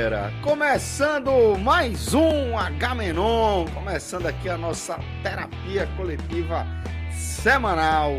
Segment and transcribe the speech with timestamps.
[0.00, 0.32] Galera!
[0.42, 6.66] Começando mais um H-Menon, começando aqui a nossa terapia coletiva
[7.12, 8.12] semanal.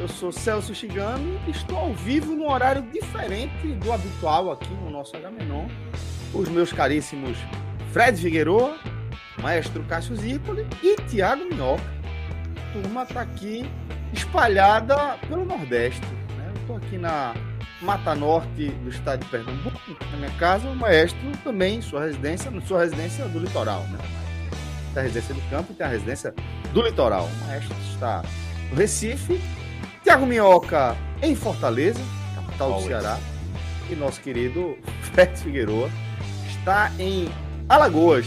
[0.00, 4.88] Eu sou Celso Chigano e estou ao vivo num horário diferente do habitual aqui no
[4.88, 5.66] nosso H-Menon.
[6.32, 7.36] Os meus caríssimos
[7.92, 8.78] Fred Figueroa,
[9.42, 11.82] Maestro Cássio Zipoli e Tiago Minhoca.
[12.56, 13.70] A turma está aqui
[14.14, 16.06] espalhada pelo Nordeste.
[16.38, 16.46] Né?
[16.48, 17.34] Eu estou aqui na
[17.82, 19.78] Mata Norte do estado de Pernambuco,
[20.12, 23.98] na minha casa, o maestro também, sua residência, sua residência do litoral, né?
[24.94, 26.34] Tem a residência do campo e tem a residência
[26.72, 27.26] do litoral.
[27.26, 28.22] O maestro está
[28.70, 29.40] no Recife,
[30.02, 32.00] Tiago Minhoca em Fortaleza,
[32.36, 33.18] capital do Ceará,
[33.90, 35.90] e nosso querido Fred Figueroa
[36.48, 37.28] está em
[37.68, 38.26] Alagoas,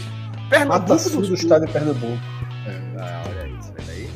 [0.50, 0.90] Pernambuco.
[0.90, 2.22] Mata do, do estado de Pernambuco.
[2.66, 4.10] É, olha isso, aí.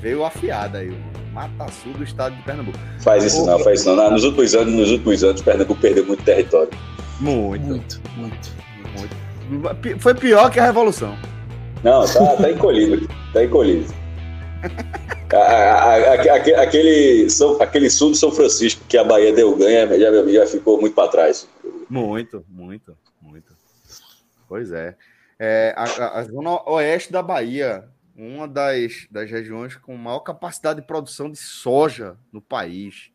[0.00, 2.78] Veio afiada aí o Mata Sul do estado de Pernambuco.
[3.00, 4.10] Faz isso não, faz isso não.
[4.10, 6.70] Nos últimos anos, nos últimos anos, Pernambuco perdeu muito território.
[7.20, 7.64] Muito.
[7.66, 8.50] Muito, muito.
[9.50, 10.00] muito.
[10.00, 11.16] Foi pior que a Revolução.
[11.82, 13.08] Não, tá, tá encolhido.
[13.32, 13.92] Tá encolhido.
[15.32, 20.26] a, a, a, aquele, aquele sul de São Francisco que a Bahia deu ganha já,
[20.26, 21.48] já ficou muito para trás.
[21.88, 23.52] Muito, muito, muito.
[24.48, 24.94] Pois é.
[25.38, 27.84] é a, a, zona oeste da Bahia
[28.16, 33.10] uma das, das regiões com maior capacidade de produção de soja no país.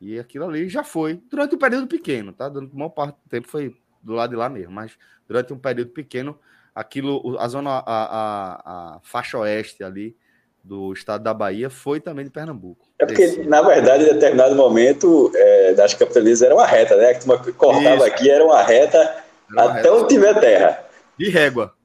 [0.00, 2.48] E aquilo ali já foi, durante um período pequeno, tá?
[2.48, 4.92] Durante a maior parte do tempo foi do lado de lá mesmo, mas
[5.26, 6.38] durante um período pequeno,
[6.74, 10.16] aquilo, a zona, a, a, a faixa oeste ali
[10.62, 12.86] do estado da Bahia foi também de Pernambuco.
[12.98, 13.42] É porque, Esse...
[13.44, 17.14] na verdade, em determinado momento é, das capitanias era uma reta, né?
[17.14, 18.04] Que cortava Isso.
[18.04, 19.92] aqui, era uma reta era uma até reta.
[19.92, 20.84] onde tiver terra.
[21.16, 21.75] De régua.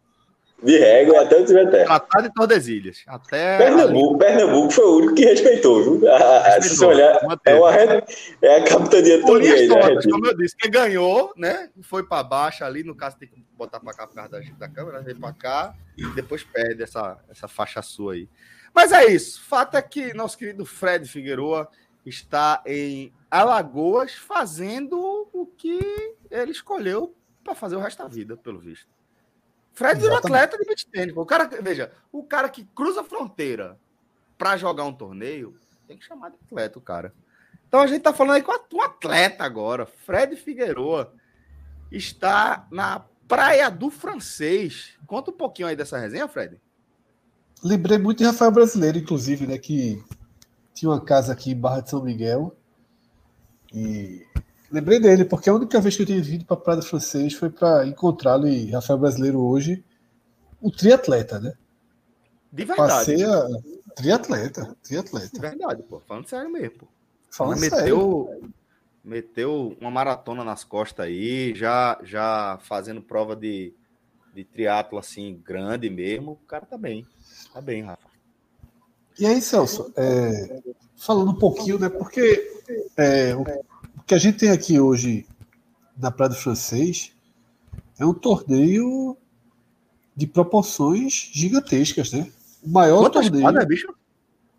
[0.62, 1.86] De régua até o terra.
[1.86, 3.04] Tratado de Tordesilhas.
[3.08, 6.00] Até Pernambuco, Pernambuco foi o único que respeitou, viu?
[6.02, 7.74] respeitou, se você olhar, é, uma,
[8.44, 10.02] é a capitania toda aí, né?
[10.10, 11.70] Como eu disse, quem ganhou, né?
[11.82, 14.70] Foi para baixo ali, no caso tem que botar para cá por causa da, da
[14.70, 18.30] câmera, vem para cá e depois perde essa, essa faixa sua aí.
[18.74, 19.42] Mas é isso.
[19.42, 21.68] Fato é que nosso querido Fred Figueroa
[22.06, 25.80] está em Alagoas fazendo o que
[26.30, 29.01] ele escolheu para fazer o resto da vida, pelo visto.
[29.74, 31.16] Fred virou atleta de beach tennis.
[31.16, 33.80] O cara, veja, o cara que cruza a fronteira
[34.38, 35.56] para jogar um torneio
[35.88, 37.14] tem que chamar de atleta o cara.
[37.68, 39.86] Então a gente tá falando aí com um atleta agora.
[39.86, 41.14] Fred Figueroa
[41.92, 44.94] está na Praia do Francês.
[45.08, 46.60] Conta um pouquinho aí dessa resenha, Fred.
[47.64, 49.58] Lembrei muito de Rafael Brasileiro, inclusive, né?
[49.58, 50.04] Que
[50.74, 52.56] tinha uma casa aqui em Barra de São Miguel.
[53.74, 54.26] E
[54.72, 57.34] Lembrei dele, porque a única vez que eu tinha vindo para a Praia do Francês
[57.34, 59.84] foi para encontrá-lo e Rafael Brasileiro hoje,
[60.62, 61.54] o triatleta, né?
[62.52, 62.90] De verdade.
[62.90, 63.48] Passei a...
[63.96, 65.30] Triatleta, triatleta.
[65.34, 66.00] De verdade, pô.
[66.00, 66.88] Falando sério mesmo, pô.
[67.30, 68.54] Falando meteu, sério.
[69.04, 73.74] Meteu uma maratona nas costas aí, já, já fazendo prova de,
[74.34, 76.34] de triatlo assim, grande mesmo.
[76.34, 77.06] O cara tá bem.
[77.54, 78.10] Tá bem, Rafa.
[79.20, 80.62] E aí, Celso, é,
[80.96, 81.90] falando um pouquinho, né?
[81.90, 82.50] Porque
[82.96, 83.44] é, o
[84.12, 85.26] que a gente tem aqui hoje
[85.98, 87.14] na Praia do Francês
[87.98, 89.16] é um torneio
[90.14, 92.30] de proporções gigantescas, né?
[92.62, 93.46] O maior Quantas torneio.
[93.46, 93.96] Quadras, bicho?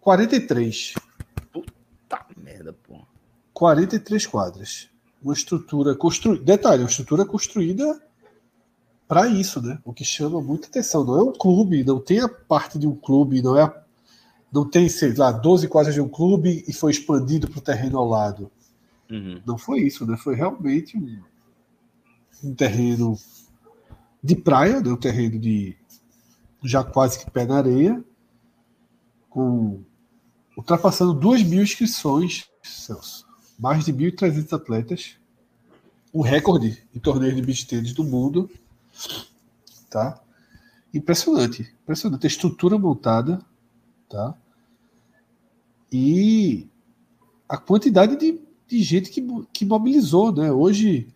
[0.01, 0.95] 43.
[1.53, 3.01] Puta merda, pô.
[3.53, 4.89] 43 quadras.
[5.23, 6.43] Uma estrutura construída.
[6.43, 8.01] Detalhe, uma estrutura construída
[9.07, 9.79] para isso, né?
[9.85, 11.05] O que chama muita atenção.
[11.05, 13.71] Não é um clube, não tem a parte de um clube, não é.
[14.51, 17.99] Não tem, sei lá, 12 quadras de um clube e foi expandido para o terreno
[17.99, 18.51] ao lado.
[19.13, 19.43] Uhum.
[19.47, 20.17] Não foi isso, né?
[20.17, 21.23] Foi realmente um,
[22.43, 23.15] um terreno
[24.25, 24.91] de praia, né?
[24.91, 25.77] um terreno de
[26.65, 28.03] já quase que pé na areia,
[29.29, 29.83] com
[30.57, 33.27] ultrapassando 2 mil inscrições, Celso.
[33.59, 35.17] mais de 1.300 atletas,
[36.15, 38.51] um recorde em torneio de beach tennis do mundo,
[39.91, 40.23] tá?
[40.95, 42.27] Impressionante, impressionante.
[42.27, 43.45] A estrutura montada,
[44.09, 44.35] tá?
[45.91, 46.67] E
[47.49, 48.41] a quantidade de,
[48.73, 49.23] de gente que,
[49.53, 50.51] que mobilizou, né?
[50.51, 51.09] Hoje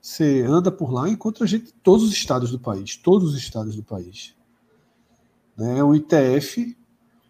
[0.00, 3.38] você anda por lá e encontra gente de todos os estados do país, todos os
[3.38, 4.34] estados do país.
[5.56, 5.82] Né?
[5.84, 6.76] O ITF,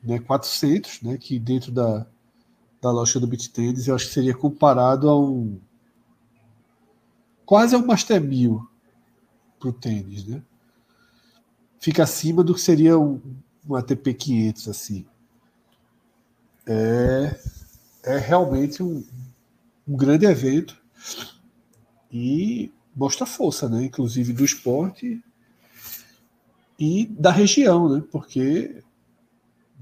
[0.03, 2.07] né, 400, né, que dentro da,
[2.81, 3.51] da do beat
[3.87, 5.61] eu acho que seria comparado a um
[7.45, 8.67] quase ao Master 1000
[9.59, 10.43] para o tênis, né?
[11.79, 13.21] Fica acima do que seria um,
[13.69, 15.05] um ATP 500 assim.
[16.67, 17.39] É,
[18.05, 19.05] é realmente um,
[19.87, 20.81] um grande evento
[22.11, 23.85] e mostra força, né?
[23.85, 25.23] Inclusive do esporte
[26.79, 28.03] e da região, né?
[28.11, 28.83] Porque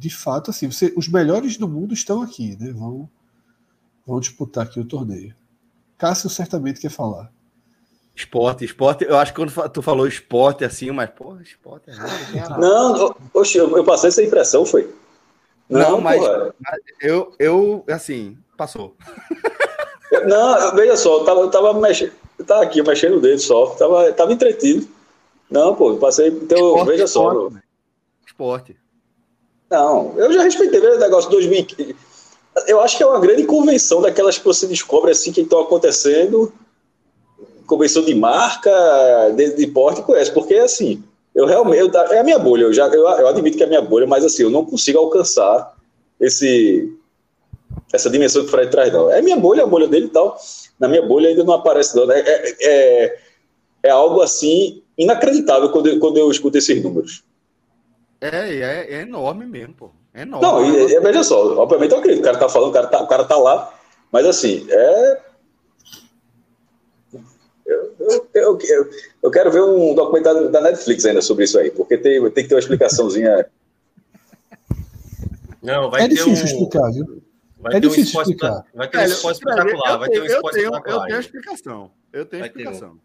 [0.00, 2.72] de fato assim, você, os melhores do mundo estão aqui, né?
[2.72, 3.08] Vão,
[4.06, 5.34] vão disputar aqui o torneio.
[5.98, 7.30] Cássio certamente quer falar.
[8.14, 9.04] Esporte, esporte.
[9.04, 12.58] Eu acho que quando tu falou esporte assim, mas porra, esporte é nada.
[12.58, 14.90] Não, oxe, eu passei essa impressão, foi.
[15.68, 18.96] Não, não mas, mas, eu, eu, assim, passou.
[20.26, 23.66] Não, veja só, eu tava, eu tava mexendo, eu tava aqui mexendo o dedo só,
[23.66, 24.86] tava, tava entretido.
[25.50, 26.28] Não, pô, passei.
[26.28, 27.50] Então, esporte, veja esporte, só.
[27.50, 27.62] Né?
[28.26, 28.76] Esporte.
[29.70, 31.94] Não, eu já respeitei o negócio 2015.
[32.66, 36.52] Eu acho que é uma grande convenção daquelas que você descobre assim que estão acontecendo.
[37.66, 38.70] Convenção de marca,
[39.36, 41.02] de, de porte, conhece, porque assim,
[41.32, 41.80] eu realmente.
[41.80, 44.06] Eu, é a minha bolha, eu, já, eu, eu admito que é a minha bolha,
[44.08, 45.76] mas assim, eu não consigo alcançar
[46.18, 46.92] esse
[47.92, 49.10] essa dimensão que o Fred traz, não.
[49.10, 50.38] É minha bolha, a bolha dele e tal.
[50.78, 52.10] Na minha bolha ainda não aparece, não.
[52.10, 53.18] É, é, é,
[53.84, 57.24] é algo assim inacreditável quando eu, quando eu escuto esses números.
[58.20, 59.90] É, é, é enorme mesmo, pô.
[60.14, 60.46] É enorme.
[60.46, 63.02] Não, e, e, veja só, obviamente eu acredito, o cara tá falando, o cara tá,
[63.02, 63.72] o cara tá lá,
[64.12, 65.20] mas assim, é.
[67.64, 68.90] Eu, eu, eu, eu,
[69.22, 72.48] eu quero ver um documentário da Netflix ainda sobre isso aí, porque tem, tem que
[72.48, 73.46] ter uma explicaçãozinha.
[75.62, 76.46] Não, vai é ter difícil um...
[76.46, 77.22] explicar, viu?
[77.60, 78.64] Vai é difícil um explicar.
[78.74, 79.98] Vai ter um esporte espetacular.
[79.98, 80.96] Vai ter um esporte espetacular.
[80.96, 81.92] Eu tenho a explicação.
[82.12, 83.00] Eu tenho explicação.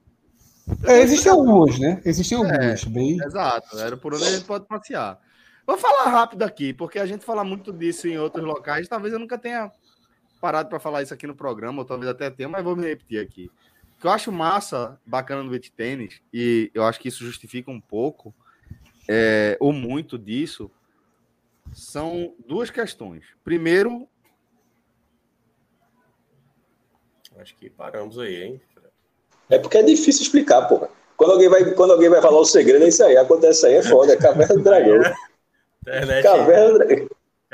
[0.84, 2.02] É, existem algumas, né?
[2.06, 2.84] Existem algumas.
[2.84, 3.18] É, bem...
[3.24, 3.78] Exato.
[3.78, 5.20] Era por onde a gente pode passear.
[5.68, 8.88] Vou falar rápido aqui, porque a gente fala muito disso em outros locais.
[8.88, 9.72] Talvez eu nunca tenha
[10.40, 13.20] parado para falar isso aqui no programa, ou talvez até tenha, mas vou me repetir
[13.20, 13.50] aqui.
[13.98, 17.72] O que eu acho massa, bacana no beat tênis, e eu acho que isso justifica
[17.72, 18.34] um pouco,
[19.10, 20.70] é, ou muito disso,
[21.74, 23.26] são duas questões.
[23.44, 24.08] Primeiro,
[27.40, 28.62] Acho que paramos aí, hein?
[29.50, 30.90] É porque é difícil explicar, porra.
[31.18, 33.18] Quando alguém vai, quando alguém vai falar o segredo, é isso aí.
[33.18, 34.14] Acontece aí, é foda.
[34.14, 35.02] É caverna do dragão.
[35.88, 37.08] É, caverna do dragão.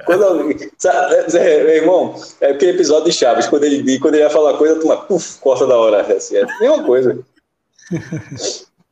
[0.06, 4.24] Quando alguém, sabe, é, meu irmão, é aquele episódio de Chaves, quando ele, quando ele
[4.24, 6.02] vai falar uma coisa, tu puf, corta da hora.
[6.02, 7.20] Assim, é a mesma coisa.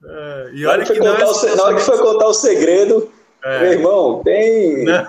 [0.01, 3.11] É, e olha que, contar o, na hora que foi contar o segredo,
[3.43, 3.59] é.
[3.59, 4.85] meu irmão, tem.
[4.85, 5.07] Não,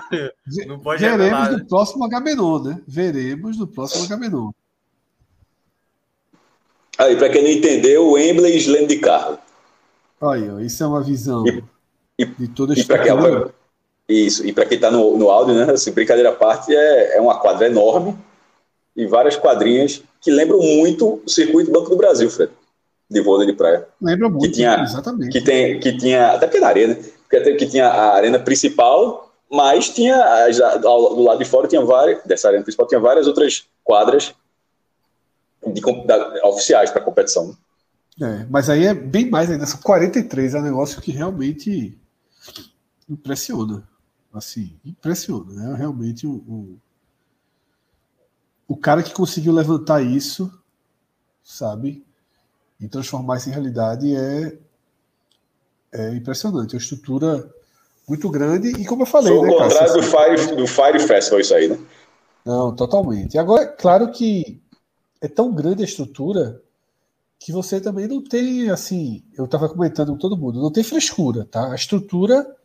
[0.67, 2.81] não pode Veremos no próximo Agamenon, né?
[2.87, 4.51] Veremos no próximo Agamenon.
[7.01, 9.39] Aí, para quem não entendeu, o Wembley Slam de carro.
[10.21, 11.63] Aí, ó, isso é uma visão e,
[12.19, 13.51] e, de toda a estrutura.
[14.07, 17.21] isso, e para quem está no, no áudio, né, assim, brincadeira à parte, é, é
[17.21, 18.15] uma quadra enorme
[18.95, 22.51] e várias quadrinhas que lembram muito o circuito Banco do Brasil, Fred,
[23.09, 23.87] de vôlei de praia.
[23.99, 25.31] Lembra muito, que tinha, exatamente.
[25.31, 26.97] Que, tem, que tinha, até porque na arena,
[27.27, 30.15] porque que tinha a arena principal, mas tinha,
[30.79, 34.35] do lado de fora tinha várias, dessa arena principal, tinha várias outras quadras
[35.67, 37.55] de, da, oficiais para competição.
[38.21, 39.65] É, mas aí é bem mais ainda.
[39.65, 41.97] São 43 é um negócio que realmente
[43.09, 43.87] impressiona.
[44.33, 45.51] Assim, impressiona.
[45.53, 45.75] Né?
[45.77, 46.79] Realmente o, o,
[48.67, 50.51] o cara que conseguiu levantar isso,
[51.43, 52.05] sabe,
[52.79, 54.57] e transformar isso em realidade é,
[55.91, 56.73] é impressionante.
[56.73, 57.53] É uma estrutura
[58.07, 59.31] muito grande e como eu falei.
[59.31, 61.79] O né, contrário do Fire, do Fire Festival, isso aí, né?
[62.45, 63.37] Não, totalmente.
[63.37, 64.59] Agora, claro que
[65.21, 66.61] é tão grande a estrutura
[67.39, 71.47] que você também não tem, assim, eu estava comentando com todo mundo, não tem frescura,
[71.49, 71.71] tá?
[71.71, 72.55] A estrutura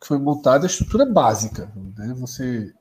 [0.00, 2.14] que foi montada é a estrutura básica, né?
[2.18, 2.72] Você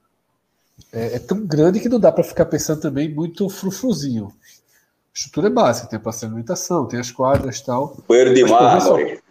[0.92, 4.28] é, é tão grande que não dá para ficar pensando também muito frufruzinho.
[4.28, 7.98] A estrutura é básica, tem a alimentação, tem as quadras e tal.
[8.08, 9.22] Banheiro de mármore.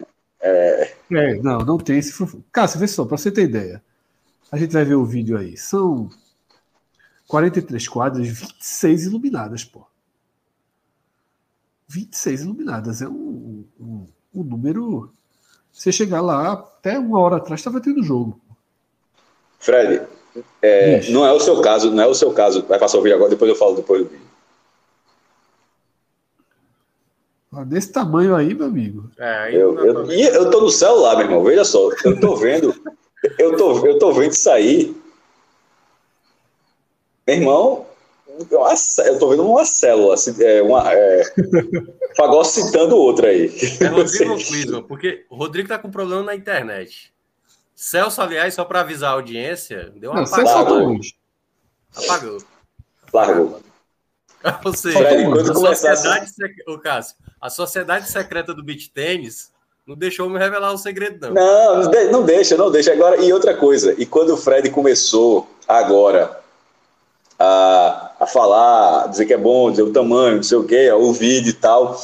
[0.41, 0.93] É...
[1.11, 1.35] é...
[1.41, 2.43] não, não tem esse frufru.
[2.51, 3.83] Cássio, vê só, para você ter ideia.
[4.51, 5.57] A gente vai ver o vídeo aí.
[5.57, 6.09] São
[7.33, 9.87] 43 quadras, 26 iluminadas, pô.
[11.87, 13.01] 26 iluminadas.
[13.01, 15.11] É um, um, um número.
[15.71, 18.39] Você chegar lá, até uma hora atrás estava tendo jogo.
[19.57, 20.03] Fred,
[20.61, 22.67] é, não é o seu caso, não é o seu caso.
[22.67, 24.27] Vai passar o vídeo agora, depois eu falo depois do vídeo.
[27.65, 29.09] Desse tamanho aí, meu amigo.
[29.17, 31.43] É, eu, eu, e eu tô no celular, meu irmão.
[31.43, 32.75] Veja só, eu tô vendo,
[33.39, 35.02] eu tô, eu tô vendo isso aí
[37.25, 37.85] Meu irmão,
[39.05, 41.23] eu tô vendo uma célula, assim, é, uma, é,
[42.45, 43.51] citando outra aí.
[43.79, 47.13] É Rodrigo Clisman, porque o Rodrigo tá com problema na internet.
[47.75, 50.99] Celso, aliás, só para avisar a audiência, deu uma Não, apagada.
[51.95, 52.37] Apagou.
[53.13, 53.59] Largou.
[54.65, 56.31] Ou seja, Fred, a, sociedade
[56.67, 59.51] o Cássio, a sociedade secreta do beat tênis
[59.87, 61.33] não deixou me revelar o segredo, não.
[61.33, 62.91] Não, não deixa, não deixa.
[62.91, 66.42] Agora, e outra coisa, e quando o Fred começou agora
[67.43, 71.11] a, a falar, dizer que é bom, dizer o tamanho, não sei o quê, o
[71.11, 71.99] vídeo e tal,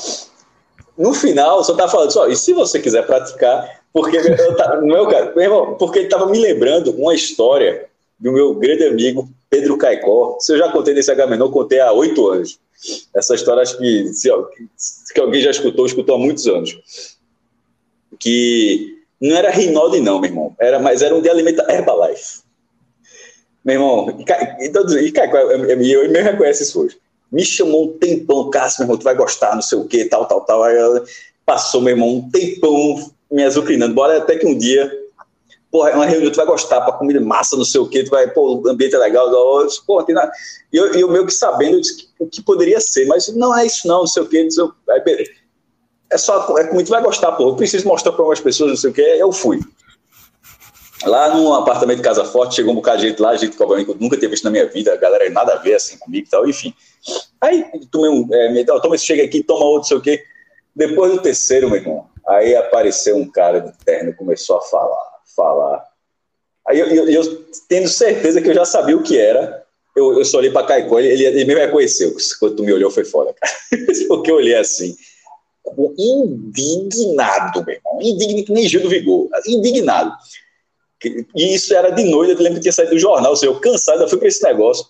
[0.98, 5.08] no final só tá falando só, e se você quiser praticar, porque eu, no meu
[5.08, 7.88] caso, meu irmão, porque ele estava me lembrando uma história
[8.20, 10.38] do meu grande amigo Pedro Caicó.
[10.40, 12.60] Se eu já contei nesse Agamenon, contei há oito anos.
[13.16, 14.30] Essa história acho que se,
[15.14, 16.78] que alguém já escutou, escutou há muitos anos.
[18.20, 20.56] Que não era Rinaldi não, meu irmão.
[20.60, 22.42] Era, mas era um de alimentação Herbalife.
[23.64, 24.18] Meu irmão,
[24.60, 26.98] e, e Caicó, eu, eu, eu me reconhece isso hoje.
[27.32, 30.26] Me chamou um tempão, Cássio, meu irmão, tu vai gostar, não sei o que, tal,
[30.26, 30.64] tal, tal.
[30.64, 30.76] Aí
[31.46, 33.94] passou, meu irmão, um tempão me azucrinando.
[33.94, 34.92] Bora até que um dia
[35.72, 38.10] porra, é uma reunião, tu vai gostar, para comida massa, não sei o quê, tu
[38.10, 40.32] vai, pô, o ambiente é legal, eu disse, pô, tem nada.
[40.72, 43.66] E eu, eu meio que sabendo eu disse, o que poderia ser, mas não é
[43.66, 45.26] isso não, não sei o disse, aí,
[46.12, 48.78] é só, é como tu vai gostar, pô, eu preciso mostrar para algumas pessoas, não
[48.78, 49.60] sei o quê, eu fui.
[51.06, 53.96] Lá no apartamento de Casa Forte, chegou um bocado de gente lá, gente que eu
[54.00, 56.48] nunca tinha visto na minha vida, a galera nada a ver assim comigo e tal,
[56.48, 56.74] enfim.
[57.40, 60.24] Aí tomei um, é, toma esse, chega aqui, toma outro, sei o quê.
[60.76, 65.86] Depois do terceiro, meu irmão, aí apareceu um cara de terno, começou a falar falar.
[66.68, 69.64] Aí eu, eu, eu, tendo certeza que eu já sabia o que era,
[69.96, 72.16] eu, eu só olhei para Caicó, ele, ele me reconheceu.
[72.40, 73.54] Quando tu me olhou, foi foda, cara.
[74.08, 74.96] Porque eu olhei assim,
[75.98, 78.00] indignado, meu irmão.
[78.02, 79.30] Indignado nem Gil do Vigor.
[79.48, 80.14] Indignado.
[81.04, 84.08] E isso era de noite, eu lembro que tinha saído do jornal, eu cansado, eu
[84.10, 84.86] fui para esse negócio.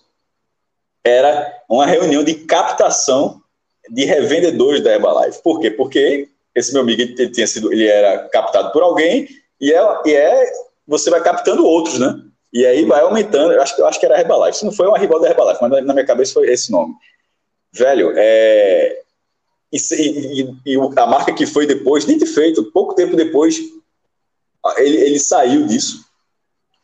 [1.04, 3.40] Era uma reunião de captação
[3.88, 5.42] de revendedores da Herbalife.
[5.42, 5.70] Por quê?
[5.70, 9.28] Porque esse meu amigo ele tinha sido, ele era captado por alguém
[9.60, 10.52] e é, e é
[10.86, 12.20] você vai captando outros, né?
[12.52, 13.52] E aí vai aumentando.
[13.52, 14.56] Eu acho, eu acho que era Herbalife.
[14.56, 16.94] Isso não foi uma rival da Herbalife, mas na minha cabeça foi esse nome.
[17.72, 19.00] Velho, é,
[19.72, 19.78] e,
[20.66, 23.56] e, e, a marca que foi depois, nem de feito, pouco tempo depois,
[24.78, 26.04] ele, ele saiu disso.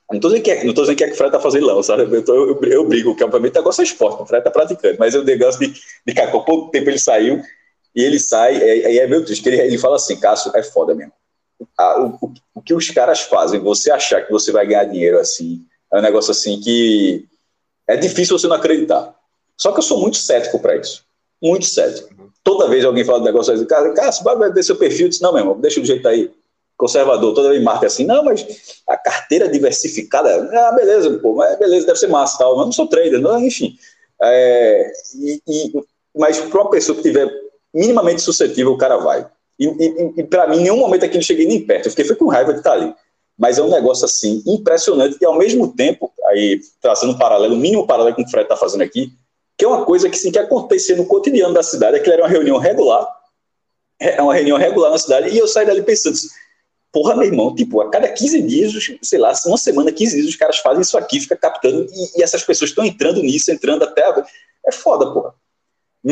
[0.08, 1.66] Não estou dizendo que é, não tô dizendo que, é que o Fred está fazendo
[1.66, 2.02] não, sabe?
[2.02, 5.14] Eu, tô, eu, eu brigo, que obviamente agora é esporte, o Fred está praticando, mas
[5.14, 5.74] eu negócio de,
[6.06, 7.42] de que pouco tempo ele saiu,
[7.94, 10.94] e ele sai, e é, é meio triste, ele, ele fala assim, Cássio, é foda
[10.94, 11.12] mesmo
[11.78, 15.64] a, o, o, que os caras fazem, você achar que você vai ganhar dinheiro assim,
[15.92, 17.26] é um negócio assim que
[17.86, 19.14] é difícil você não acreditar.
[19.56, 21.04] Só que eu sou muito cético para isso.
[21.42, 22.08] Muito cético.
[22.42, 25.22] Toda vez alguém fala do negócio cara, cara, você vai ver seu perfil, eu disse,
[25.22, 26.30] não, meu irmão, deixa do jeito aí.
[26.76, 28.46] Conservador, toda vez marca assim, não, mas
[28.86, 32.86] a carteira diversificada, ah, beleza, pô, mas beleza, deve ser massa tal, mas não sou
[32.86, 33.76] trader, não, enfim.
[34.22, 35.72] É, e, e,
[36.14, 37.30] mas para uma pessoa que tiver
[37.72, 39.26] minimamente suscetível, o cara vai.
[39.58, 41.86] E, e, e para mim, em nenhum momento aqui não cheguei nem perto.
[41.86, 42.94] Eu fiquei foi com raiva de estar ali.
[43.38, 47.58] Mas é um negócio assim impressionante e ao mesmo tempo, aí traçando um paralelo, o
[47.58, 49.12] mínimo paralelo com o Fred está fazendo aqui,
[49.58, 52.28] que é uma coisa que sim que acontecia no cotidiano da cidade, que era uma
[52.28, 53.06] reunião regular,
[54.00, 56.16] é uma reunião regular na cidade, e eu saí dali pensando,
[56.96, 58.72] porra, meu irmão, tipo, a cada 15 dias,
[59.02, 62.22] sei lá, uma semana, 15 dias, os caras fazem isso aqui, fica captando, e, e
[62.22, 64.02] essas pessoas estão entrando nisso, entrando até.
[64.64, 65.34] É foda, porra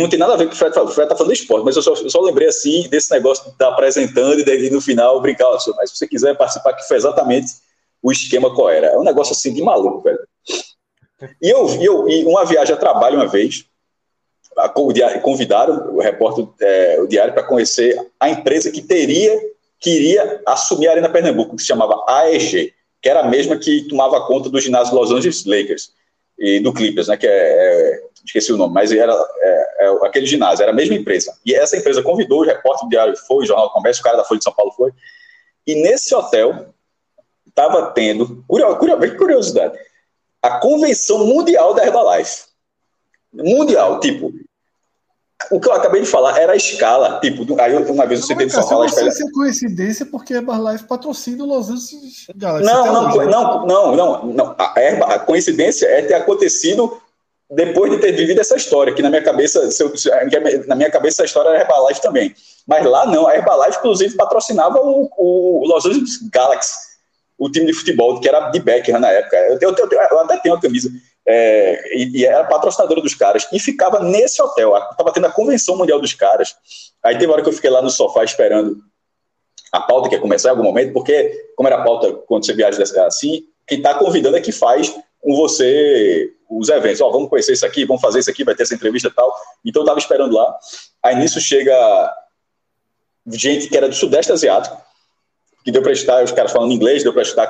[0.00, 0.90] não tem nada a ver com o Fred falou.
[0.90, 3.44] O Fred tá falando de esporte, mas eu só, eu só lembrei assim desse negócio
[3.44, 5.48] de estar tá apresentando e daí no final brincar.
[5.76, 7.52] Mas se você quiser participar, que foi exatamente
[8.02, 8.88] o esquema qual era.
[8.88, 10.18] É um negócio assim de maluco, velho.
[11.40, 13.66] E eu, eu e uma viagem a trabalho uma vez,
[15.22, 19.40] convidaram o repórter, é, o diário, para conhecer a empresa que teria,
[19.84, 22.72] queria assumir a Arena Pernambuco, que se chamava AEG,
[23.02, 25.92] que era a mesma que tomava conta do ginásio Los Angeles Lakers
[26.38, 30.24] e do Clippers, né, que é, é esqueci o nome, mas era é, é, aquele
[30.24, 31.36] ginásio, era a mesma empresa.
[31.44, 34.16] E essa empresa convidou o repórter do Diário foi, o Jornal do Comércio, o cara
[34.16, 34.90] da Folha de São Paulo foi.
[35.66, 36.72] E nesse hotel
[37.46, 39.78] estava tendo, curiosamente, curiosidade,
[40.40, 42.44] a convenção mundial da Herbalife.
[43.30, 44.32] Mundial, tipo,
[45.50, 48.50] o que eu acabei de falar era a escala, tipo, aí uma vez você teve
[48.50, 48.86] só falar.
[48.86, 52.64] Não sei se é coincidência porque a Herbalife patrocina o Los Angeles Galaxy.
[52.64, 57.00] Não, não, não, não, não, não, A, a coincidência é ter acontecido
[57.50, 59.68] depois de ter vivido essa história, que na minha cabeça,
[60.66, 62.34] na minha cabeça essa história era Herbalife também.
[62.66, 66.72] Mas lá não, a Herbalife, inclusive, patrocinava o, o Los Angeles Galaxy,
[67.38, 69.36] o time de futebol, que era de Becker na época.
[69.36, 70.90] Eu, eu, eu, eu até tenho a camisa.
[71.26, 74.76] É, e, e, era patrocinadora dos caras, e ficava nesse hotel.
[74.76, 76.54] Estava tendo a convenção mundial dos caras.
[77.02, 78.76] Aí teve uma hora que eu fiquei lá no sofá esperando
[79.72, 82.52] a pauta que ia começar em algum momento, porque, como era a pauta quando você
[82.52, 87.00] viaja assim, quem está convidando é que faz com você os eventos.
[87.00, 89.34] Ó, vamos conhecer isso aqui, vamos fazer isso aqui, vai ter essa entrevista e tal.
[89.64, 90.56] Então eu tava esperando lá.
[91.02, 91.74] Aí nisso chega
[93.26, 94.76] gente que era do Sudeste Asiático,
[95.64, 97.46] que deu para estar, os caras falando inglês, deu para estar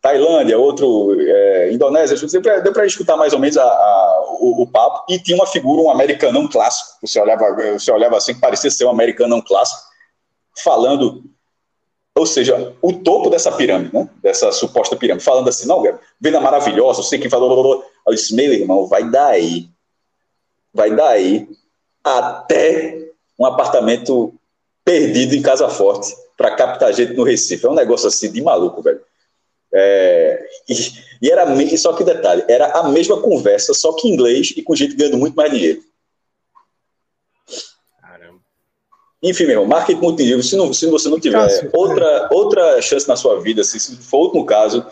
[0.00, 2.16] Tailândia, outro é, Indonésia,
[2.62, 5.82] deu para escutar mais ou menos a, a, o, o, papo, e tinha uma figura,
[5.82, 9.82] um americanão clássico, você olhava, você olhava assim, que parecia ser um americanão clássico,
[10.64, 11.22] falando,
[12.14, 15.82] ou seja, o topo dessa pirâmide, né, dessa suposta pirâmide, falando assim, não,
[16.18, 19.68] venda maravilhosa, você que falou, eu disse, meu irmão, vai daí,
[20.72, 21.46] vai daí,
[22.02, 23.06] até
[23.38, 24.32] um apartamento
[24.82, 28.80] perdido em Casa Forte, para captar gente no Recife, é um negócio assim de maluco,
[28.80, 29.02] velho.
[29.72, 30.74] É, e,
[31.22, 31.46] e, era
[31.76, 35.18] só que detalhe, era a mesma conversa, só que em inglês e com gente ganhando
[35.18, 35.80] muito mais dinheiro.
[38.00, 38.40] Caramba.
[39.22, 42.34] Enfim, meu irmão, marketing multinível, se, não, se você não tiver Cássio, outra, é.
[42.34, 44.84] outra chance na sua vida, se, se for outro caso,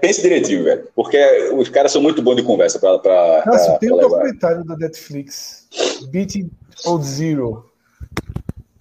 [0.00, 0.88] pense direitinho, velho.
[0.94, 1.18] Porque
[1.56, 3.42] os caras são muito bons de conversa para.
[3.42, 4.08] Cássio, tem um levar.
[4.08, 5.68] documentário da Netflix,
[6.10, 6.50] Beating
[6.84, 7.70] on Zero.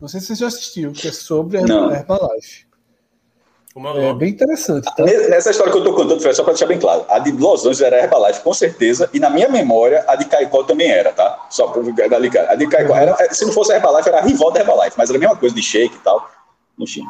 [0.02, 2.66] Não sei se você já assistiu, que é sobre a Herbalife.
[3.78, 4.86] É bem interessante.
[4.96, 5.04] Tá?
[5.04, 7.82] Nessa história que eu estou contando, só para deixar bem claro, a de Los Angeles
[7.82, 11.46] era Herbalife, com certeza, e na minha memória, a de Caicó também era, tá?
[11.50, 12.50] Só para ligado.
[12.50, 15.18] A de Caicó, era, se não fosse Herbalife, era a rival da Herbalife, mas era
[15.18, 16.26] a mesma coisa de shake e tal.
[16.80, 17.04] Enfim.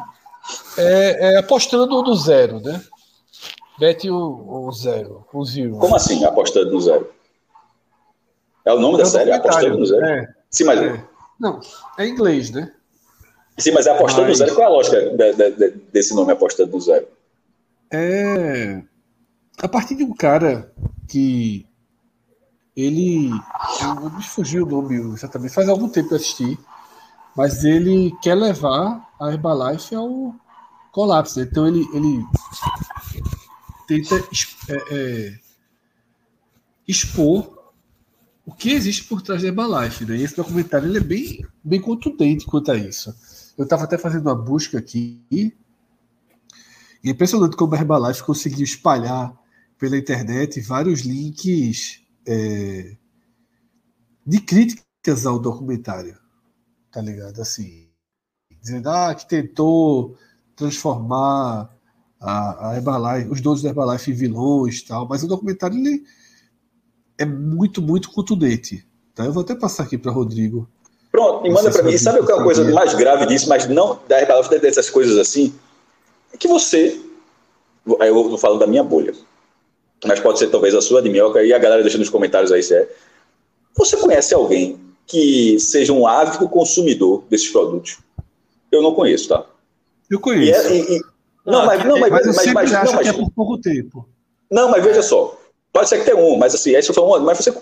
[0.76, 2.82] É, é apostando no zero, né?
[3.78, 5.76] Bete o, o zero, o zero.
[5.76, 7.08] Como assim, apostando no zero?
[8.64, 10.04] É o nome é da série, apostando no zero?
[10.04, 10.26] É.
[10.50, 10.80] Sim, mas.
[10.80, 11.04] É.
[11.38, 11.60] Não,
[11.96, 12.72] é inglês, né?
[13.58, 14.38] Sim, mas é apostando mas...
[14.38, 14.54] no zero.
[14.54, 17.06] Qual é a lógica de, de, de, desse nome, apostando no zero?
[17.90, 18.82] É.
[19.58, 20.72] A partir de um cara
[21.08, 21.66] que.
[22.76, 23.30] Ele.
[23.80, 25.54] Eu, me fugiu o nome exatamente.
[25.54, 26.58] Faz algum tempo que eu assisti.
[27.34, 30.34] Mas ele quer levar a Herbalife ao
[30.92, 31.40] colapso.
[31.40, 32.22] Então ele, ele
[33.86, 34.16] tenta
[34.68, 35.38] é, é,
[36.88, 37.72] expor
[38.44, 40.04] o que existe por trás da Herbalife.
[40.04, 40.16] Né?
[40.16, 43.14] E esse documentário ele é bem, bem contundente quanto a isso.
[43.56, 45.24] Eu estava até fazendo uma busca aqui.
[45.30, 45.52] E
[47.04, 49.34] é impressionante como a Herbalife conseguiu espalhar
[49.78, 52.96] pela internet vários links é,
[54.26, 56.18] de críticas ao documentário.
[56.90, 57.40] Tá ligado?
[57.40, 57.88] Assim,
[58.60, 60.16] dizendo ah, que tentou
[60.54, 61.70] transformar
[62.20, 66.04] a, a Herbalife, os donos da Herbalife em vilões tal, mas o documentário ele
[67.18, 68.86] é muito, muito contundente.
[69.14, 69.24] Tá?
[69.24, 70.68] Eu vou até passar aqui para Rodrigo
[71.10, 71.92] Pronto, e manda para mim.
[71.92, 74.90] E sabe o que é uma coisa mais grave disso, mas não da Herbalife dessas
[74.90, 75.54] coisas assim?
[76.32, 77.00] É que você.
[77.86, 79.14] Eu estou falando da minha bolha.
[80.04, 82.62] Mas pode ser talvez a sua de minhoca e a galera deixa nos comentários aí
[82.62, 82.88] se é.
[83.76, 87.98] Você conhece alguém que seja um ávido consumidor desses produtos?
[88.70, 89.46] Eu não conheço, tá?
[90.10, 90.68] Eu conheço.
[90.68, 91.00] E é, e, e...
[91.46, 94.08] Não, mas, não, mas, mas, mas, mas, não, mas, é por pouco tempo.
[94.50, 95.38] Não, mas veja só.
[95.72, 97.52] Pode ser que tenha um, mas assim, aí você falou, mas você,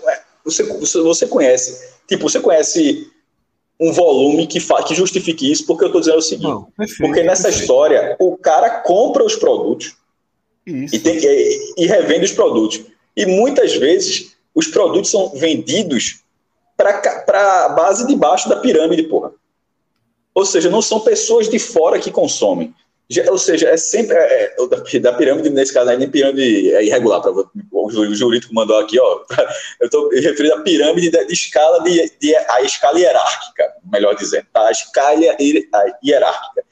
[0.43, 1.93] você, você conhece.
[2.07, 3.11] Tipo, você conhece
[3.79, 7.23] um volume que, que justifique isso, porque eu estou dizendo o seguinte: Não, perfeito, porque
[7.23, 7.61] nessa perfeito.
[7.61, 9.95] história o cara compra os produtos
[10.65, 12.81] e, tem, e, e revende os produtos.
[13.15, 16.21] E muitas vezes os produtos são vendidos
[16.77, 19.31] para a base de baixo da pirâmide, porra.
[20.33, 22.73] Ou seja, não são pessoas de fora que consomem.
[23.29, 27.21] Ou seja, é sempre é, é, da, pirâmide, nesse caso, aí, nem pirâmide é irregular.
[27.21, 29.23] Pra, o jurídico mandou aqui, ó.
[29.79, 34.47] Eu estou referindo à pirâmide de, de escala de, de, a escala hierárquica, melhor dizendo,
[34.51, 34.67] tá?
[34.67, 35.19] A escala
[36.03, 36.63] hierárquica.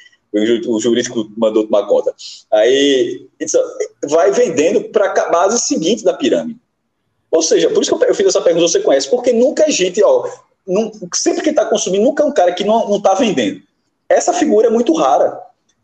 [0.67, 2.12] O, jurídico mandou tomar conta.
[2.52, 3.28] Aí
[4.10, 6.60] vai vendendo para a base seguinte da pirâmide.
[7.30, 10.04] Ou seja, por isso que eu fiz essa pergunta, você conhece, porque nunca é gente,
[10.04, 10.28] ó,
[10.67, 13.62] não, sempre quem está consumindo, nunca é um cara que não está vendendo.
[14.10, 15.39] Essa figura é muito rara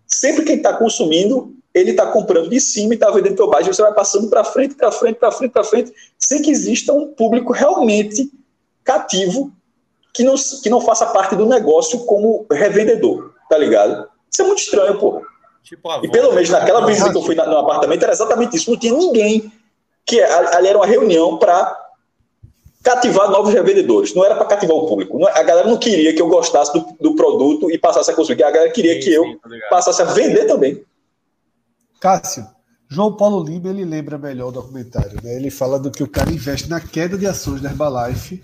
[0.09, 3.81] sempre quem está consumindo, ele está comprando de cima e está vendendo para baixo, você
[3.81, 7.53] vai passando para frente, para frente, para frente, para frente, sem que exista um público
[7.53, 8.31] realmente
[8.83, 9.51] cativo
[10.13, 14.09] que não, que não faça parte do negócio como revendedor, tá ligado?
[14.31, 15.21] Isso é muito estranho, pô.
[15.63, 18.79] Tipo e pelo menos naquela visita que eu fui no apartamento era exatamente isso, não
[18.79, 19.51] tinha ninguém
[20.05, 21.77] que ali era uma reunião para
[22.89, 24.15] cativar novos revendedores.
[24.15, 25.23] Não era para cativar o público.
[25.27, 28.43] A galera não queria que eu gostasse do, do produto e passasse a consumir.
[28.43, 30.83] A galera queria sim, que eu sim, tá passasse a vender também.
[32.01, 32.47] Cássio,
[32.87, 35.19] João Paulo Lima ele lembra melhor o documentário.
[35.23, 35.35] Né?
[35.35, 38.41] Ele fala do que o cara investe na queda de ações da Herbalife,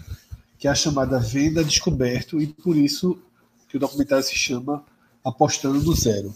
[0.60, 3.18] que é a chamada venda descoberto, e por isso
[3.68, 4.86] que o documentário se chama
[5.24, 6.36] Apostando no Zero.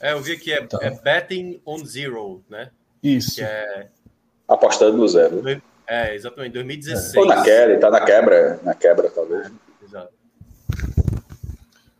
[0.00, 0.78] É, eu vi que é, tá.
[0.82, 2.70] é Betting on Zero, né?
[3.02, 3.36] Isso.
[3.36, 3.88] Que é...
[4.48, 5.42] Apostando no zero.
[5.86, 7.16] É, exatamente, 2016.
[7.16, 9.50] Ou na queda, tá na quebra, na quebra, talvez.
[9.82, 10.12] Exato.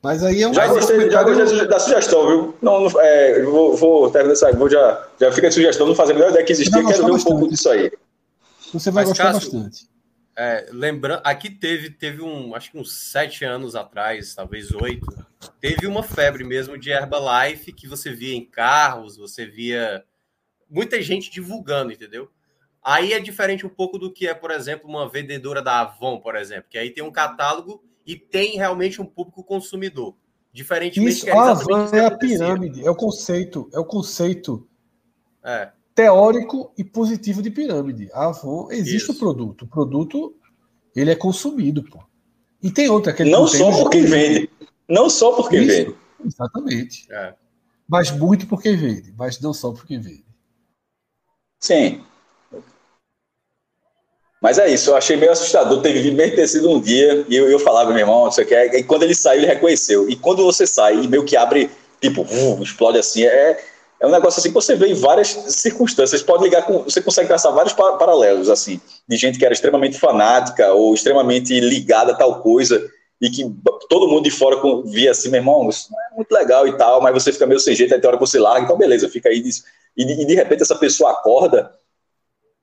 [0.03, 0.55] Mas aí é um.
[0.55, 2.57] Já gostei, já gostei da sugestão, viu?
[2.61, 4.53] Não, não é, vou, vou terminar essa.
[4.53, 7.13] Vou já, já fica a sugestão, não fazer a melhor ideia que existia, quero ver
[7.13, 7.91] um pouco disso aí.
[8.73, 9.89] Você vai Mas, gostar Cássio, bastante.
[10.37, 15.07] É, lembrando, aqui teve, teve um, acho que uns sete anos atrás, talvez oito,
[15.61, 20.05] teve uma febre mesmo de Herbalife que você via em carros, você via
[20.69, 22.29] muita gente divulgando, entendeu?
[22.85, 26.37] Aí é diferente um pouco do que é, por exemplo, uma vendedora da Avon, por
[26.37, 30.15] exemplo, que aí tem um catálogo e tem realmente um público consumidor.
[30.53, 34.69] Diferentemente Isso, que é, a Avon é a pirâmide, é o conceito, é o conceito
[35.43, 35.71] é.
[35.95, 38.11] teórico e positivo de pirâmide.
[38.13, 39.13] A Avon existe Isso.
[39.13, 40.37] o produto, o produto
[40.95, 42.05] ele é consumido, pô.
[42.63, 44.51] E tem outra que não só porque vende,
[44.87, 45.97] não só porque Isso, vende.
[46.25, 47.07] Exatamente.
[47.11, 47.35] É.
[47.89, 50.25] Mas muito porque vende, mas não só porque vende.
[51.59, 52.05] Sim.
[54.45, 57.35] Mas é isso, eu achei meio assustador ter vivido bem ter sido um dia e
[57.35, 58.75] eu, eu falava, meu irmão, você quer.
[58.75, 60.07] E quando ele saiu, ele reconheceu.
[60.07, 63.59] E quando você sai e meio que abre, tipo, uh, explode assim, é,
[63.99, 66.21] é um negócio assim que você vê em várias circunstâncias.
[66.21, 66.83] Pode ligar com.
[66.83, 68.79] Você consegue traçar vários paralelos, assim,
[69.09, 72.87] de gente que era extremamente fanática ou extremamente ligada a tal coisa
[73.23, 73.51] e que
[73.89, 77.15] todo mundo de fora via assim, meu irmão, isso é muito legal e tal, mas
[77.15, 79.63] você fica meio sem jeito, tem hora que você larga, então beleza, fica aí disso.
[79.97, 81.73] E, e de repente essa pessoa acorda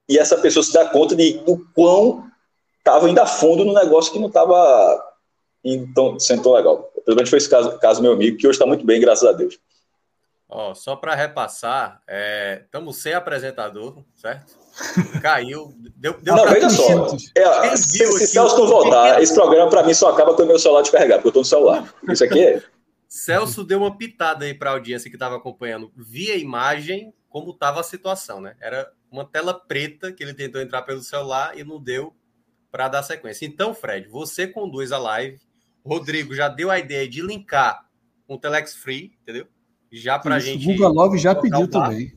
[0.07, 2.29] e essa pessoa se dá conta de do quão
[2.77, 5.11] estava indo a fundo no negócio que não estava
[5.63, 6.91] então, sendo tão legal.
[7.05, 9.31] Pelo menos foi esse caso, caso meu amigo, que hoje está muito bem, graças a
[9.31, 9.59] Deus.
[10.49, 12.01] Ó, só para repassar,
[12.65, 14.53] estamos é, sem apresentador, certo?
[15.21, 15.73] Caiu.
[15.95, 17.15] Deu, deu não, veja só.
[17.35, 20.59] É, se, se Celso não voltar, esse programa para mim só acaba com o meu
[20.59, 21.93] celular descarregado, porque eu estou no celular.
[22.09, 22.63] Isso aqui é.
[23.07, 27.79] Celso deu uma pitada aí para a audiência que estava acompanhando via imagem como estava
[27.79, 28.55] a situação, né?
[28.59, 32.13] Era uma tela preta que ele tentou entrar pelo celular e não deu
[32.71, 33.45] para dar sequência.
[33.45, 35.37] Então, Fred, você conduz a live.
[35.85, 37.85] Rodrigo já deu a ideia de linkar
[38.25, 39.45] com o Telex Free, entendeu?
[39.91, 40.69] Já para a gente.
[40.69, 42.13] O Guga Love já pediu também.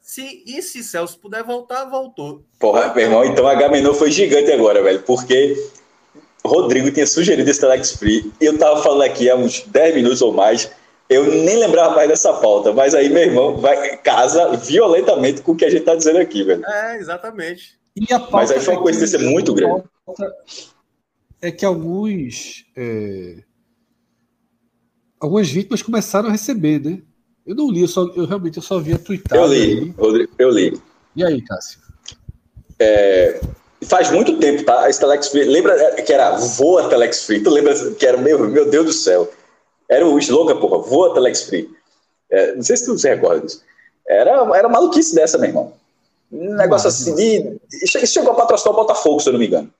[0.00, 2.44] Se, e se Celso puder voltar, voltou.
[2.60, 5.56] Porra, meu irmão, então a Gamenon foi gigante agora, velho, porque
[6.44, 10.22] Rodrigo tinha sugerido esse Telex Free e eu tava falando aqui há uns 10 minutos
[10.22, 10.70] ou mais
[11.08, 15.56] eu nem lembrava mais dessa pauta, mas aí meu irmão vai casa violentamente com o
[15.56, 16.64] que a gente está dizendo aqui, velho.
[16.66, 17.78] É, exatamente.
[18.30, 19.84] mas aí foi uma coincidência muito grande.
[21.40, 22.64] É que alguns.
[22.76, 23.36] É...
[25.20, 27.00] Algumas vítimas começaram a receber, né?
[27.46, 29.38] Eu não li, eu, só, eu realmente eu só via twittar.
[29.38, 30.80] Eu li, Rodrigo, eu li.
[31.14, 31.80] E aí, Cássio?
[32.78, 33.40] É,
[33.84, 34.88] faz muito tempo, tá?
[34.90, 35.44] Esse Telex Free.
[35.44, 37.40] Lembra que era Voa Telex Free?
[37.40, 39.30] Tu lembra que era, meu, meu Deus do céu.
[39.88, 41.70] Era o slogan, porra, voa Telex Free.
[42.30, 43.62] É, não sei se tu se recorda disso.
[44.08, 45.72] Era, era maluquice dessa, meu irmão.
[46.30, 47.60] Um negócio assim de.
[47.82, 49.72] Isso chegou a patrocinar o Botafogo, se eu não me engano.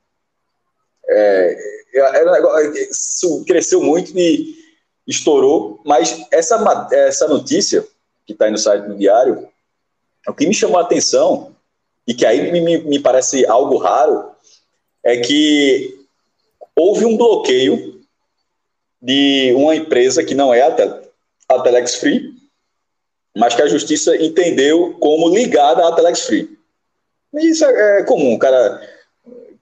[1.09, 1.57] É,
[1.95, 4.55] era um negócio, isso cresceu muito e
[5.07, 7.87] estourou, mas essa, essa notícia
[8.27, 9.49] que está aí no site do Diário,
[10.27, 11.55] o que me chamou a atenção,
[12.07, 14.31] e que aí me, me parece algo raro,
[15.05, 16.05] é que
[16.75, 17.96] houve um bloqueio
[19.01, 21.01] de uma empresa que não é a,
[21.49, 22.33] a Telex Free,
[23.37, 26.57] mas que a justiça entendeu como ligada à Telex Free.
[27.35, 28.81] Isso é, é comum, o cara,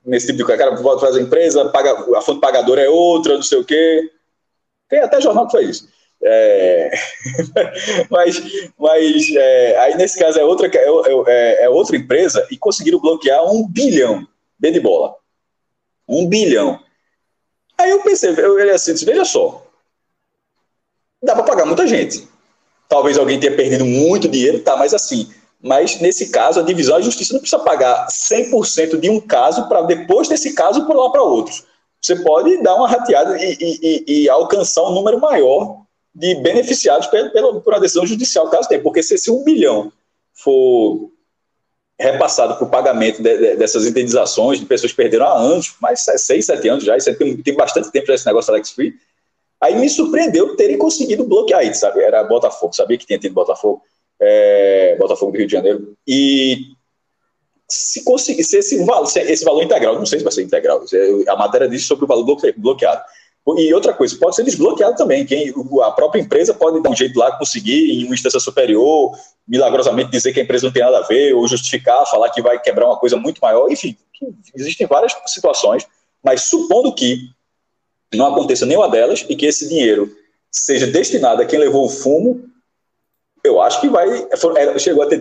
[0.05, 3.35] nesse tipo de coisa, o cara volta fazer empresa, paga, a fonte pagadora é outra,
[3.35, 4.11] não sei o quê.
[4.88, 5.88] Tem até jornal que foi isso.
[6.23, 6.90] É...
[8.11, 8.40] mas
[8.79, 9.79] mas é...
[9.79, 10.87] aí nesse caso é outra, é,
[11.27, 14.27] é, é, outra empresa e conseguiram bloquear um bilhão
[14.59, 15.14] de bola.
[16.09, 16.81] Um bilhão.
[17.77, 19.67] Aí eu pensei, eu olhei assim, disse, veja só,
[21.23, 22.29] dá para pagar muita gente.
[22.89, 27.01] Talvez alguém tenha perdido muito dinheiro, tá, mas assim, mas nesse caso a divisão da
[27.01, 31.65] justiça não precisa pagar 100% de um caso para depois desse caso pular para outros.
[32.01, 35.85] Você pode dar uma rateada e, e, e, alcançar um número maior
[36.15, 38.83] de beneficiados pela, por uma decisão judicial, caso tenha.
[38.83, 39.91] Porque se esse um bilhão
[40.35, 41.11] for
[41.99, 46.05] repassado para o pagamento de, de, dessas indenizações de pessoas que perderam há anos, mais
[46.17, 48.95] seis, sete anos já, isso tem, tem bastante tempo já esse negócio Alex Free.
[49.61, 52.01] Aí me surpreendeu terem conseguido bloquear isso, sabe?
[52.03, 53.83] Era Botafogo, sabia que tinha tido Botafogo,
[54.21, 55.97] é, Botafogo do Rio de Janeiro.
[56.07, 56.75] E
[57.69, 60.85] se conseguir, se esse, se esse valor integral, não sei se vai ser integral,
[61.29, 63.03] a matéria diz sobre o valor bloqueado.
[63.47, 65.27] E outra coisa, pode ser desbloqueado também.
[65.27, 65.53] Quem,
[65.83, 69.15] a própria empresa pode dar um jeito lá, conseguir, em uma instância superior,
[69.47, 72.59] milagrosamente dizer que a empresa não tem nada a ver, ou justificar, falar que vai
[72.59, 73.71] quebrar uma coisa muito maior.
[73.71, 73.97] Enfim,
[74.55, 75.87] existem várias situações,
[76.23, 77.29] mas supondo que
[78.15, 80.11] não aconteça nenhuma delas e que esse dinheiro
[80.51, 82.49] seja destinado a quem levou o fumo,
[83.43, 84.09] eu acho que vai.
[84.31, 85.19] É, chegou a ter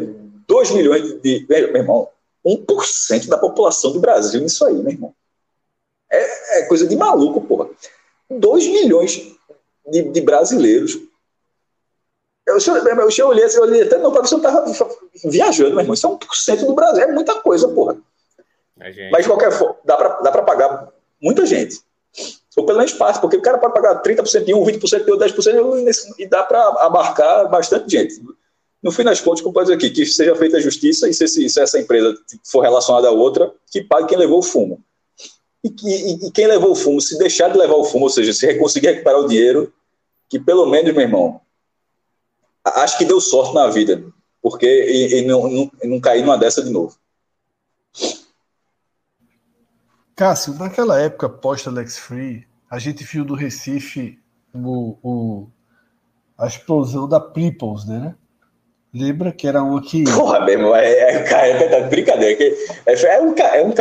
[0.47, 1.45] 2 milhões de.
[1.49, 2.07] Meu irmão,
[2.45, 5.13] 1% da população do Brasil nisso aí, meu irmão.
[6.11, 7.69] É, é coisa de maluco, porra.
[8.39, 9.33] 2 milhões
[9.89, 10.97] de, de brasileiros.
[12.45, 14.65] Eu, eu, eu, olhei, eu olhei até não para se eu estava
[15.23, 15.93] viajando, meu irmão.
[15.93, 17.97] Isso é 1% do Brasil, é muita coisa, porra.
[19.11, 20.89] Mas de qualquer forma, dá para pagar
[21.21, 21.79] muita gente.
[22.55, 25.27] Ou pelo menos parte, porque o cara pode pagar 30% de um, 20% de outro,
[25.27, 28.21] 10% e dá para abarcar bastante gente.
[28.81, 31.27] No fim das contas, como pode dizer aqui, que seja feita a justiça e se,
[31.27, 34.83] se essa empresa for relacionada a outra, que pague quem levou o fumo.
[35.63, 38.33] E, e, e, quem levou o fumo, se deixar de levar o fumo, ou seja,
[38.33, 39.73] se conseguir recuperar o dinheiro,
[40.29, 41.39] que pelo menos, meu irmão,
[42.63, 44.03] acho que deu sorte na vida,
[44.41, 46.97] porque e, e não, não, não cair numa dessa de novo.
[50.15, 54.19] Cássio, naquela época pós-Alex Free, a gente viu no Recife
[54.53, 55.47] o, o,
[56.37, 58.15] a explosão da Peoples, né?
[58.93, 60.03] Lembra que era uma que.
[60.03, 62.35] Porra, mesmo, é, é, é, é brincadeira.
[62.35, 63.57] Que, é, é um cara.
[63.57, 63.73] É um.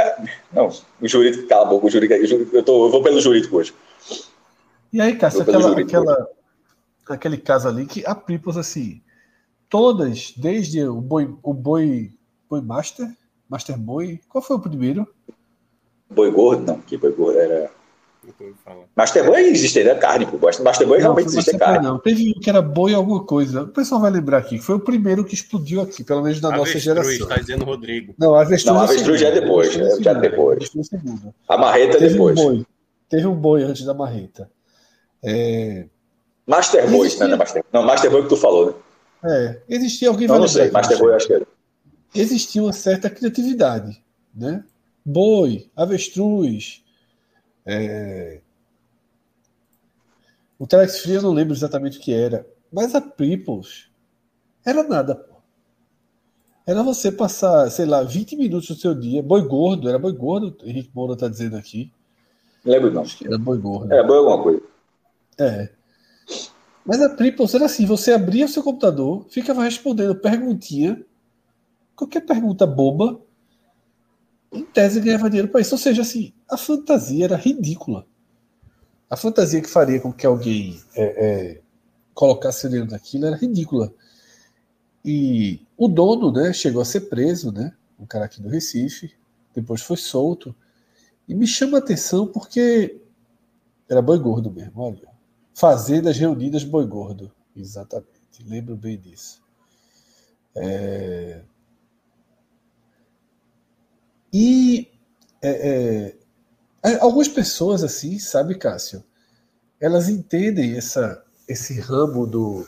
[0.53, 0.69] Não,
[1.01, 2.49] o jurídico, cala a boca, o jurídico.
[2.57, 3.75] Eu, tô, eu vou pelo jurídico hoje.
[4.91, 6.29] E aí, Cássio, aquela, aquela,
[7.09, 9.03] aquele caso ali que a Peoples, assim,
[9.69, 12.11] todas, desde o Boi, o Boi,
[12.49, 13.09] Boi Master,
[13.49, 15.07] Master Boy, qual foi o primeiro?
[16.11, 17.71] Boi gordo, não, que boi gordo era.
[18.95, 19.95] Master Boy existe, né?
[19.97, 20.39] Carne, pô.
[20.39, 21.87] Master Boy realmente existe carne.
[21.87, 23.63] Não, teve um que era boi alguma coisa.
[23.63, 24.59] O pessoal vai lembrar aqui.
[24.59, 27.29] Foi o primeiro que explodiu aqui, pelo menos na avestruz, nossa geração.
[27.29, 28.15] Está dizendo Rodrigo.
[28.19, 29.77] Não, a avestruz, não, a avestruz já é depois.
[29.77, 30.71] É, já é depois.
[31.49, 32.39] A marreta é depois.
[32.39, 32.67] Um boi.
[33.09, 34.49] Teve um boi antes da marreta.
[35.23, 35.87] É...
[36.47, 37.29] Master Boy, existia...
[37.29, 37.37] né?
[37.37, 37.65] Master...
[37.73, 38.75] Não, Master Boy que tu falou, né?
[39.25, 41.47] É, existia alguém não, não sei, Master Boy acho que era.
[42.15, 44.03] Existia uma certa criatividade,
[44.35, 44.65] né?
[45.05, 46.82] Boi, avestruz,
[47.67, 48.41] é...
[50.59, 53.91] O Telex Free eu não lembro exatamente o que era, mas a Peoples
[54.65, 55.33] era nada, pô.
[56.65, 60.57] Era você passar, sei lá, 20 minutos do seu dia, boi gordo, era boi gordo,
[60.63, 61.93] o Henrique Moura tá dizendo aqui.
[62.65, 63.05] Lembro não.
[63.25, 63.93] Era boi gordo.
[63.93, 64.63] Era boi alguma coisa.
[65.41, 65.69] É.
[66.87, 71.05] Mas a Peoples era assim, você abria o seu computador, ficava respondendo perguntinha,
[71.97, 73.21] qualquer pergunta boba,
[74.53, 75.75] em tese ganhava dinheiro para isso.
[75.75, 78.07] Ou seja, assim, a fantasia era ridícula.
[79.09, 81.61] A fantasia que faria com que alguém é, é,
[82.15, 83.93] colocasse dinheiro naquilo era ridícula.
[85.05, 89.13] E o dono né, chegou a ser preso, né, um cara aqui do Recife,
[89.55, 90.55] depois foi solto.
[91.29, 93.01] E me chama a atenção porque
[93.89, 95.09] era boi gordo mesmo, olha.
[95.55, 97.31] Fazendas reunidas boi gordo.
[97.55, 99.43] Exatamente, lembro bem disso.
[100.55, 101.43] É...
[104.33, 104.89] E
[105.43, 106.15] é,
[106.85, 109.05] é, algumas pessoas, assim, sabe, Cássio,
[109.81, 112.67] elas entendem essa, esse ramo do,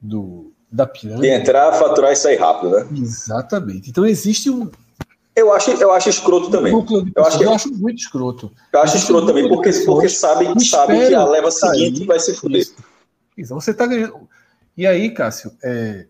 [0.00, 1.22] do, da pirâmide.
[1.22, 2.88] De entrar, faturar e sair rápido, né?
[2.96, 3.90] Exatamente.
[3.90, 4.70] Então existe um.
[5.34, 6.72] Eu acho, eu acho escroto também.
[6.72, 8.52] Eu acho, que, eu acho muito escroto.
[8.72, 12.66] Eu acho escroto também, porque, porque sabe, sabe que a leva seguinte vai se fuder.
[13.36, 13.54] Isso.
[13.54, 14.28] Você tá ganhando.
[14.76, 16.06] E aí, Cássio, é,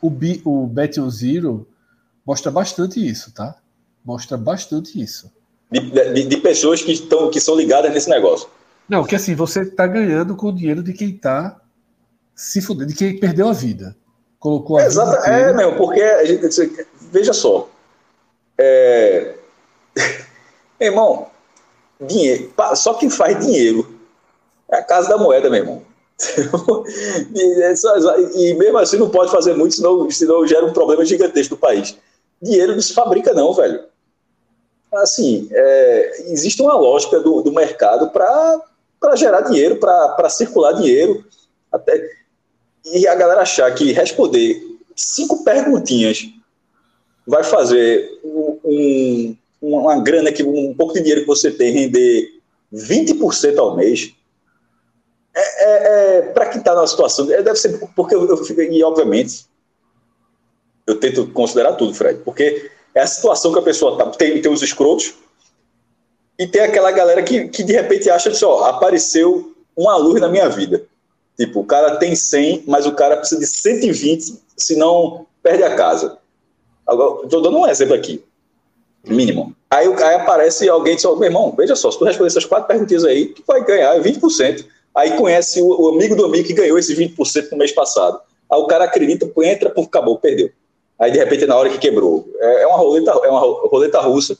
[0.00, 1.68] o, B, o Bet on Zero
[2.24, 3.56] mostra bastante isso, tá?
[4.06, 5.30] Mostra bastante isso.
[5.70, 8.48] De, de, de, pessoas que, estão, que são ligadas nesse negócio.
[8.88, 11.60] Não, que assim, você está ganhando com o dinheiro de quem está
[12.32, 13.96] se fudendo, de quem perdeu a vida.
[14.38, 15.02] Colocou a é, vida.
[15.26, 16.46] É, meu, porque a gente,
[17.10, 17.68] veja só.
[18.56, 19.34] É...
[20.78, 21.26] irmão,
[22.00, 23.98] dinheiro, só quem faz dinheiro
[24.70, 25.82] é a casa da moeda, meu irmão.
[28.34, 31.98] e, mesmo assim não pode fazer muito, senão, senão gera um problema gigantesco do país.
[32.40, 33.80] Dinheiro não se fabrica, não, velho
[35.02, 41.24] assim, é, existe uma lógica do, do mercado para gerar dinheiro, para circular dinheiro.
[41.70, 42.08] Até,
[42.86, 44.62] e a galera achar que responder
[44.94, 46.24] cinco perguntinhas
[47.26, 52.28] vai fazer um, um, uma grana, que um pouco de dinheiro que você tem render
[52.72, 54.12] 20% ao mês.
[55.34, 58.82] É, é, é para quem está na situação, é, deve ser porque eu, eu, e
[58.82, 59.44] obviamente
[60.86, 64.06] eu tento considerar tudo, Fred, porque é a situação que a pessoa tá.
[64.06, 65.12] Tem, tem os escrotos
[66.38, 70.28] e tem aquela galera que, que de repente acha que ó, apareceu uma luz na
[70.28, 70.82] minha vida.
[71.38, 76.16] Tipo, o cara tem 100, mas o cara precisa de 120, senão perde a casa.
[76.86, 78.24] Agora, estou dando um exemplo aqui,
[79.06, 79.54] mínimo.
[79.70, 82.66] Aí, aí aparece alguém e diz, meu irmão, veja só, se tu responder essas quatro
[82.66, 84.64] perguntinhas aí, tu vai ganhar 20%.
[84.94, 88.18] Aí conhece o, o amigo do amigo que ganhou esses 20% no mês passado.
[88.50, 90.50] Aí o cara acredita, entra, pô, acabou, perdeu.
[90.98, 92.28] Aí, de repente, na hora que quebrou.
[92.38, 94.36] É, é uma roleta, é uma roleta russa.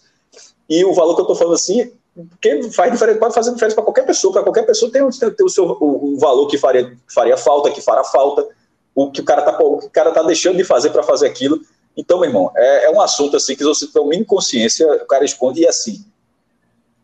[0.68, 1.92] E o valor que eu estou falando assim,
[2.40, 4.32] que faz diferença, pode fazer diferença para qualquer pessoa.
[4.32, 7.70] Para qualquer pessoa tem, tem, tem o, seu, o, o, valor que faria, faria falta,
[7.70, 8.46] que fará falta,
[8.94, 11.26] o que o cara está o que o cara tá deixando de fazer para fazer
[11.26, 11.60] aquilo.
[11.96, 15.06] Então, meu irmão, é, é um assunto assim que você tem o mínimo consciência, o
[15.06, 16.04] cara esconde e assim.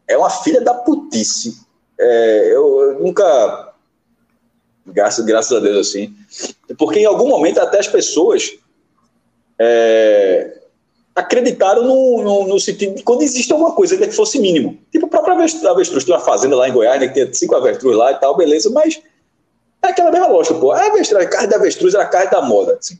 [0.08, 1.60] É uma filha da putice.
[1.98, 3.74] É, eu, eu, nunca.
[4.84, 6.14] Graças, graças a Deus, assim.
[6.76, 8.58] Porque em algum momento até as pessoas
[9.58, 10.58] é,
[11.14, 14.78] acreditaram no, no, no, sentido de quando existe alguma coisa que fosse mínimo.
[14.90, 17.96] Tipo, o próprio avestruz, tinha uma fazenda lá em Goiás, né, que tinha cinco avestruz
[17.96, 19.00] lá e tal, beleza, mas
[19.82, 20.72] é aquela mesma lógica, pô.
[20.72, 22.78] A, avestruz, a carne de avestruz era a carne da moda.
[22.78, 22.98] Assim.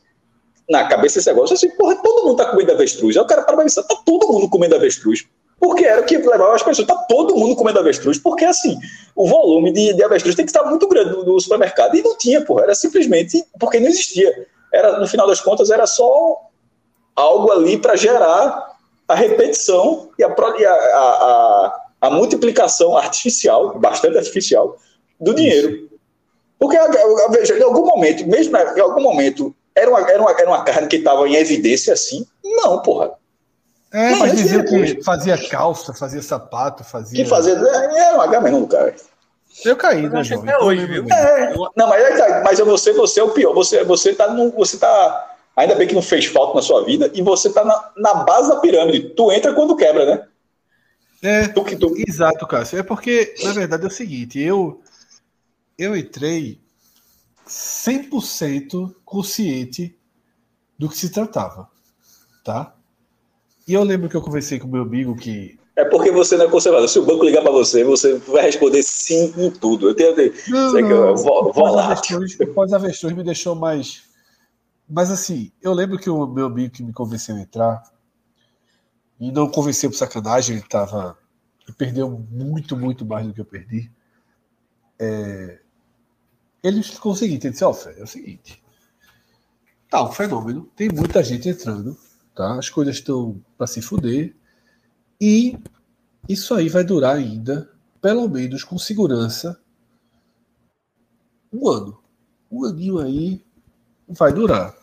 [0.69, 3.17] Na cabeça esse negócio, assim, porra, todo mundo tá comendo avestruz.
[3.17, 5.25] Aí o cara para pensar, tá todo mundo comendo avestruz.
[5.59, 8.77] Porque era o que levava as pessoas, tá todo mundo comendo avestruz, porque assim,
[9.15, 11.95] o volume de, de avestruz tem que estar muito grande no, no supermercado.
[11.95, 14.47] E não tinha, porra, era simplesmente porque não existia.
[14.73, 16.49] Era, no final das contas, era só
[17.15, 18.73] algo ali para gerar
[19.07, 24.77] a repetição e a, a, a, a, multiplicação artificial, bastante artificial,
[25.19, 25.89] do dinheiro.
[26.57, 26.77] Porque,
[27.29, 30.87] veja, em algum momento, mesmo em algum momento, era uma, era uma, era uma carne
[30.87, 32.25] que estava em evidência assim?
[32.43, 33.11] Não, porra.
[33.91, 37.23] É, mas dizia que fazia calça, fazia sapato, fazia.
[37.23, 37.53] Que fazia.
[37.53, 38.95] É, é uma gama não, cara.
[39.65, 40.41] Eu caí, né, João?
[40.41, 41.05] Até hoje, viu?
[41.09, 43.53] É, não, mas, é, mas você, você é o pior.
[43.53, 44.51] Você, você tá no.
[44.51, 47.91] Você tá Ainda bem que não fez falta na sua vida e você está na,
[47.95, 49.09] na base da pirâmide.
[49.09, 50.27] Tu entra quando quebra, né?
[51.21, 51.93] É, tu, tu...
[52.07, 52.79] exato, Cássio.
[52.79, 54.81] É porque, na verdade, é o seguinte, eu,
[55.77, 56.59] eu entrei
[57.47, 59.95] 100% consciente
[60.77, 61.69] do que se tratava,
[62.43, 62.75] tá?
[63.67, 65.57] E eu lembro que eu conversei com meu amigo que...
[65.75, 66.87] É porque você não é conservador.
[66.87, 69.89] Se o banco ligar para você, você vai responder sim em tudo.
[69.89, 70.33] Eu tenho...
[70.47, 71.95] Não, não, que eu vou lá.
[72.53, 74.03] Pós-avestruz me deixou mais
[74.87, 77.83] mas assim, eu lembro que o meu amigo que me convenceu a entrar,
[79.19, 81.17] e não convenceu por sacanagem, ele tava.
[81.65, 83.89] Ele perdeu muito, muito mais do que eu perdi.
[84.99, 85.61] É,
[86.61, 88.61] ele explicou o seguinte: ele disse, ó, oh, é o seguinte.
[89.89, 91.97] Tá um fenômeno, tem muita gente entrando,
[92.35, 92.57] tá?
[92.57, 94.35] As coisas estão para se fuder.
[95.19, 95.57] E
[96.27, 97.69] isso aí vai durar ainda,
[98.01, 99.59] pelo menos com segurança,
[101.51, 101.99] um ano.
[102.51, 103.43] Um aninho aí
[104.07, 104.75] vai durar.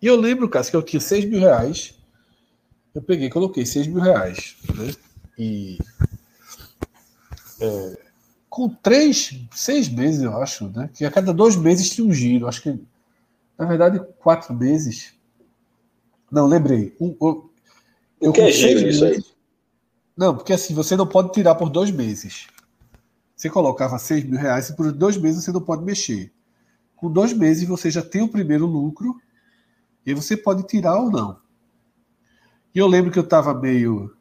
[0.00, 1.94] E eu lembro, Cássio, que eu tinha 6 mil reais.
[2.94, 4.56] Eu peguei coloquei 6 mil reais.
[4.74, 4.94] Né?
[5.38, 5.78] E
[7.60, 7.98] é,
[8.50, 10.90] com três, seis meses, eu acho, né?
[10.92, 12.46] Que a cada dois meses tinha um giro.
[12.48, 12.78] Acho que,
[13.56, 15.14] na verdade, quatro meses.
[16.30, 16.94] Não, lembrei.
[17.00, 17.50] Um, eu,
[18.20, 19.24] eu o que é giro isso aí?
[20.16, 22.46] Não, porque assim, você não pode tirar por dois meses.
[23.34, 26.32] Você colocava 6 mil reais e por dois meses você não pode mexer.
[26.94, 29.20] Com dois meses você já tem o primeiro lucro
[30.06, 31.40] e você pode tirar ou não.
[32.74, 34.14] E eu lembro que eu estava meio.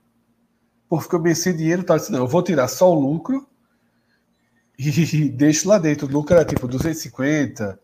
[0.89, 3.47] Pô, ficou meio dinheiro, tava assim, não, eu vou tirar só o lucro
[4.77, 6.08] e deixo lá dentro.
[6.08, 7.80] O lucro era tipo 250,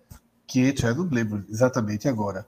[0.48, 2.48] 500, eu não lembro exatamente agora.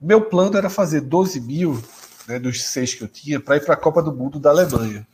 [0.00, 1.82] Meu plano era fazer 12 mil
[2.26, 5.06] né, dos seis que eu tinha para ir para a Copa do Mundo da Alemanha.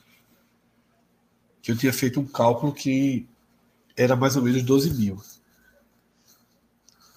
[1.61, 3.27] Que eu tinha feito um cálculo que
[3.97, 5.21] era mais ou menos 12 mil.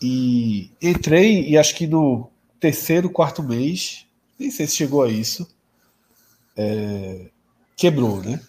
[0.01, 2.29] E entrei e acho que no
[2.59, 4.05] terceiro, quarto mês,
[4.37, 5.47] nem sei se chegou a isso,
[6.55, 7.29] é,
[7.75, 8.41] quebrou, né?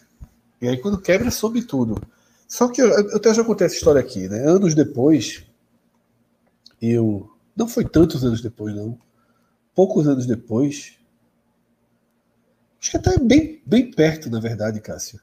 [0.60, 2.00] E aí quando quebra, sobe tudo.
[2.48, 4.38] Só que eu, eu até já contei essa história aqui, né?
[4.48, 5.44] Anos depois,
[6.80, 7.30] eu.
[7.56, 8.98] Não foi tantos anos depois, não.
[9.74, 10.94] Poucos anos depois.
[12.86, 15.18] Acho que até bem, bem perto, na verdade, Cássio.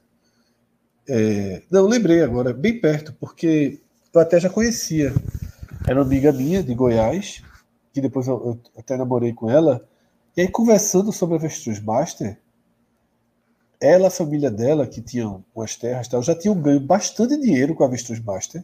[1.08, 3.80] É, não, lembrei agora, bem perto, porque
[4.14, 5.14] eu até já conhecia
[5.88, 7.42] era uma amiga minha de Goiás,
[7.94, 9.82] que depois eu, eu até namorei com ela.
[10.36, 12.38] E aí, conversando sobre a Avestruz Master,
[13.80, 17.84] ela, a família dela, que tinham umas terras, tal, já tinham ganho bastante dinheiro com
[17.84, 18.62] a Avestruz Master.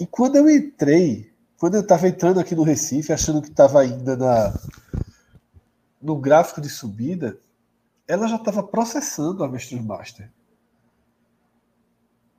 [0.00, 4.16] E quando eu entrei, quando eu estava entrando aqui no Recife, achando que estava ainda
[4.16, 4.52] na,
[6.00, 7.38] no gráfico de subida,
[8.06, 10.30] ela já estava processando a Avestruz Master.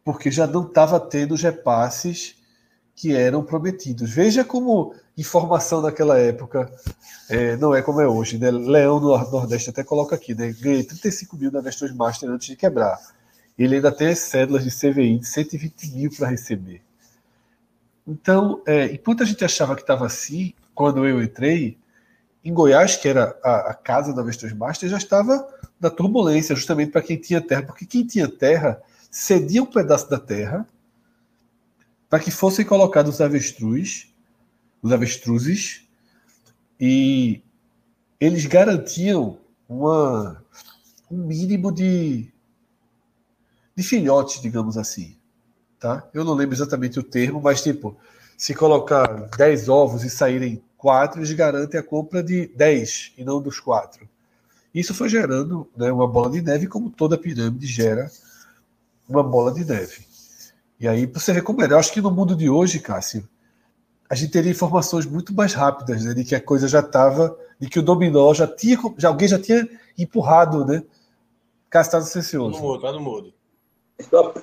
[0.03, 2.35] Porque já não estava tendo os repasses
[2.95, 4.09] que eram prometidos.
[4.09, 6.71] Veja como informação naquela época
[7.29, 8.37] é, não é como é hoje.
[8.37, 8.49] Né?
[8.49, 10.51] Leão do Nordeste até coloca aqui, né?
[10.59, 12.99] ganhei 35 mil na Vestos Master antes de quebrar.
[13.57, 16.81] Ele ainda tem as cédulas de CVI de 120 mil para receber.
[18.07, 21.77] Então, é, enquanto a gente achava que estava assim, quando eu entrei,
[22.43, 25.47] em Goiás, que era a, a casa da Vestos Master, já estava
[25.79, 30.19] na turbulência, justamente para quem tinha terra, porque quem tinha terra cedia um pedaço da
[30.19, 30.67] terra
[32.09, 34.11] para que fossem colocados os avestruz,
[34.81, 35.87] os avestruzes,
[36.79, 37.41] e
[38.19, 39.37] eles garantiam
[39.67, 40.43] uma,
[41.11, 42.31] um mínimo de,
[43.75, 45.15] de filhotes, digamos assim.
[45.79, 46.07] Tá?
[46.13, 47.97] Eu não lembro exatamente o termo, mas tipo,
[48.35, 53.41] se colocar 10 ovos e saírem 4, eles garantem a compra de 10 e não
[53.41, 54.07] dos 4.
[54.73, 58.09] Isso foi gerando né, uma bola de neve, como toda pirâmide gera
[59.07, 60.07] uma bola de neve.
[60.79, 61.69] E aí você vê como é.
[61.69, 63.27] Eu acho que no mundo de hoje, Cássio,
[64.09, 67.67] a gente teria informações muito mais rápidas, né, de que a coisa já estava, de
[67.67, 69.67] que o dominó já tinha, já, alguém já tinha
[69.97, 70.81] empurrado, né?
[71.73, 72.53] Estava silencioso.
[72.53, 73.33] Tá no mudo, tá no mudo.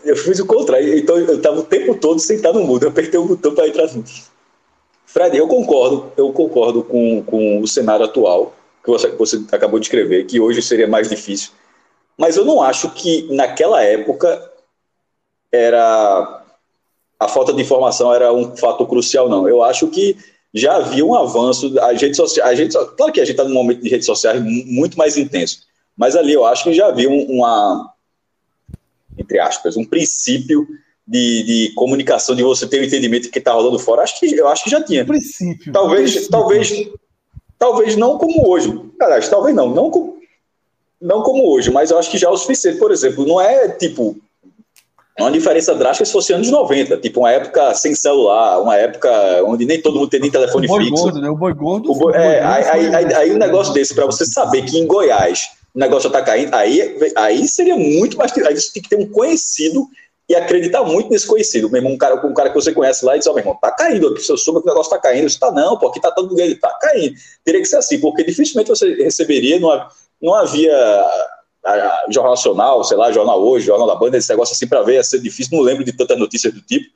[0.04, 3.18] Eu fiz o contrário, então eu estava o tempo todo sentado no mudo, eu apertei
[3.18, 4.12] o botão para entrar junto.
[5.06, 8.54] Fred, eu concordo, eu concordo com, com o cenário atual
[8.84, 11.50] que você, você acabou de escrever, que hoje seria mais difícil.
[12.16, 14.52] Mas eu não acho que naquela época
[15.52, 16.44] era
[17.18, 19.48] a falta de informação era um fator crucial, não.
[19.48, 20.16] Eu acho que
[20.52, 21.78] já havia um avanço.
[21.80, 22.54] A social, a
[22.96, 25.60] claro que a gente está num momento de redes sociais muito mais intenso,
[25.96, 27.92] mas ali eu acho que já havia uma,
[29.18, 30.66] entre aspas, um princípio
[31.06, 34.02] de, de comunicação, de você ter o um entendimento de que está rolando fora.
[34.02, 35.04] Acho que eu acho que já tinha.
[35.04, 35.72] Princípio.
[35.72, 36.30] Talvez, princípio.
[36.30, 36.88] talvez,
[37.58, 38.80] talvez não como hoje.
[39.00, 40.16] Aliás, talvez não, não como,
[41.00, 42.78] não como hoje, mas eu acho que já é o suficiente.
[42.78, 44.16] Por exemplo, não é tipo
[45.18, 49.10] é uma diferença drástica se fosse anos 90, tipo uma época sem celular, uma época
[49.46, 51.02] onde nem todo mundo tem nem telefone o boi fixo.
[51.04, 51.30] Gordo, né?
[51.30, 51.90] O boi gordo.
[51.90, 54.86] O boi, é, aí, aí, aí, aí, um negócio desse, para você saber que em
[54.86, 58.30] Goiás o negócio já está caindo, aí, aí seria muito mais.
[58.36, 59.88] Aí você tem que ter um conhecido
[60.28, 61.70] e acreditar muito nesse conhecido.
[61.70, 63.58] Mesmo um cara, um cara que você conhece lá e diz: Ó, oh, meu irmão,
[63.60, 65.28] tá caindo aqui, você soube que o negócio tá caindo.
[65.28, 67.14] Você tá, não, pô, aqui tá todo mundo, tá caindo.
[67.44, 69.88] Teria que ser assim, porque dificilmente você receberia, não,
[70.20, 70.74] não havia
[71.64, 74.94] a, Jornal Nacional, sei lá, Jornal Hoje, Jornal da Banda, esse negócio assim para ver,
[74.94, 76.90] ia ser difícil, não lembro de tantas notícias do tipo.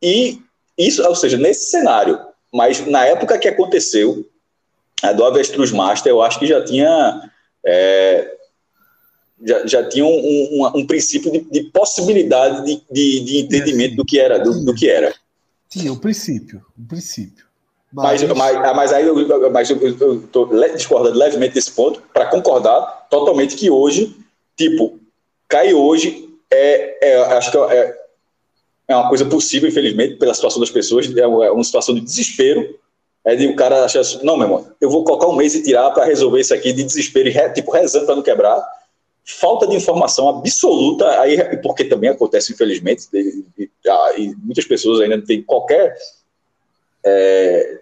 [0.00, 0.40] E
[0.76, 2.18] isso, ou seja, nesse cenário,
[2.52, 4.26] mas na época que aconteceu,
[5.02, 7.30] a do Avestruz Master, eu acho que já tinha.
[7.64, 8.36] É,
[9.44, 14.04] já, já tinha um, um, um princípio de, de possibilidade de, de, de entendimento do
[14.04, 14.38] que era.
[14.38, 15.14] Do, do que era.
[15.68, 17.46] Tinha um princípio, um princípio.
[17.92, 23.54] Mas, mas, mas aí eu, mas eu, estou discordando levemente desse ponto, para concordar totalmente
[23.54, 24.16] que hoje,
[24.56, 24.98] tipo,
[25.46, 27.94] cair hoje é, é acho que é,
[28.88, 32.00] é uma coisa possível, infelizmente, pela situação das pessoas, é uma, é uma situação de
[32.00, 32.78] desespero,
[33.24, 35.62] é de o cara achar assim, não, meu irmão, eu vou colocar um mês e
[35.62, 38.62] tirar para resolver isso aqui de desespero, e re, tipo, rezando para não quebrar,
[39.24, 43.70] falta de informação absoluta, aí, porque também acontece, infelizmente, e, e,
[44.18, 45.96] e muitas pessoas ainda não têm qualquer
[47.04, 47.80] é,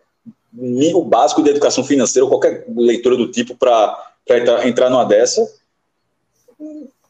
[0.52, 5.46] nível básico de educação financeira, ou qualquer leitura do tipo para entrar, entrar numa dessa,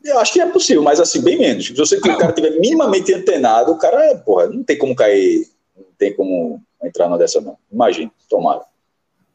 [0.04, 1.66] eu acho que é possível, mas assim, bem menos.
[1.66, 5.84] Se você, o cara tiver minimamente antenado, o cara, porra, não tem como cair, não
[5.98, 7.56] tem como entrar numa dessa, não.
[7.70, 8.62] Imagina, tomara.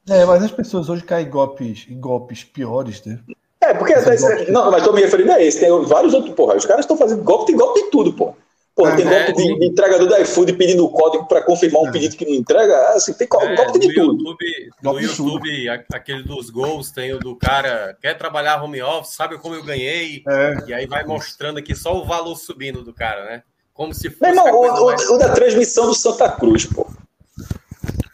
[0.09, 3.19] É, mas as pessoas hoje caem em golpes, em golpes piores, né?
[3.65, 5.59] É, porque até, não, mas estou me referindo a esse.
[5.59, 6.55] Tem vários outros, porra.
[6.55, 8.35] Os caras estão fazendo golpe, tem golpe de tudo, porra.
[8.75, 11.87] Pô, tem é, golpe de, de, entregador da iFood pedindo o código para confirmar um
[11.87, 11.91] é.
[11.91, 12.89] pedido que não entrega.
[12.89, 14.17] Assim, tem é, golpe de tudo.
[14.17, 19.37] YouTube, no YouTube, aquele dos gols, tem o do cara quer trabalhar home office, sabe
[19.37, 20.23] como eu ganhei?
[20.27, 20.57] É.
[20.67, 23.43] E aí vai mostrando aqui só o valor subindo do cara, né?
[23.73, 24.31] Como se fosse.
[24.33, 25.09] Meu irmão, o, mais...
[25.09, 26.85] o, da transmissão do Santa Cruz, pô.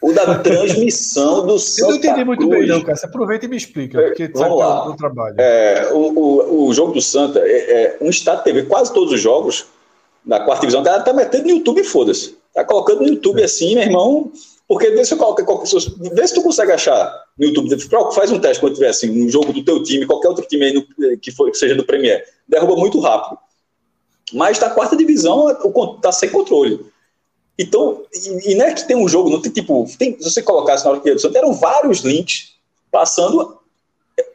[0.02, 1.82] O da transmissão do Santa.
[1.82, 2.58] Eu não entendi muito Cruz.
[2.58, 2.96] bem, não, cara.
[2.96, 4.88] Você aproveita e me explica, porque Vamos sabe lá.
[4.90, 5.36] o trabalho.
[5.38, 9.20] É, o, o, o jogo do Santa é, é um estado TV, quase todos os
[9.20, 9.66] jogos
[10.24, 12.36] da quarta divisão, a galera tá metendo no YouTube, foda-se.
[12.54, 13.44] Tá colocando no YouTube é.
[13.44, 14.32] assim, meu irmão.
[14.68, 15.44] Porque vê se, qualquer,
[16.14, 17.76] vê se tu consegue achar no YouTube.
[18.14, 20.72] Faz um teste quando tiver assim, um jogo do teu time, qualquer outro time aí
[20.72, 22.24] no, que, for, que seja do Premier.
[22.48, 23.38] Derruba muito rápido.
[24.32, 25.54] Mas da quarta divisão
[26.00, 26.80] tá sem controle.
[27.58, 29.86] Então, e, e não é que tem um jogo, não tem tipo.
[29.98, 32.54] Tem, se você colocasse na hora que edição, eram vários links
[32.90, 33.58] passando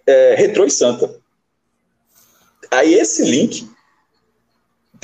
[0.05, 1.13] é, Retro e Santa.
[2.71, 3.67] Aí esse link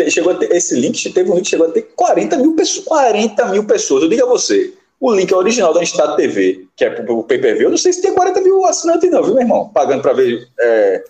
[0.09, 2.86] chegou a ter, esse link, teve um link que chegou a ter 40 mil pessoas.
[2.86, 4.03] 40 mil pessoas.
[4.03, 7.66] Eu digo a você, o link é original da Estado TV, que é o PPV,
[7.66, 9.70] eu não sei se tem 40 mil assinantes, não, viu, meu irmão?
[9.70, 10.47] Pagando para ver.
[10.59, 11.03] É,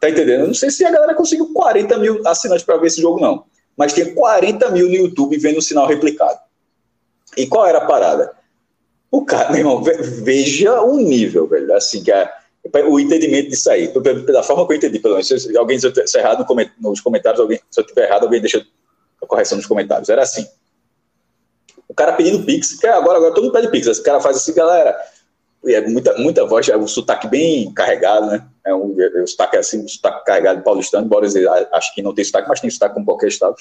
[0.00, 0.40] tá entendendo?
[0.40, 3.44] Eu não sei se a galera conseguiu 40 mil assinantes para ver esse jogo, não.
[3.76, 6.38] Mas tem 40 mil no YouTube vendo o sinal replicado.
[7.36, 8.32] E qual era a parada?
[9.10, 11.74] O cara, meu irmão, veja o nível, velho.
[11.74, 12.30] Assim, que é
[12.88, 13.92] o entendimento disso aí,
[14.26, 16.44] da forma que eu entendi, pelo menos, se alguém se eu errado
[16.80, 18.64] nos comentários, alguém, se eu tiver errado, alguém deixa
[19.22, 20.08] a correção nos comentários.
[20.08, 20.46] Era assim.
[21.88, 23.86] O cara pedindo Pix, que agora, agora todo mundo pede Pix.
[23.86, 24.96] Esse cara faz assim, galera.
[25.64, 28.46] É muita, muita voz, é um sotaque bem carregado, né?
[28.64, 31.26] É um, é um sotaque assim, um sotaque carregado paulistano, embora
[31.72, 33.56] acho que não tem sotaque, mas tem sotaque como qualquer estado.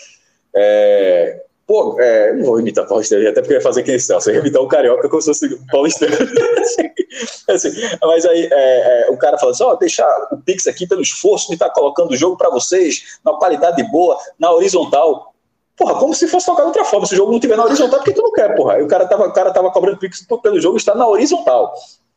[0.55, 4.35] É, Pô, é, não vou imitar paulistano, até porque eu ia fazer quem Celso, eu
[4.35, 6.13] ia imitar o carioca como se fosse paulistano.
[7.49, 7.71] assim,
[8.03, 11.01] mas aí é, é, o cara fala assim: ó, oh, deixar o Pix aqui pelo
[11.01, 15.33] esforço de estar tá colocando o jogo para vocês, na qualidade boa, na horizontal.
[15.75, 17.05] Porra, como se fosse tocar de outra forma.
[17.07, 18.75] Se o jogo não tiver na horizontal, porque tu não quer, porra.
[18.75, 21.73] Aí o cara tava, o cara tava cobrando Pix pelo jogo estar na horizontal.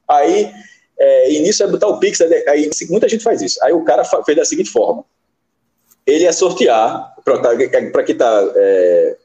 [0.07, 0.53] Aí,
[0.99, 3.59] é, início é botar o Pix, aí muita gente faz isso.
[3.65, 5.05] Aí o cara fez da seguinte forma:
[6.07, 9.17] ele ia sortear, para quem está é,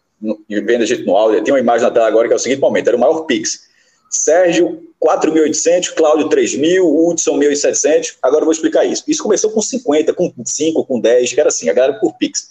[0.50, 2.60] vendo a gente no áudio, tem uma imagem na tela agora que é o seguinte
[2.60, 3.68] momento, era o maior Pix.
[4.10, 8.16] Sérgio, 4.800, Cláudio, 3.000, Hudson, 1.700.
[8.22, 9.04] Agora eu vou explicar isso.
[9.08, 12.50] Isso começou com 50, com 5, com 10, que era assim, a galera por Pix.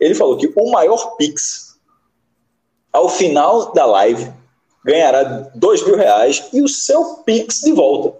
[0.00, 1.78] Ele falou que o maior Pix,
[2.92, 4.32] ao final da live,
[4.84, 8.18] ganhará 2 mil reais e o seu Pix de volta.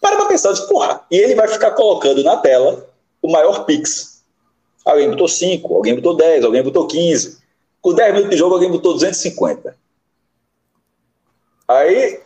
[0.00, 2.88] Para pra pensar, disse, porra, e ele vai ficar colocando na tela
[3.20, 4.24] o maior Pix.
[4.84, 7.41] Alguém botou 5, alguém botou 10, alguém botou 15.
[7.82, 9.76] Com 10 minutos de jogo, alguém botou 250.
[11.66, 12.20] Aí,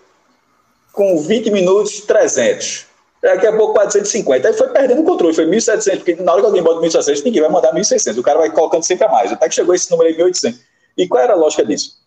[0.93, 2.87] com 20 minutos, 300.
[3.23, 4.49] Daqui a pouco, 450.
[4.49, 7.41] Aí foi perdendo o controle, foi 1.700, porque na hora que alguém bota 1.700, ninguém
[7.41, 8.19] vai mandar 1.600.
[8.19, 9.33] O cara vai colocando sempre a mais.
[9.33, 10.55] Até que chegou esse número aí, 1.800.
[10.99, 12.05] E qual era a lógica disso?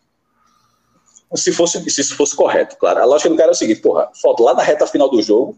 [1.35, 3.01] Se fosse, se isso fosse correto, claro.
[3.01, 5.57] A lógica do cara é o seguinte, porra, falta lá na reta final do jogo,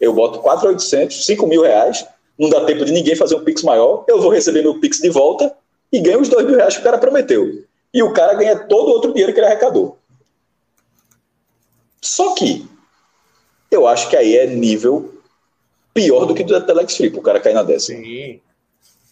[0.00, 2.06] eu boto 4.800, 5 mil reais,
[2.38, 5.10] não dá tempo de ninguém fazer um Pix maior, eu vou receber meu Pix de
[5.10, 5.54] volta
[5.92, 7.64] e ganho os 2 mil reais que o cara prometeu.
[7.92, 9.98] E o cara ganha todo o outro dinheiro que ele arrecadou.
[12.00, 12.68] Só que
[13.70, 15.14] eu acho que aí é nível
[15.92, 17.98] pior do que do Telex Flip, o cara cair na décima.
[18.00, 18.40] Sim.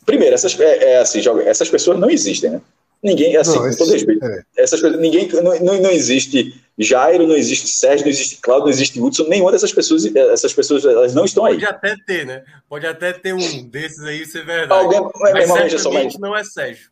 [0.04, 2.60] Primeiro, essas, é, é assim, essas pessoas não existem, né?
[3.04, 4.42] Ninguém, assim, não, com todo respeito, é.
[4.56, 8.70] essas coisas, ninguém, não, não, não, existe Jairo, não existe Sérgio, não existe Claudio, não
[8.70, 11.52] existe Hudson, nenhuma dessas pessoas, essas pessoas, elas não estão aí.
[11.52, 12.42] Pode até ter, né?
[12.66, 14.82] Pode até ter um desses aí, ser verdade.
[14.82, 16.18] Alguém, mas certamente só, mas...
[16.18, 16.88] não é Sérgio.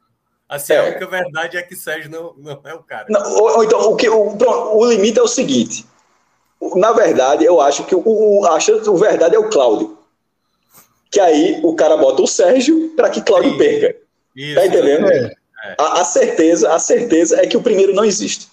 [0.46, 0.80] Assim, é.
[0.80, 3.06] a única verdade é que Sérgio não, não é o cara.
[3.08, 4.36] Não, ou, ou, então, o, que, o,
[4.76, 5.86] o limite é o seguinte,
[6.76, 9.96] na verdade, eu acho que o, o, acho, o verdade é o Cláudio.
[11.10, 13.96] Que aí o cara bota o Sérgio para que Cláudio perca.
[14.36, 15.10] Isso, tá entendendo?
[15.10, 15.32] É.
[15.78, 18.48] A, a, certeza, a certeza é que o primeiro não existe.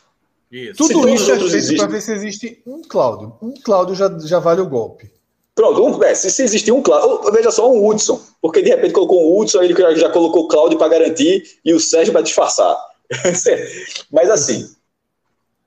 [0.51, 0.75] Isso.
[0.77, 3.35] Tudo isso é feito para ver se existe um Cláudio.
[3.41, 5.11] Um Cláudio já, já vale o golpe.
[5.53, 8.93] Pronto, um, é, se, se existir um Cláudio, veja só um Hudson, porque de repente
[8.93, 12.21] colocou um Hudson, ele já, já colocou o Cláudio para garantir e o Sérgio para
[12.21, 12.77] disfarçar.
[14.11, 14.69] Mas assim,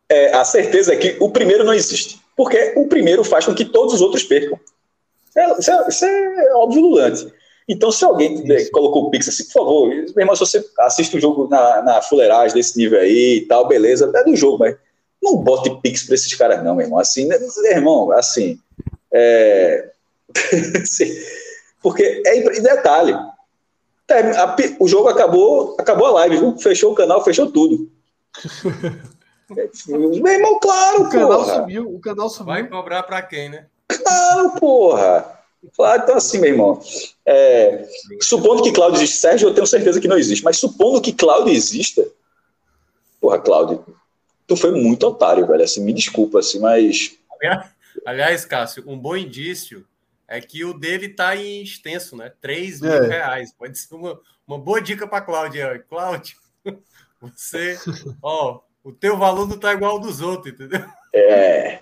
[0.09, 3.65] é, a certeza é que o primeiro não existe, porque o primeiro faz com que
[3.65, 4.59] todos os outros percam.
[5.37, 7.33] É, isso, é, isso é óbvio lulante.
[7.69, 11.21] Então, se alguém colocou o Pix assim, por favor, meu irmão, se você assiste o
[11.21, 14.77] jogo na, na fuleiragem desse nível aí e tal, beleza, é do jogo, mas
[15.23, 16.99] não bote Pix para esses caras, não, meu irmão.
[16.99, 18.59] Assim, né, meu irmão, assim.
[19.13, 19.91] É...
[21.83, 23.15] Porque é detalhe.
[24.79, 26.59] O jogo acabou, acabou a live, viu?
[26.59, 27.91] fechou o canal, fechou tudo.
[29.87, 32.47] meu irmão, claro, o canal subiu, o canal subiu.
[32.47, 33.67] Vai cobrar para quem, né?
[33.89, 35.42] Claro, porra.
[35.77, 36.81] Claro, então assim, meu irmão.
[37.25, 37.89] É,
[38.21, 41.53] supondo que Cláudio existe, Sérgio, eu tenho certeza que não existe, mas supondo que Cláudio
[41.53, 42.05] exista,
[43.21, 43.85] porra, Cláudio,
[44.47, 45.63] tu foi muito otário, velho.
[45.63, 47.17] Assim, me desculpa, assim, mas.
[48.05, 49.87] Aliás, Cássio, um bom indício
[50.27, 52.33] é que o dele tá em extenso, né?
[52.41, 53.07] 3 mil é.
[53.07, 53.53] reais.
[53.53, 55.85] Pode ser uma, uma boa dica para Cláudio.
[55.89, 56.37] Cláudio,
[57.21, 57.79] você,
[58.23, 60.85] ó, o teu valor não tá igual ao dos outros, entendeu?
[61.15, 61.81] É.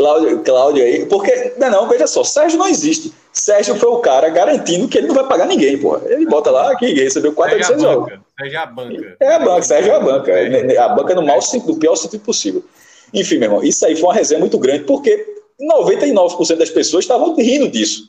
[0.00, 3.12] Cláudio, Cláudio aí, porque, não, não, veja só, Sérgio não existe.
[3.34, 6.00] Sérgio foi o cara garantindo que ele não vai pagar ninguém, porra.
[6.06, 8.18] Ele bota lá que recebeu 400 jogos.
[8.38, 9.16] Sérgio é a banca.
[9.20, 10.32] É a banca, Sérgio é a banca.
[10.32, 10.78] É.
[10.78, 12.64] A banca no, mau, no pior sentido possível.
[13.12, 15.26] Enfim, meu irmão, isso aí foi uma resenha muito grande, porque
[15.60, 18.08] 99% das pessoas estavam rindo disso.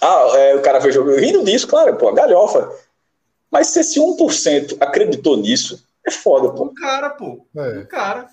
[0.00, 2.68] Ah, é, o cara fez jogo rindo disso, claro, pô, galhofa.
[3.48, 6.64] Mas se esse 1% acreditou nisso, é foda, pô.
[6.64, 7.46] Um cara, pô.
[7.56, 7.78] É.
[7.78, 8.26] Um cara.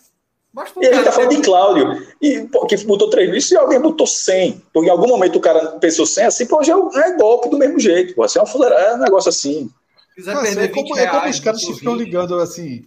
[0.79, 3.79] E a gente tá falando de Cláudio, e, pô, que botou 3 mil, se alguém
[3.79, 7.49] botou 100, porque em algum momento o cara pensou 100, assim, pô, já é golpe
[7.49, 9.71] do mesmo jeito, pô, assim, é, uma é um negócio assim.
[10.15, 12.85] Mas, é, como, é como os caras ficam ligando assim,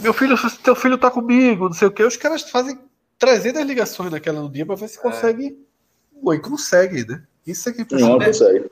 [0.00, 2.78] meu filho, teu filho tá comigo, não sei o que, os caras fazem
[3.18, 5.02] 300 ligações naquela no dia para ver se é.
[5.02, 5.58] consegue.
[6.24, 7.22] Oi, consegue, né?
[7.46, 8.70] Isso é que Não, consegue.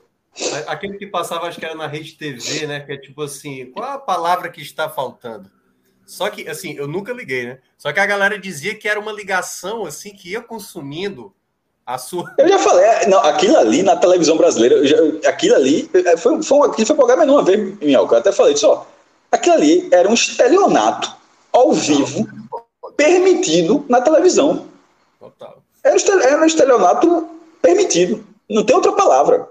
[0.67, 2.79] Aquele que passava, acho que era na rede TV, né?
[2.79, 5.49] Que é tipo assim, qual a palavra que está faltando?
[6.05, 7.59] Só que, assim, eu nunca liguei, né?
[7.77, 11.33] Só que a galera dizia que era uma ligação, assim, que ia consumindo
[11.85, 12.33] a sua.
[12.37, 14.97] Eu já falei, é, não, aquilo ali na televisão brasileira, já,
[15.29, 18.15] aquilo ali é, foi, foi, aquilo foi programa uma vez, Minhoca.
[18.15, 18.85] Eu até falei disso, ó.
[19.31, 21.15] Aquilo ali era um estelionato
[21.51, 22.27] ao vivo,
[22.97, 24.67] permitido na televisão.
[25.19, 25.61] Total.
[25.83, 27.29] Era, era um estelionato
[27.61, 28.23] permitido.
[28.49, 29.47] Não tem outra palavra.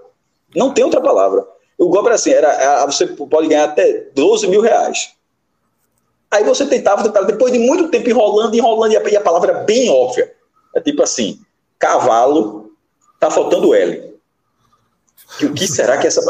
[0.55, 1.45] Não tem outra palavra.
[1.77, 5.13] O golpe era assim: era, você pode ganhar até 12 mil reais.
[6.31, 9.89] Aí você tentava, tentava, depois de muito tempo enrolando, enrolando, e a, palavra é bem
[9.89, 10.33] óbvia.
[10.73, 11.41] É tipo assim,
[11.77, 12.71] cavalo,
[13.19, 14.15] tá faltando L.
[15.41, 16.21] E o que será que essa...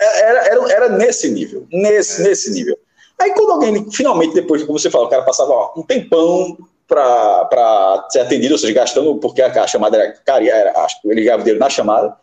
[0.00, 2.78] Era, era, era nesse nível, nesse, nesse nível.
[3.18, 6.56] Aí quando alguém, finalmente, depois, como você fala, o cara passava ó, um tempão
[6.88, 11.08] para ser atendido, ou seja, gastando, porque a, a chamada era, cara, era, acho que
[11.08, 12.16] ele ganhava dinheiro na chamada.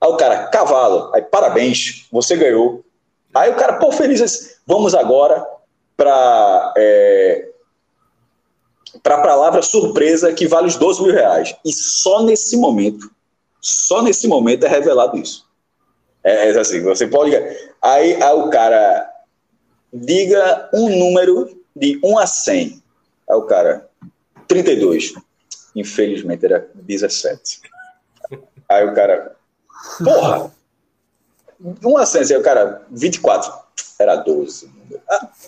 [0.00, 2.82] Aí o cara, cavalo, aí parabéns, você ganhou.
[3.34, 5.46] Aí o cara, pô, feliz, vamos agora
[6.00, 7.50] para é,
[9.04, 11.54] a palavra surpresa que vale os 12 mil reais.
[11.62, 13.10] E só nesse momento,
[13.60, 15.46] só nesse momento é revelado isso.
[16.24, 17.36] É, é assim, você pode.
[17.82, 19.10] Aí, aí o cara
[19.92, 22.82] diga um número de 1 a 100.
[23.28, 23.86] Aí o cara,
[24.48, 25.12] 32.
[25.76, 27.60] Infelizmente era 17.
[28.70, 29.36] Aí o cara,
[30.02, 30.50] porra!
[31.84, 33.52] 1 a 100, aí o cara, 24.
[33.98, 34.79] Era 12.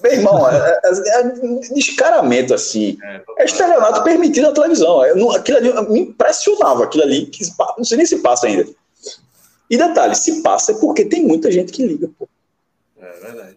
[0.03, 2.99] Meu irmão, é, é, é descaramento assim.
[3.39, 5.05] É estelionato permitido na televisão.
[5.05, 7.45] Eu não, aquilo ali me impressionava, aquilo ali, que
[7.77, 8.67] não sei nem se passa ainda.
[9.71, 12.29] E detalhe, se passa é porque tem muita gente que liga, pô.
[13.01, 13.57] É verdade.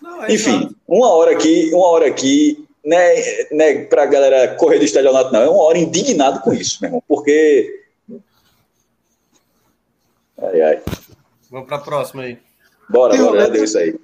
[0.00, 3.14] Não, é Enfim, uma hora aqui, uma hora aqui, né,
[3.50, 7.02] né, pra galera correr do estelionato, não, é uma hora indignado com isso, meu irmão,
[7.08, 7.82] porque.
[10.36, 10.82] Ai, ai.
[11.50, 12.38] Vamos pra próxima aí.
[12.90, 13.98] Bora, bora, já deu isso aí.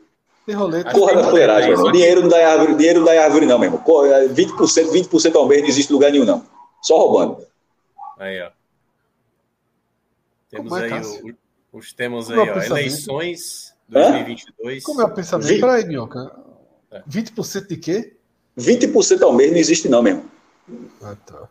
[0.50, 0.90] Tem roleta.
[0.90, 3.84] Porra da fuleiragem, Dinheiro não dá em árvore, dinheiro não dá árvore, não, meu irmão.
[3.84, 6.44] 20%, 20% ao mês não existe lugar nenhum, não.
[6.82, 7.46] Só roubando.
[8.18, 8.50] Aí, ó.
[10.50, 11.36] Temos é, aí
[11.72, 12.62] o, os temas Como aí, é ó.
[12.64, 14.82] Eleições 2022.
[14.82, 15.46] Como é o pensamento?
[15.46, 15.60] 20...
[15.60, 16.32] Peraí, Minhoca.
[17.08, 18.16] 20% de quê?
[18.58, 20.28] 20% ao mês não existe, não, mesmo.
[21.00, 21.48] Ah, tá.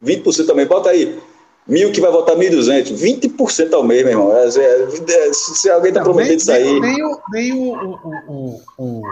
[0.00, 0.66] 20% também.
[0.66, 1.20] Bota aí.
[1.66, 2.92] Mil que vai votar 1.200.
[2.92, 4.36] 20% ao mês, meu irmão.
[4.36, 6.80] É, é, é, se alguém está prometendo isso aí.
[6.80, 7.98] Nem, o, nem o,
[8.28, 9.02] o, o,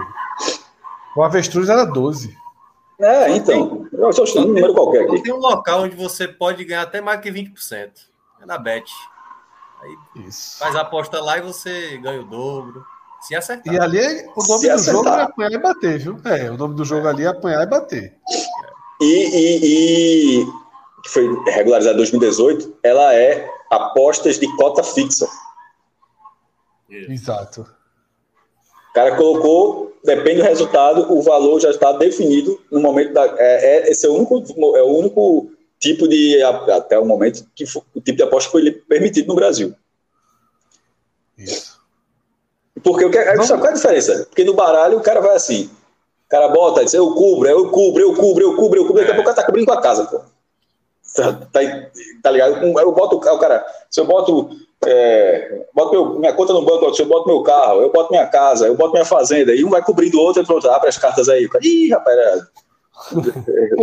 [1.17, 2.35] o, avestruz era 12.
[2.97, 3.85] É, então.
[3.91, 5.21] Eu estou um número qualquer aqui.
[5.21, 7.89] Tem um local onde você pode ganhar até mais que 20%.
[8.41, 8.89] É na Bet.
[9.81, 10.57] Aí Isso.
[10.57, 12.85] faz a aposta lá e você ganha o dobro.
[13.21, 13.73] Se acertar.
[13.73, 13.99] E ali
[14.35, 15.03] o nome Se do acertar.
[15.03, 16.17] jogo é apanhar e bater, viu?
[16.23, 18.13] É, o nome do jogo ali é apanhar e bater.
[19.01, 20.47] E, e, e
[21.05, 25.29] que foi regularizada em 2018, ela é apostas de cota fixa.
[26.89, 27.61] Exato.
[28.89, 33.23] O cara colocou, depende do resultado, o valor já está definido no momento da.
[33.37, 33.37] É,
[33.87, 34.43] é, esse é o único,
[34.75, 38.59] é o único tipo de, até o momento, que foi, o tipo de aposta que
[38.59, 39.75] foi permitido no Brasil.
[41.37, 41.79] Isso.
[42.83, 43.47] Porque o que, Vamos...
[43.47, 44.25] qual é a diferença?
[44.25, 45.69] Porque no baralho o cara vai assim,
[46.25, 49.11] o cara bota, diz, eu cubro, eu cubro, eu cubro, eu cubro, eu cubro, daqui
[49.11, 50.34] a pouco tá cobrindo com a casa, pô.
[51.15, 51.59] Tá, tá,
[52.21, 52.61] tá, ligado?
[52.61, 54.49] Eu boto o cara, se eu boto,
[54.85, 58.27] é, boto meu, minha conta no banco, se eu boto meu carro, eu boto minha
[58.27, 60.97] casa, eu boto minha fazenda, e um vai cobrindo o outro, e outro abre as
[60.97, 61.47] cartas aí.
[61.61, 62.47] Ih, rapaz, era,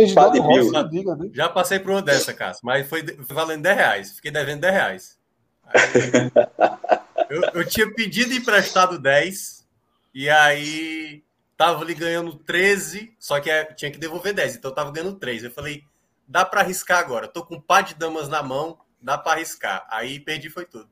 [1.15, 1.29] né?
[1.33, 4.11] Já passei por uma dessa, Cássio, mas foi, valendo 10 reais.
[4.11, 5.17] Fiquei devendo 10 reais.
[7.29, 9.65] eu, eu, tinha pedido emprestado 10
[10.13, 11.23] e aí
[11.57, 15.15] tava ali ganhando 13, só que é, tinha que devolver 10, então eu tava ganhando
[15.15, 15.43] 3.
[15.43, 15.83] Eu falei,
[16.33, 17.27] dá para arriscar agora.
[17.27, 19.85] Tô com um par de damas na mão, dá para arriscar.
[19.87, 20.89] Aí perdi foi tudo.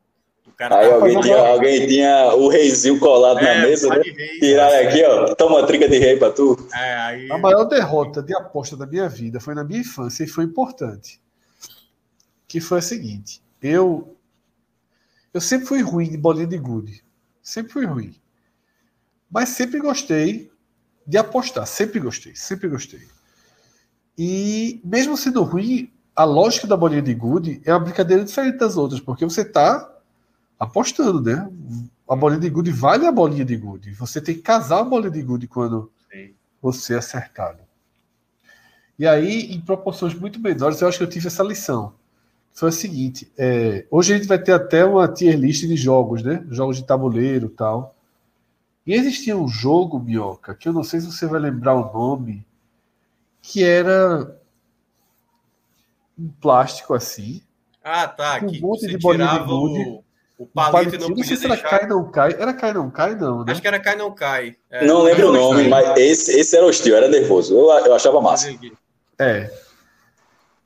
[0.60, 4.04] Aí alguém tinha, alguém tinha, o reizinho colado é, na mesa, né?
[4.40, 4.88] Tiraram é.
[4.88, 5.34] aqui, ó.
[5.34, 6.56] Toma uma trinca de rei pra tu.
[6.72, 7.32] É, aí...
[7.32, 11.20] A maior derrota de aposta da minha vida foi na minha infância e foi importante.
[12.48, 14.16] Que foi a seguinte: eu
[15.34, 17.04] eu sempre fui ruim de bolinha de gude.
[17.42, 18.16] Sempre fui ruim.
[19.30, 20.52] Mas sempre gostei
[21.08, 21.66] de apostar.
[21.66, 23.02] Sempre gostei, sempre gostei.
[24.24, 28.78] E mesmo sendo ruim, a lógica da bolinha de gude é uma brincadeira diferente das
[28.78, 29.92] outras, porque você está
[30.60, 31.50] apostando, né?
[32.08, 33.90] A bolinha de gude vale a bolinha de gude.
[33.94, 36.36] Você tem que casar a bolinha de gude quando Sim.
[36.62, 37.62] você é acertado.
[39.00, 41.92] E aí, em proporções muito menores, eu acho que eu tive essa lição.
[42.54, 46.22] Foi a seguinte: é, hoje a gente vai ter até uma tier list de jogos,
[46.22, 46.46] né?
[46.48, 47.96] Jogos de tabuleiro tal.
[48.86, 52.46] E existia um jogo, Minhoca, que eu não sei se você vai lembrar o nome,
[53.42, 54.38] que era
[56.18, 57.42] um plástico assim.
[57.84, 58.40] Ah, tá.
[58.40, 60.04] Com um monte de bolinha de gude.
[60.38, 62.34] O palito, não podia se era cai não cai.
[62.34, 63.52] Era cai não cai, não, né?
[63.52, 64.56] Acho que era cai não cai.
[64.72, 67.56] É, não lembro o nome, mas esse, esse era hostil, era nervoso.
[67.56, 68.52] Eu, eu achava massa.
[69.20, 69.52] É.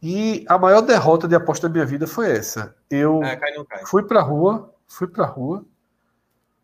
[0.02, 2.74] E a maior derrota de aposta da minha vida foi essa.
[2.90, 3.86] Eu é, cai cai.
[3.86, 5.66] fui pra rua, fui pra rua,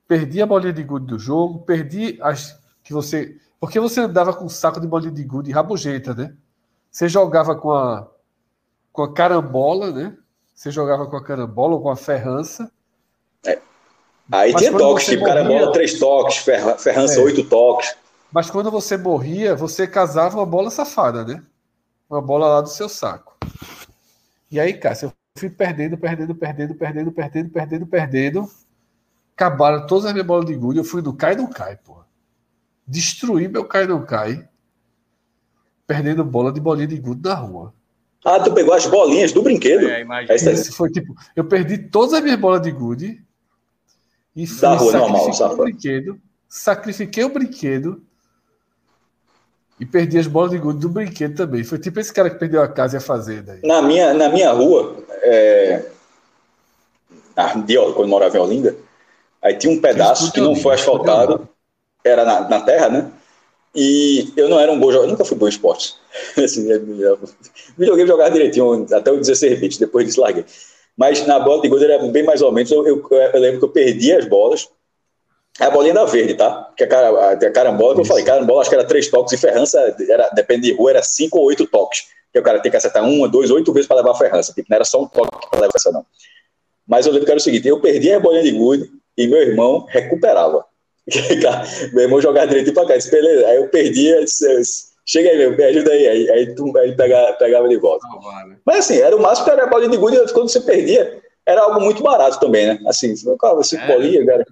[0.08, 3.36] perdi a bolinha de gude do jogo, perdi as que você.
[3.62, 6.34] Porque você andava com um saco de bolinha de gude rabugenta, né?
[6.90, 8.10] Você jogava com a,
[8.92, 10.18] com a carambola, né?
[10.52, 12.72] Você jogava com a carambola ou com a ferrança.
[13.46, 13.62] É.
[14.32, 17.24] Aí Mas tinha toques, tipo morria, carambola, três toques, ferrança, é.
[17.24, 17.96] oito toques.
[18.32, 21.44] Mas quando você morria, você casava uma bola safada, né?
[22.10, 23.38] Uma bola lá do seu saco.
[24.50, 28.52] E aí, Cássio, eu fui perdendo, perdendo, perdendo, perdendo, perdendo, perdendo, perdendo.
[29.36, 30.80] Acabaram todas as minhas bolas de gude.
[30.80, 32.10] Eu fui no cai não cai, porra.
[32.92, 34.46] Destruí meu cai não cai.
[35.88, 37.74] Perdendo bola de bolinha de gude na rua.
[38.24, 39.88] Ah, tu pegou as bolinhas do brinquedo.
[39.88, 40.52] É, imagina.
[40.52, 43.24] Isso foi tipo, eu perdi todas as minhas bolas de gude
[44.36, 46.20] e fui da rua, normal, o brinquedo,
[46.50, 48.04] sacrifiquei o brinquedo
[49.80, 51.64] E perdi as bolas de gude do brinquedo também.
[51.64, 53.54] Foi tipo esse cara que perdeu a casa e a fazenda.
[53.54, 53.62] Aí.
[53.64, 55.86] Na minha, na minha rua, é...
[57.66, 58.76] de, quando morava em Olinda,
[59.42, 61.48] aí tinha um pedaço que não foi asfaltado,
[62.04, 63.12] era na, na terra, né?
[63.74, 65.98] E eu não era um bom jogador, nunca fui bom em esportes.
[66.38, 66.68] assim,
[67.78, 70.46] videogame jogava direitinho até o 16 bits, depois disso larguei.
[70.98, 72.70] Mas na bola de gude era bem mais ou menos.
[72.72, 74.68] Eu, eu, eu lembro que eu perdi as bolas
[75.60, 76.72] a bolinha da verde, tá?
[76.76, 79.38] Que a, cara, a carambola, que eu falei, carambola acho que era três toques e
[79.38, 82.08] ferrança, era, depende de rua, era cinco ou oito toques.
[82.32, 84.54] Que o cara tem que acertar uma, dois, oito vezes para levar a ferrança.
[84.54, 86.06] Tipo, não era só um toque para levar essa, não.
[86.88, 89.42] Mas eu lembro que era o seguinte: eu perdi a bolinha de gude e meu
[89.42, 90.66] irmão recuperava.
[91.94, 93.48] Meu irmão jogava direito para cá, disse, beleza.
[93.48, 96.08] Aí eu perdia, disse, chega aí, meu, me ajuda aí.
[96.08, 98.08] Aí, aí, tu, aí pegava, pegava de volta.
[98.66, 101.64] Mas assim, era o máximo que era a bolinha de gude, quando você perdia, era
[101.64, 102.80] algo muito barato também, né?
[102.88, 103.16] Assim,
[103.64, 104.46] cinco é, cara.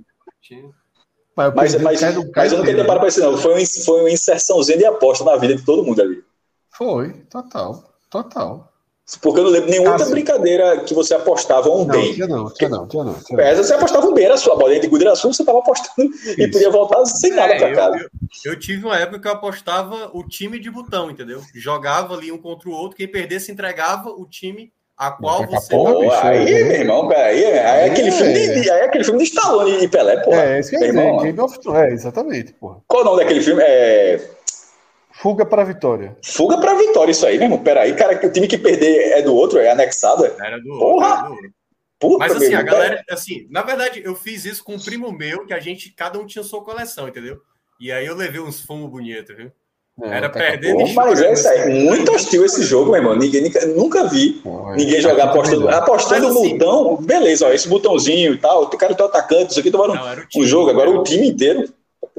[1.36, 2.02] Mas, mas, mas,
[2.36, 3.38] mas eu não queria parar para isso, não.
[3.38, 6.22] Foi, um, foi uma inserçãozinha de aposta na vida de todo mundo ali.
[6.72, 7.84] Foi, total.
[8.10, 8.69] Total.
[9.18, 12.14] Porque eu não lembro nenhuma outra brincadeira que você apostava um não, bem.
[12.14, 13.14] Tinha não, tinha não, tinha não.
[13.16, 15.60] Tinha Essa você apostava um bem, era sua bolinha de gude era sua, você estava
[15.60, 16.40] apostando Isso.
[16.40, 17.98] e podia voltar sem nada para casa.
[17.98, 21.42] Eu, eu, eu, tive uma época que eu apostava o time de botão, entendeu?
[21.56, 25.70] Jogava ali um contra o outro, quem perdesse entregava o time a qual você.
[25.70, 27.46] Pô, aí, meu irmão, peraí.
[27.46, 30.34] Aí é aquele, filme de, aí é aquele filme de Stallone e Pelé, pô.
[30.34, 31.82] É, esse que é Game of Thrones.
[31.82, 32.82] É, exatamente, porra.
[32.86, 33.64] Qual o nome daquele filme?
[33.64, 34.20] É.
[35.22, 36.18] Fuga para a vitória.
[36.24, 37.64] Fuga para a vitória, isso aí, meu irmão.
[37.64, 40.26] Peraí, cara, o time que perder é do outro, é anexado.
[40.26, 40.34] É?
[40.40, 40.80] Era do outro.
[40.80, 41.08] Porra!
[41.08, 41.54] Era do outro.
[42.00, 45.46] Puta Mas assim, a galera, assim, na verdade, eu fiz isso com um primo meu,
[45.46, 47.42] que a gente, cada um tinha sua coleção, entendeu?
[47.78, 49.52] E aí eu levei uns fumos bonitos, viu?
[50.02, 53.18] É, Era tá perdendo Pô, Mas é isso aí, muito hostil esse jogo, meu irmão.
[53.18, 56.96] Ninguém, nunca vi Pô, ninguém jogar apostando, apostando o assim, botão.
[57.02, 58.64] Beleza, ó, esse botãozinho e tal.
[58.64, 61.68] O cara tá atacando, isso aqui tomaram um, um jogo, agora o time inteiro.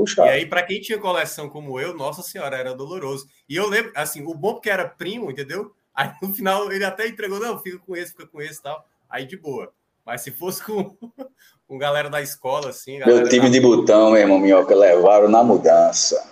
[0.00, 0.24] Puxa.
[0.24, 3.26] E aí, para quem tinha coleção como eu, nossa senhora, era doloroso.
[3.48, 5.72] E eu lembro, assim, o bom porque era primo, entendeu?
[5.94, 8.84] Aí no final ele até entregou, não, fica com esse, fica com esse e tal.
[9.08, 9.70] Aí de boa.
[10.06, 10.96] Mas se fosse com,
[11.68, 12.98] com galera da escola, assim.
[13.04, 13.48] Meu time da...
[13.50, 16.26] de botão, meu irmão, minhoca, levaram na mudança.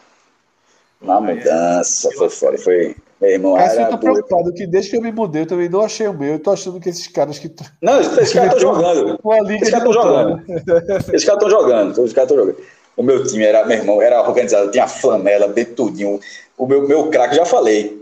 [1.03, 2.59] Na mudança, foi fora.
[2.59, 2.97] Foi.
[3.21, 5.83] Meu irmão, Mas eu tô preocupado que desde que eu me mudei, eu também não
[5.83, 6.35] achei o meu.
[6.35, 7.53] Eu tô achando que esses caras que.
[7.83, 9.19] Não, esses caras estão jogando.
[9.51, 10.45] Esses caras estão jogando.
[10.49, 11.91] Esses caras estão jogando.
[11.91, 12.78] Esses caras estão jogando.
[12.99, 16.19] O meu time era, meu irmão, era organizado, tinha flanela, de tudinho.
[16.59, 17.97] O meu, meu craque, já falei,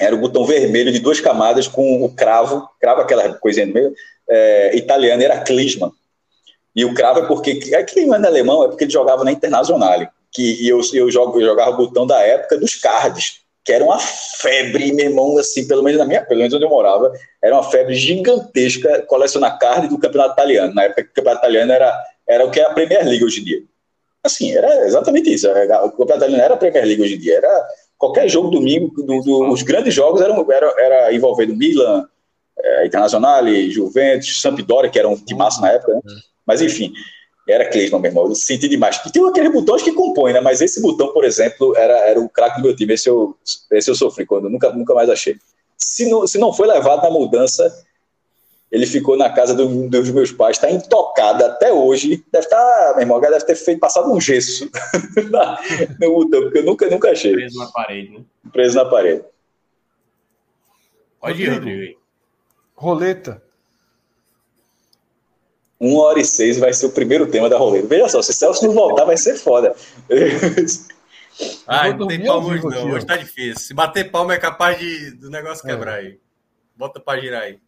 [0.00, 3.92] era o botão vermelho de duas camadas com o cravo, cravo aquela coisinha no meio,
[4.30, 5.92] é, italiano, era Klinsmann.
[6.74, 10.08] E o cravo é porque, é não é alemão, é porque ele jogava na Internazionale
[10.32, 13.98] que eu, eu, jogo, eu jogava o botão da época dos cards, que era uma
[13.98, 17.12] febre, meu irmão, assim, pelo menos na minha, pelo menos onde eu morava,
[17.42, 20.74] era uma febre gigantesca colecionar card do campeonato italiano.
[20.74, 23.44] Na época, o campeonato italiano era, era o que é a Premier League hoje em
[23.44, 23.62] dia.
[24.24, 25.46] Assim, era exatamente isso.
[25.48, 27.36] O campeonato italiano era a Premier League hoje em dia.
[27.36, 27.68] Era
[27.98, 32.08] qualquer jogo domingo, do, do, os grandes jogos eram era, era envolvendo Milan,
[32.58, 36.00] é, Internazionale, Juventus, Sampdoria, que era um timaço na época, né?
[36.46, 36.92] Mas enfim,
[37.48, 38.28] era Clisman, meu irmão.
[38.28, 39.00] Eu senti demais.
[39.04, 40.40] E tem aqueles botões que compõem, né?
[40.40, 42.94] Mas esse botão, por exemplo, era, era o craque do meu time.
[42.94, 43.36] Esse eu,
[43.72, 45.36] esse eu sofri, quando nunca, nunca mais achei.
[45.76, 47.70] Se não, se não foi levado na mudança,
[48.74, 52.24] ele ficou na casa do, dos meus pais, está intocado até hoje.
[52.32, 54.68] Deve estar, tá, meu irmão, deve ter feito, passado um gesso
[56.00, 57.32] no botão, porque eu nunca, nunca achei.
[57.34, 58.24] Preso na parede, né?
[58.52, 59.22] Preso na parede.
[61.20, 62.00] Pode ir, Rodrigo.
[62.74, 63.40] Roleta.
[65.78, 67.86] Uma hora e seis vai ser o primeiro tema da roleta.
[67.86, 69.72] Veja só, se Celso não voltar, vai ser foda.
[71.68, 72.90] Ai, não tem palma hoje não.
[72.90, 73.56] Hoje tá difícil.
[73.56, 75.70] Se bater palma é capaz de, do negócio é.
[75.70, 76.18] quebrar aí.
[76.74, 77.60] Bota pra girar aí.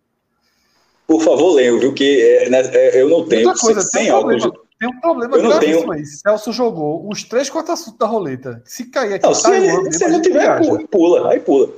[1.07, 1.95] Por favor, leio, viu?
[1.95, 3.49] Que é, né, é, eu não tenho.
[3.49, 5.93] Outra coisa, sem tem, um problema, tem um problema eu tenho...
[5.93, 6.05] aí.
[6.05, 8.61] Celso jogou os três, quatro assuntos da roleta.
[8.65, 11.73] Se cair aqui, não, se, tá ele, se não tiver, pula, pula, aí pula.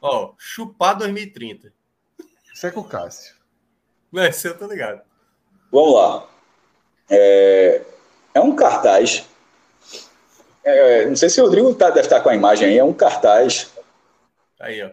[0.00, 1.72] Ó, chupar 2030.
[2.54, 3.34] Isso é com o Cássio.
[4.10, 5.02] Não, esse eu tô ligado.
[5.70, 6.26] Vamos lá.
[7.10, 7.82] É,
[8.34, 9.26] é um cartaz.
[10.64, 12.78] É, não sei se o Rodrigo tá, deve estar com a imagem aí.
[12.78, 13.72] É um cartaz.
[14.60, 14.90] Aí, ó.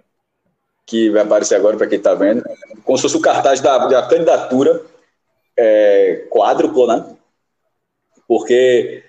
[0.90, 2.44] Que vai aparecer agora para quem está vendo.
[2.84, 4.84] Como se fosse o cartaz da, da candidatura
[5.58, 6.26] é,
[6.88, 7.16] né?
[8.28, 9.04] Porque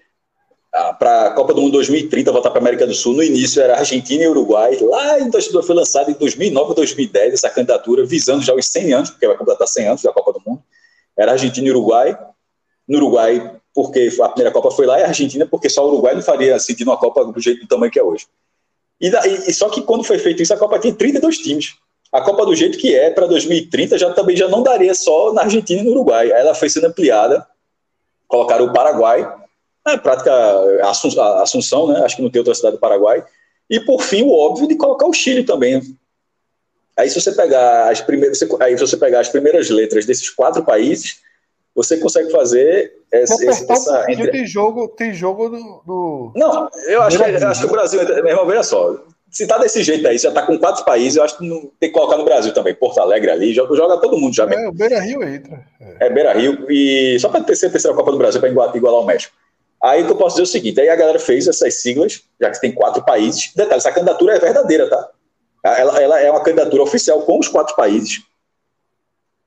[0.98, 3.78] para a Copa do Mundo 2030, voltar para a América do Sul, no início era
[3.78, 4.76] Argentina e Uruguai.
[4.80, 5.30] Lá em
[5.62, 9.66] foi lançado em 2009 2010 essa candidatura, visando já os 100 anos, porque vai completar
[9.66, 10.62] 100 anos da Copa do Mundo
[11.16, 12.18] era Argentina e Uruguai.
[12.88, 16.14] No Uruguai, porque a primeira Copa foi lá, e a Argentina, porque só o Uruguai
[16.14, 18.26] não faria sentido uma Copa do jeito do tamanho que é hoje.
[19.00, 21.74] E, e só que quando foi feito isso, a Copa tinha 32 times.
[22.12, 25.42] A Copa do jeito que é para 2030 já também já não daria só na
[25.42, 26.32] Argentina e no Uruguai.
[26.32, 27.46] Aí ela foi sendo ampliada,
[28.26, 29.32] colocaram o Paraguai,
[29.86, 30.90] na prática a
[31.42, 32.04] Assunção, né?
[32.04, 33.24] Acho que não tem outra cidade do Paraguai.
[33.68, 35.80] E por fim, o óbvio de colocar o Chile também.
[36.96, 40.64] Aí se você pegar as primeiras, aí se você pegar as primeiras letras desses quatro
[40.64, 41.20] países,
[41.74, 44.30] você consegue fazer essa, essa um entre...
[44.30, 46.32] tem jogo, tem jogo no, no...
[46.34, 48.96] Não, eu acho, que, acho que o Brasil, meu irmão, veja só,
[49.30, 51.88] se tá desse jeito aí, já tá com quatro países, eu acho que não tem
[51.88, 52.74] que colocar no Brasil também.
[52.74, 54.44] Porto Alegre ali, joga, joga todo mundo já.
[54.44, 55.64] É, o Beira Rio entra.
[55.80, 59.00] É, é Beira Rio, e só para ter a terceira Copa do Brasil, para igualar
[59.00, 59.32] o México.
[59.82, 62.60] Aí que eu posso dizer o seguinte: aí a galera fez essas siglas, já que
[62.60, 63.52] tem quatro países.
[63.54, 65.10] Detalhe, essa candidatura é verdadeira, tá?
[65.62, 68.22] Ela, ela é uma candidatura oficial com os quatro países.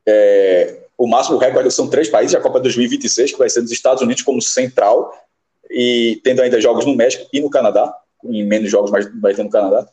[0.08, 4.02] É, o máximo recorde são três países, a Copa 2026, que vai ser nos Estados
[4.02, 5.14] Unidos como central,
[5.70, 9.44] e tendo ainda jogos no México e no Canadá, em menos jogos, mas vai ter
[9.44, 9.88] no Canadá.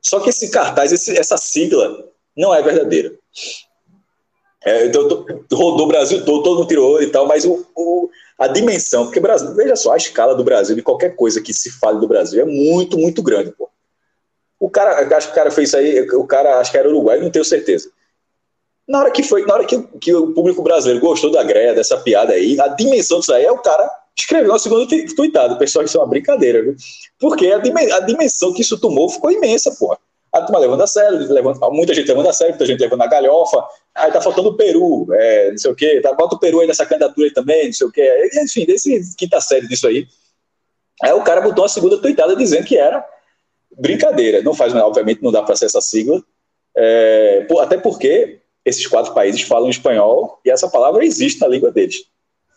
[0.00, 3.12] Só que esse cartaz, esse, essa sigla, não é verdadeira.
[4.64, 8.48] É, então, rodou o Brasil todo, todo mundo tirou e tal, mas o, o, a
[8.48, 12.00] dimensão, porque Brasil, veja só, a escala do Brasil, de qualquer coisa que se fale
[12.00, 13.68] do Brasil, é muito, muito grande, pô.
[14.58, 17.20] O cara, acho que o cara fez isso aí, o cara, acho que era Uruguai,
[17.20, 17.90] não tenho certeza.
[18.88, 21.96] Na hora que foi, na hora que, que o público brasileiro gostou da greia, dessa
[21.96, 25.56] piada aí, a dimensão disso aí é o cara escreveu uma segunda tweetada.
[25.56, 26.76] Pessoal, isso é uma brincadeira, viu?
[27.18, 29.96] Porque a, a dimensão que isso tomou ficou imensa, pô.
[30.32, 33.06] A turma levando a sério, levando, muita gente levando a sério, muita gente levando a
[33.06, 33.64] galhofa.
[33.94, 36.00] Aí tá faltando o Peru, é, não sei o quê.
[36.00, 38.30] Tá, bota o Peru aí nessa candidatura aí também, não sei o quê.
[38.42, 40.06] Enfim, desse quinta série disso aí.
[41.02, 43.04] Aí o cara botou uma segunda tweetada dizendo que era
[43.78, 44.42] brincadeira.
[44.42, 46.22] Não faz, obviamente, não dá para ser essa sigla.
[46.76, 52.04] É, até porque esses quatro países falam espanhol e essa palavra existe na língua deles,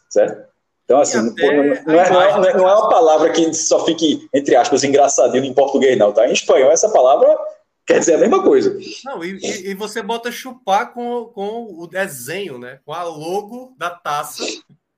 [0.09, 0.49] certo?
[0.83, 4.55] Então, assim, não, não, é, não, é, não, é, uma palavra que só fique, entre
[4.55, 6.27] aspas, engraçadinho em português, não, tá?
[6.27, 7.37] Em espanhol, essa palavra
[7.85, 8.75] quer dizer a mesma coisa.
[9.05, 12.79] Não, e, e, você bota chupar com, com o desenho, né?
[12.83, 14.43] Com a logo da taça.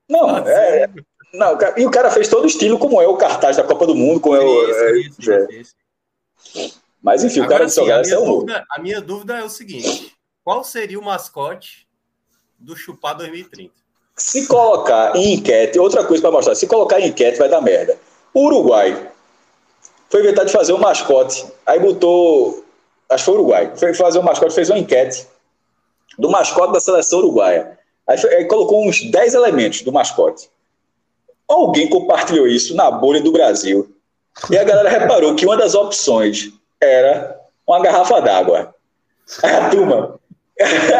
[0.07, 0.89] Não, é.
[1.33, 3.95] Não, e o cara fez todo o estilo, como é o cartaz da Copa do
[3.95, 4.71] Mundo, como é o.
[4.71, 5.75] É, isso, é, isso,
[6.55, 6.81] isso.
[7.01, 10.10] Mas enfim, Agora, o cara a, minha é dúvida, a minha dúvida é o seguinte:
[10.43, 11.87] qual seria o mascote
[12.59, 13.73] do Chupar 2030?
[14.15, 17.97] Se colocar em enquete, outra coisa para mostrar, se colocar em enquete vai dar merda.
[18.33, 19.11] O Uruguai
[20.09, 22.63] foi inventar de fazer um mascote, aí botou,
[23.09, 25.27] acho que foi o Uruguai, foi fazer um mascote, fez uma enquete
[26.17, 27.79] do mascote da seleção uruguaia.
[28.07, 30.49] Aí, foi, aí colocou uns 10 elementos do mascote.
[31.47, 33.93] Alguém compartilhou isso na bolha do Brasil.
[34.49, 38.73] E a galera reparou que uma das opções era uma garrafa d'água.
[39.43, 40.19] A turma,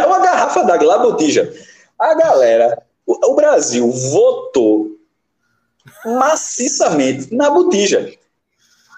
[0.06, 1.54] uma garrafa d'água, lá botija.
[2.00, 4.98] A galera o, Brasil votou
[6.06, 8.12] maciçamente na botija.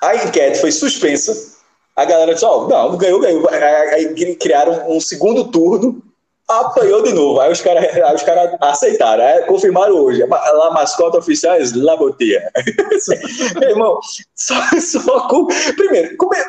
[0.01, 1.53] A enquete foi suspensa.
[1.95, 3.47] A galera disse: Ó, oh, não, ganhou, ganhou.
[3.49, 6.01] Aí criaram um segundo turno,
[6.47, 7.39] apanhou de novo.
[7.39, 10.25] Aí os caras cara aceitaram, aí confirmaram hoje.
[10.25, 12.51] La mascota oficial é La Botia.
[13.59, 13.99] Meu irmão,
[14.35, 15.47] só, só com.
[15.75, 16.45] Primeiro, como é...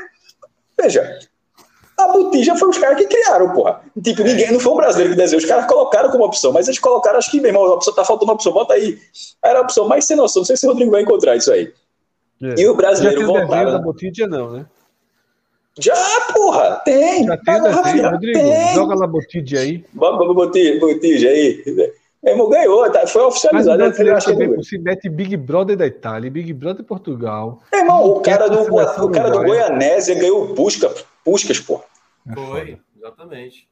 [0.81, 1.19] veja,
[1.97, 3.81] a botija foi os caras que criaram, porra.
[4.03, 4.25] Tipo, é.
[4.25, 7.19] ninguém, não foi o brasileiro que desenhou, os caras colocaram como opção, mas eles colocaram,
[7.19, 8.99] acho que, meu irmão, a opção, tá faltando uma opção, bota aí.
[9.43, 11.73] Era a opção mais sem noção, não sei se o Rodrigo vai encontrar isso aí.
[12.43, 12.61] É.
[12.61, 13.73] E o brasileiro Já voltaram.
[13.73, 14.67] da botija não, né?
[15.79, 15.95] Já,
[16.33, 17.25] porra, tem.
[17.27, 18.01] Já tem, ah, tem.
[18.01, 18.75] Rodrigo, tem.
[18.75, 19.85] joga lá botija aí.
[19.93, 21.93] Vamos, botija, botija aí.
[22.25, 23.79] Meu irmão ganhou, tá, foi oficializado.
[23.79, 27.61] Mas o brasileiro se mete Big Brother da Itália, Big Brother Portugal.
[27.71, 30.91] Meu irmão, o cara, do, o cara do Goianésia ganhou Pusca,
[31.23, 31.83] Puscas, pô.
[32.27, 33.69] É foi, exatamente.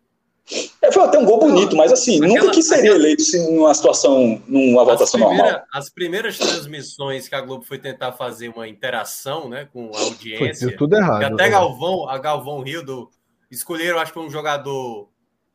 [0.83, 3.73] É, foi até um gol bonito, mas assim, aquela, nunca que seria eleito assim, numa
[3.73, 5.67] situação, numa votação primeira, normal.
[5.73, 10.69] As primeiras transmissões que a Globo foi tentar fazer uma interação né, com a audiência.
[10.69, 11.23] Foi tudo errado.
[11.23, 11.49] até né?
[11.49, 13.09] Galvão, a Galvão Rio do,
[13.51, 15.09] escolheram, acho que um jogador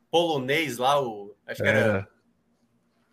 [0.09, 2.07] polonês lá, o, acho que era.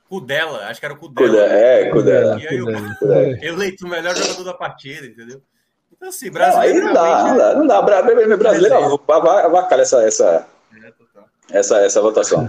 [0.09, 1.45] Cudela, acho que era o Cudela.
[1.45, 2.41] É, Cudela.
[2.41, 2.97] E aí Cudela.
[3.45, 5.41] eleito o melhor jogador da partida, entendeu?
[5.93, 6.81] Então, assim, brasileiro.
[6.81, 8.37] Não, aí não dá, não dá, não dá.
[8.37, 10.47] Brasileiro, avacalha essa, essa,
[11.51, 12.49] é, essa, essa votação.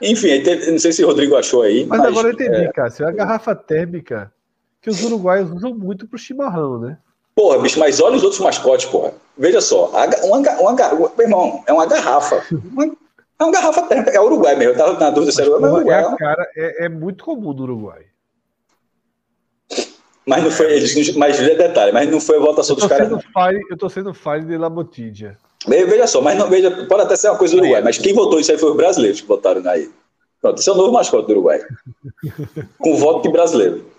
[0.00, 1.84] Enfim, não sei se o Rodrigo achou aí.
[1.86, 2.72] Mas, mas agora eu entendi, é...
[2.72, 3.04] Cássio.
[3.04, 4.32] É a garrafa térmica
[4.80, 6.98] que os uruguaios usam muito pro chimarrão, né?
[7.34, 9.12] Porra, bicho, mas olha os outros mascotes, porra.
[9.36, 9.90] Veja só,
[10.24, 12.42] uma, uma, uma, meu irmão, é uma garrafa.
[12.50, 12.96] Uma,
[13.38, 14.10] é uma garrafa térmica.
[14.10, 14.72] É Uruguai mesmo.
[14.72, 16.04] Eu tava na dúvida se era Uruguai.
[16.04, 18.06] É, cara, é, é muito comum do Uruguai.
[20.26, 23.10] Mas não foi eles, mas detalhe, mas não foi a votação dos caras.
[23.70, 25.38] eu tô sendo fire de Lamotidia.
[25.66, 28.38] Veja só, mas não, veja, pode até ser uma coisa do Uruguai, mas quem votou
[28.38, 29.90] isso aí foi os brasileiros que votaram aí.
[30.40, 31.60] Pronto, esse é o novo mascote do Uruguai.
[32.78, 33.90] Com voto de brasileiro.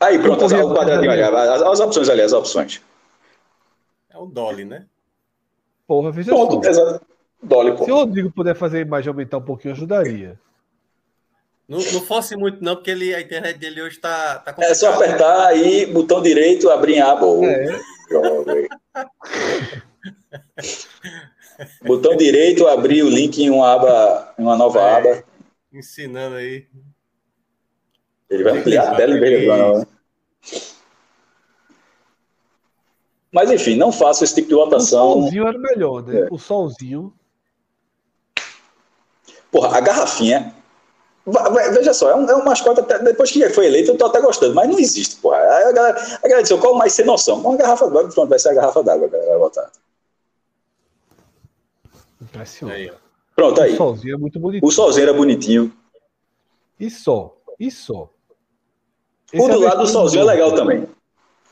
[0.00, 2.82] Aí, pronto, as, as, as, opções ali, as opções.
[4.10, 4.86] É o Dolly, né?
[5.92, 6.32] Porra, veja.
[6.32, 7.06] Exato.
[7.42, 10.40] Dolly, Se o Rodrigo puder fazer a imagem aumentar um pouquinho, ajudaria.
[11.68, 14.94] Não, não fosse muito, não, porque ele, a internet dele hoje tá, tá É só
[14.94, 17.26] apertar aí, botão direito, abrir em aba.
[17.44, 17.78] É.
[21.84, 24.96] Botão direito, abrir o link em uma aba, em uma nova É.
[24.96, 25.24] aba.
[25.70, 26.66] Ensinando aí.
[28.30, 29.88] Ele vai ampliar a tela vez de abrir uma nova.
[33.32, 35.14] Mas enfim, não faça esse tipo de O votação.
[35.14, 36.20] solzinho era melhor, né?
[36.20, 36.28] É.
[36.30, 37.14] O solzinho.
[39.50, 40.54] Porra, a garrafinha.
[41.72, 44.20] Veja só, é um, é um mascote, até, depois que foi eleito, eu tô até
[44.20, 45.36] gostando, mas não existe, porra.
[45.38, 47.38] Aí a galera, a galera disse, qual mais sem noção?
[47.38, 49.70] Uma garrafa d'água, pronto, vai ser a garrafa d'água, a galera vai votar.
[52.20, 52.92] Impressionante.
[53.36, 53.76] Pronto, O aí.
[53.76, 54.66] solzinho é muito bonito.
[54.66, 55.72] O solzinho era bonitinho.
[56.78, 57.36] E só.
[57.58, 58.10] E só.
[59.34, 60.88] O do é lado do o solzinho é legal também.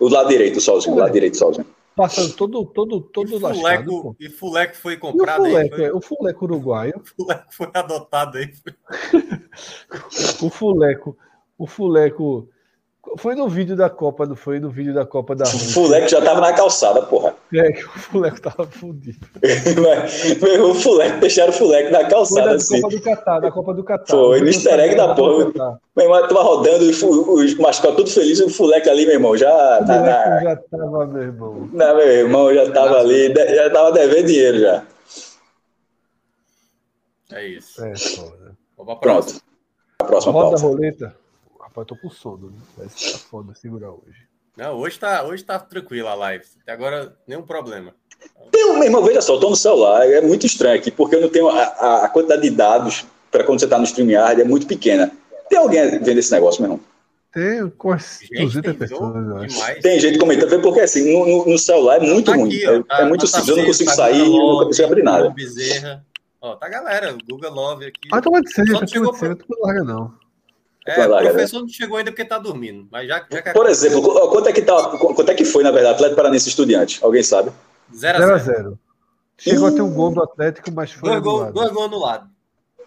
[0.00, 1.66] O do lado direito do solzinho, o lado direito do solzinho.
[1.94, 3.58] Passando todo, todo, todo E lascado.
[3.90, 4.16] Fuleco, pô.
[4.18, 5.50] e Fuleco foi E o comprado aí.
[5.52, 8.50] fuleco, Foi, é- o fuleco uruguaio, Fuleco foi adotado aí.
[10.42, 11.16] o fuleco,
[11.58, 12.48] o fuleco
[13.16, 15.72] foi no vídeo da Copa, não foi no vídeo da Copa da O Rússia.
[15.72, 17.34] fuleco já tava na calçada, porra.
[17.54, 19.26] É que o fuleco tava fudido.
[20.70, 22.80] o fuleco, deixaram o fuleco na Foi calçada da assim.
[22.80, 24.06] Copa do Catar, da Copa do Catar.
[24.06, 25.80] Foi, O no easter egg da porra.
[25.96, 29.80] Meu irmão tava rodando, os os mascotes tudo felizes, o fuleco ali, meu irmão, já.
[29.80, 31.68] O Na, na, fuleco já tava, meu irmão.
[31.72, 34.82] Não, meu irmão já tava ali, já tava devendo dinheiro já.
[37.32, 37.82] É isso.
[37.84, 37.92] É.
[39.00, 39.40] Pronto.
[40.00, 41.16] A próxima Roda a roleta.
[41.70, 42.50] Rapaz, tô com sono.
[42.50, 42.56] Né?
[42.76, 44.28] Parece que tá foda segurar hoje.
[44.56, 46.44] Não, hoje tá, hoje tá tranquila a live.
[46.62, 47.94] Até agora, nenhum problema.
[48.50, 51.16] Tem um, meu irmão, veja só, eu tô no celular, é muito estranho aqui, porque
[51.16, 54.44] eu não tenho a, a- quantidade de dados para quando você tá no StreamYard é
[54.44, 55.10] muito pequena.
[55.48, 56.84] Tem alguém vendo esse negócio, meu irmão?
[57.32, 59.54] Tem quase Gente, 200 tem pessoas, eu acho.
[59.54, 59.78] demais.
[59.82, 62.48] Tem gente comentando, porque assim, no, no- no celular é muito Tá ruim.
[62.48, 64.32] aqui, ó, é, tá- é muito tá simples, eu não consigo tá sair, eu não
[64.32, 65.30] Love, consigo abrir nada.
[65.30, 66.04] Bezerra.
[66.42, 68.08] Ó, tá a galera, Guga Love aqui.
[68.12, 70.12] Ah, toma de ser, chegou de ser, não larga não.
[70.98, 72.86] É, o professor não chegou ainda porque tá dormindo.
[72.90, 75.44] Mas já, já que Por exemplo, qu- quanto é que, tá, qu- quanto é que
[75.44, 76.98] foi, na verdade, Atlético Paranaense Estudiante?
[77.02, 77.50] Alguém sabe?
[77.94, 78.78] 0 a 0 0x0.
[79.38, 81.54] Chegou a ter um gol do Atlético, mas foi Dois gols anulado.
[81.54, 82.28] dois gols anulados.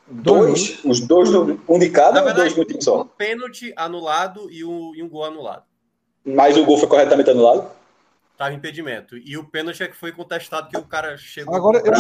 [0.08, 0.80] Dois?
[0.84, 3.02] Os dois, do- um de cada Na ou dois no time só?
[3.02, 5.64] um pênalti anulado e um, e um gol anulado.
[6.26, 7.70] Mas o gol foi corretamente anulado?
[8.38, 9.16] Tava impedimento.
[9.16, 11.54] E o pênalti é que foi contestado que o cara chegou.
[11.56, 11.94] Agora, eu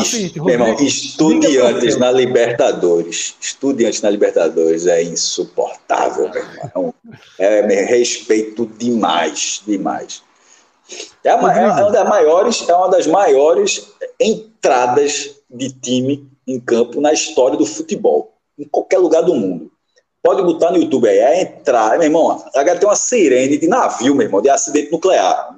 [0.49, 3.35] irmão, Rodrigo, estudiantes na Libertadores.
[3.39, 6.93] Estudiantes na Libertadores é insuportável, meu irmão.
[7.37, 10.23] É, me respeito demais, demais.
[11.23, 16.59] É, a ma- é uma das maiores, é uma das maiores entradas de time em
[16.59, 19.71] campo na história do futebol, em qualquer lugar do mundo.
[20.23, 22.41] Pode botar no YouTube aí, é entrar, meu irmão.
[22.55, 25.53] Agora tem uma sirene de navio, meu irmão, de acidente nuclear.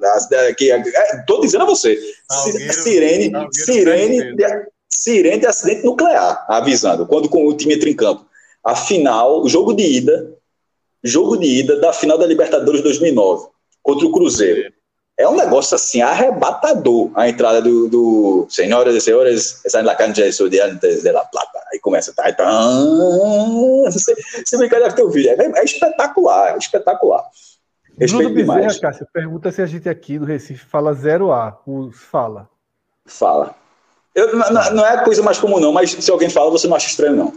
[0.58, 0.82] Que, é,
[1.24, 1.96] tô dizendo a você,
[2.28, 4.44] Salgueiro- sirene, Salgueiro sirene, de,
[4.90, 8.26] sirene de acidente nuclear, avisando, quando com o time entra em campo.
[8.64, 10.34] A final, o jogo de ida,
[11.04, 13.46] jogo de ida da final da Libertadores 2009,
[13.80, 14.72] contra o Cruzeiro.
[15.18, 20.26] É um negócio assim arrebatador a entrada do, do senhoras e senhores, estão na cancha
[20.26, 21.58] estudiantes de La Plata.
[21.72, 22.44] Aí começa, tá, tá,
[23.84, 24.14] você,
[24.44, 25.30] você brincar deve ter vídeo.
[25.30, 27.24] É, é espetacular, é espetacular.
[27.96, 28.78] Bruno Respeito Bezerra, demais.
[28.78, 31.54] Cássio, pergunta se a gente aqui no Recife fala 0A.
[31.66, 32.48] O- Fala.
[33.06, 33.54] Fala.
[34.14, 36.88] Eu, não, não- é coisa mais comum, não, mas se alguém fala, você não acha
[36.88, 37.32] estranho, não.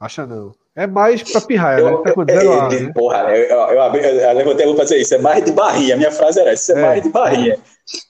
[0.00, 0.54] Acha não.
[0.74, 1.90] É mais pra pirraia, né?
[1.92, 2.92] Eu, Tá com eu, 0A, eu- né?
[2.94, 5.14] porra, eu, eu, eu, abri- eu levantei a mão pra dizer isso.
[5.14, 5.96] É mais de barrinha.
[5.96, 6.86] Minha frase era essa: isso é, É.
[6.86, 7.58] mais de barrinha.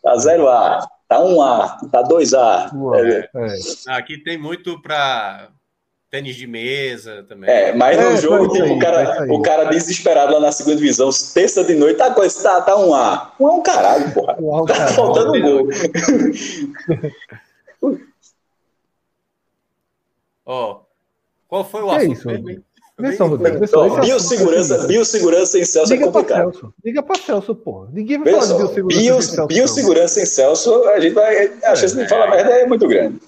[0.02, 2.70] Tá 0A, tá 1A, tá 2A.
[2.76, 3.56] Uau, É, é.
[3.88, 5.48] Aqui tem muito pra
[6.10, 7.48] tênis de mesa também.
[7.50, 10.76] É, mas É, no jogo, tipo, aí, o, cara, o cara desesperado lá na segunda
[10.76, 13.32] divisão, terça de noite, tá, coisa, tá, tá um A.
[13.40, 14.36] Um é um caralho, porra.
[14.40, 14.92] Uau, Tá cara.
[14.92, 15.68] faltando um gol.
[20.44, 20.80] Ó,
[21.50, 22.62] qual foi o Que é assunto isso, mesmo, Rodrigo?
[22.98, 23.08] Vê.
[23.08, 26.52] Vê esse assunto biossegurança, biossegurança em Celso é Liga pra complicado.
[26.52, 26.74] Celso.
[26.84, 27.86] Liga pra Celso, pô.
[27.92, 29.46] Ninguém vai Veja falar de biossegurança não.
[29.46, 31.46] biossegurança em Celso, a gente vai.
[31.64, 33.20] A chance de falar merda é muito grande.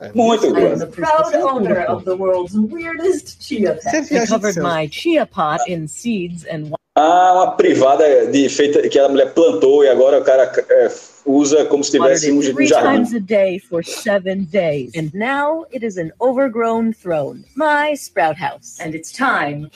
[0.00, 0.80] É, Muito grande.
[0.80, 4.12] the proud owner of the world's weirdest chia pet.
[4.14, 9.08] I covered my chia pot in seeds and Há uma privada de feita que a
[9.08, 10.88] mulher plantou e agora o cara é,
[11.26, 12.68] usa como se tivesse um, um jardim.
[12.68, 14.92] times a day for seven days.
[14.94, 18.78] And now it is an overgrown throne, my sprout house.
[18.78, 19.68] And it's time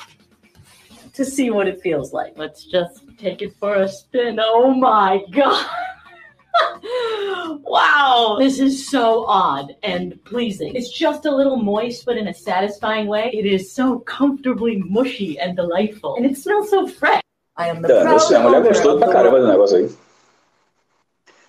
[1.14, 2.34] to see what it feels like.
[2.36, 4.38] Let's just take it for a spin.
[4.40, 5.66] Oh my god.
[7.62, 10.74] wow, this is so odd and pleasing.
[10.74, 13.30] It's just a little moist, but in a satisfying way.
[13.32, 16.16] It is so comfortably mushy and delightful.
[16.16, 17.22] And it smells so fresh.
[17.56, 19.90] I am the Tá, proud sei, a mulher gostou pra caramba do negócio aí.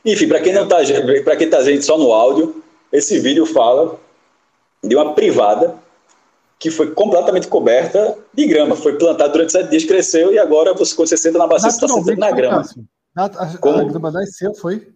[0.06, 0.78] Enfim, para quem não tá,
[1.24, 4.00] para quem tá gente só no áudio, esse vídeo fala
[4.84, 5.76] de uma privada
[6.58, 8.76] que foi completamente coberta de grama.
[8.76, 11.76] Foi plantada durante sete dias, cresceu, e agora você, quando você senta na bacia, você
[11.76, 12.64] está sentando na grama.
[13.16, 13.80] A, a, Como?
[13.80, 14.88] a grama nasceu, foi?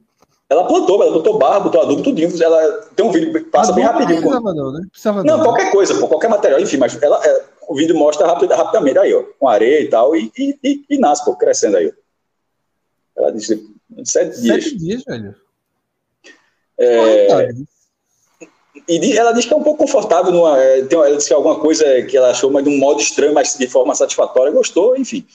[0.54, 2.32] Ela plantou, ela botou barra, botou adubo, tudinho.
[2.42, 4.22] Ela tem um vídeo, passa bem Adubo rapidinho.
[4.22, 4.88] Não precisava não, né?
[4.92, 5.44] Precisava Não, não.
[5.44, 9.14] qualquer coisa, pô, qualquer material, enfim, mas ela, é, o vídeo mostra rapid, rapidamente aí,
[9.14, 11.88] ó, com areia e tal, e, e, e, e nasce, pô, crescendo aí.
[11.88, 13.22] ó.
[13.22, 13.68] Ela disse
[14.06, 14.64] sete dias.
[14.64, 15.36] Sete dias, velho.
[16.78, 17.50] É,
[18.88, 21.60] e ela diz que é um pouco confortável, numa, é, tem, ela disse que alguma
[21.60, 25.26] coisa que ela achou, mas de um modo estranho, mas de forma satisfatória, gostou, enfim.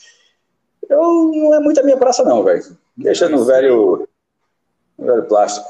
[0.88, 1.00] Eu,
[1.34, 2.62] não é muito a minha praça, não, velho.
[2.96, 4.08] Deixa no velho,
[4.98, 5.66] velho plástico.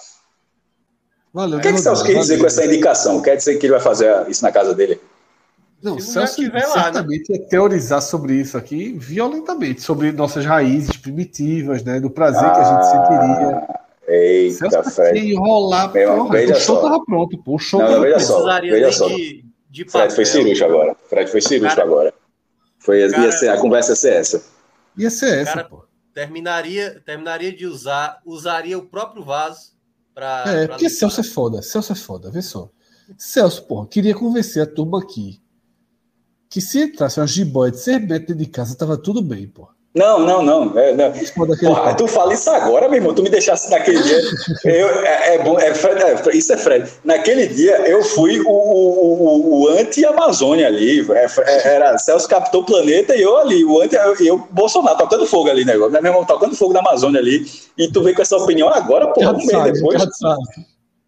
[1.33, 3.21] Valeu, O que, é que Celso quer dizer com essa indicação?
[3.21, 5.01] Quer dizer que ele vai fazer isso na casa dele?
[5.83, 6.83] Não, Se Celso não tiver lá, né?
[6.83, 12.01] certamente ia teorizar sobre isso aqui violentamente, sobre nossas raízes primitivas, né?
[12.01, 13.67] Do prazer que a gente sentiria.
[13.69, 15.19] Ah, Eita, Celso Fred.
[15.21, 16.83] ia enrolar, Meu veja o show só.
[16.83, 17.55] tava pronto, pô.
[17.57, 19.07] O show Não, não, veja só, veja só.
[19.09, 19.85] de, de.
[19.89, 20.97] Fred foi cirúrgico agora.
[21.09, 22.15] Fred foi cirúrgico agora.
[22.79, 24.43] Foi, ia Cara- ser, a conversa ia ser essa.
[24.97, 25.85] Ia ser essa, Cara, pô.
[26.19, 29.71] Terminaria, terminaria de usar, usaria o próprio vaso
[30.13, 30.43] para.
[30.49, 31.63] É, porque Celso é foda.
[31.63, 32.69] Celso é foda, vê só.
[33.17, 35.41] Celso, porra, queria convencer a turma aqui
[36.51, 39.77] que se entrasse uma jiboia de 6 metros dentro de casa, tava tudo bem, porra.
[39.99, 40.79] Não, não, não.
[40.79, 41.13] É, não.
[41.59, 43.13] Porra, tu fala isso agora, meu irmão.
[43.13, 44.21] Tu me deixasse naquele dia.
[44.65, 46.89] Eu, é, é bom, é, é, isso é Fred.
[47.05, 51.05] Naquele dia eu fui o, o, o, o anti-Amazônia ali.
[51.11, 53.65] É, é, era Celso Capitão Planeta e eu ali.
[53.65, 55.93] O anti, eu, eu, Bolsonaro tocando fogo ali, negócio.
[55.93, 57.45] Né, meu irmão, tocando fogo na Amazônia ali.
[57.77, 60.01] E tu vem com essa opinião agora, porra, um mês depois.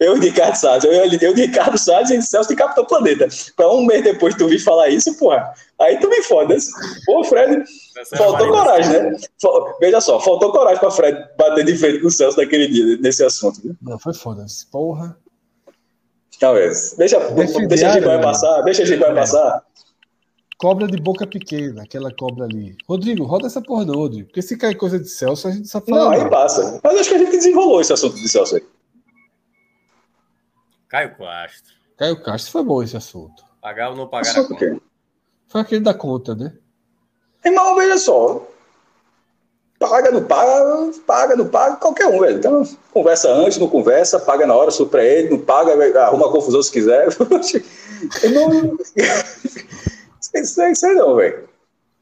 [0.01, 3.29] Eu de Ricardo Salles, eu, eu de Ricardo Salles e Celso de Capitão Planeta.
[3.55, 5.53] Pra um mês depois tu vir falar isso, porra.
[5.79, 6.57] Aí tu me foda.
[7.05, 7.63] Pô, Fred,
[8.17, 9.17] faltou coragem, né?
[9.81, 13.25] Veja só, faltou coragem pra Fred bater de frente com o Celso naquele dia, nesse
[13.25, 13.61] assunto.
[13.61, 13.77] viu?
[13.83, 14.45] Não, foi foda.
[14.71, 15.17] Porra.
[16.41, 16.69] Não, é.
[16.97, 18.23] Deixa, Defendiário, deixa a gente vai né?
[18.23, 19.65] passar, deixa a gente vai passar.
[20.57, 22.77] Cobra de boca pequena, aquela cobra ali.
[22.87, 24.27] Rodrigo, roda essa porra não, Rodrigo.
[24.27, 26.05] Porque se cair coisa de Celso, a gente só fala.
[26.05, 26.31] Não, aí não.
[26.31, 26.81] passa.
[26.83, 28.63] Mas acho que a gente desenrolou esse assunto de Celso aí.
[30.89, 31.75] Caio Castro.
[31.97, 33.43] Caio Castro foi bom esse assunto.
[33.63, 34.81] Pagar ou não pagar a conta.
[35.49, 36.53] Foi aquele da conta, né?
[37.45, 38.47] Irmão, veja só.
[39.79, 42.37] Paga, não paga, paga, não paga, qualquer um, velho.
[42.37, 45.73] Então, conversa antes, não conversa, paga na hora, surpreende, não paga,
[46.03, 47.09] arruma confusão se quiser.
[50.21, 51.49] Sei, sei, sei não, velho.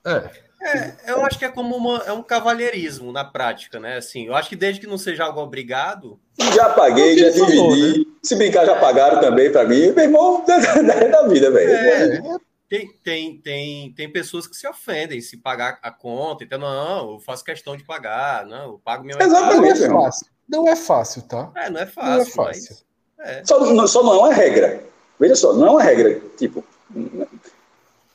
[0.05, 0.49] É.
[0.61, 3.97] É, eu acho que é como uma, é um cavalheirismo na prática, né?
[3.97, 6.19] Assim, eu acho que desde que não seja algo obrigado,
[6.55, 8.09] Já paguei, É já ele falou, dividi.
[8.23, 9.93] Se brincar, já pagaram também pra mim.
[9.93, 11.71] Meu irmão, é da vida, velho.
[11.71, 12.39] É.
[12.69, 16.45] tem, tem, tem, tem pessoas que se ofendem se pagar a conta.
[16.45, 19.81] Então, não, eu faço questão de pagar, não, eu pago minha Exatamente.
[19.87, 20.27] Não é fácil.
[20.49, 21.51] Não é fácil, tá?
[21.57, 22.77] É, não é Não fácil, é fácil.
[23.19, 23.45] mas é.
[23.45, 24.85] Só, não- só não é uma regra.
[25.21, 26.21] Veja só, não é uma regra.
[26.37, 26.65] Tipo.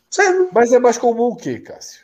[0.09, 0.49] Sério.
[0.51, 2.03] Mas é mais comum o quê, Cássio?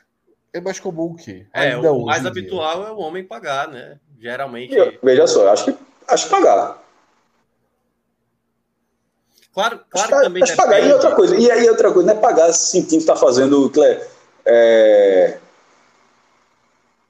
[0.52, 1.46] É mais comum o quê?
[1.54, 2.32] É, Ainda o mais em dia.
[2.32, 4.00] habitual é o homem pagar, né?
[4.20, 4.74] Geralmente.
[4.74, 5.78] Eu- veja só, eu acho que.
[6.08, 6.84] Acho que pagar.
[9.60, 10.80] Claro, claro que, também que pagar.
[10.80, 11.36] E outra coisa.
[11.36, 13.72] E aí, outra coisa, não é pagar sentindo que está fazendo.
[14.46, 15.38] É...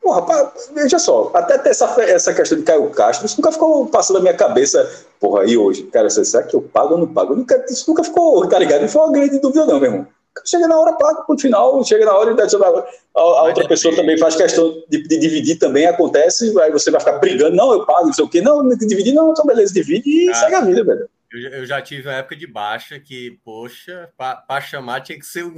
[0.02, 4.16] Porra, veja só, até ter essa, essa questão de Caio Castro, isso nunca ficou passando
[4.18, 4.90] na minha cabeça.
[5.20, 5.84] Porra, e hoje?
[5.84, 7.36] Cara, será que eu pago ou não pago?
[7.36, 8.82] Nunca, isso nunca ficou, tá ligado?
[8.82, 10.08] Não foi uma grande dúvida, não, meu irmão.
[10.46, 13.68] Chega na hora, paga, no final, chega na hora, a, a outra depende.
[13.68, 17.74] pessoa também faz questão de, de dividir também, acontece, aí você vai ficar brigando, não,
[17.74, 20.36] eu pago, não sei o quê, não, dividir, não, então beleza, divide e Ah.
[20.36, 21.10] segue a vida, velho.
[21.32, 25.26] Eu, já- eu já tive uma época de baixa que, poxa, para chamar tinha que
[25.26, 25.56] ser um,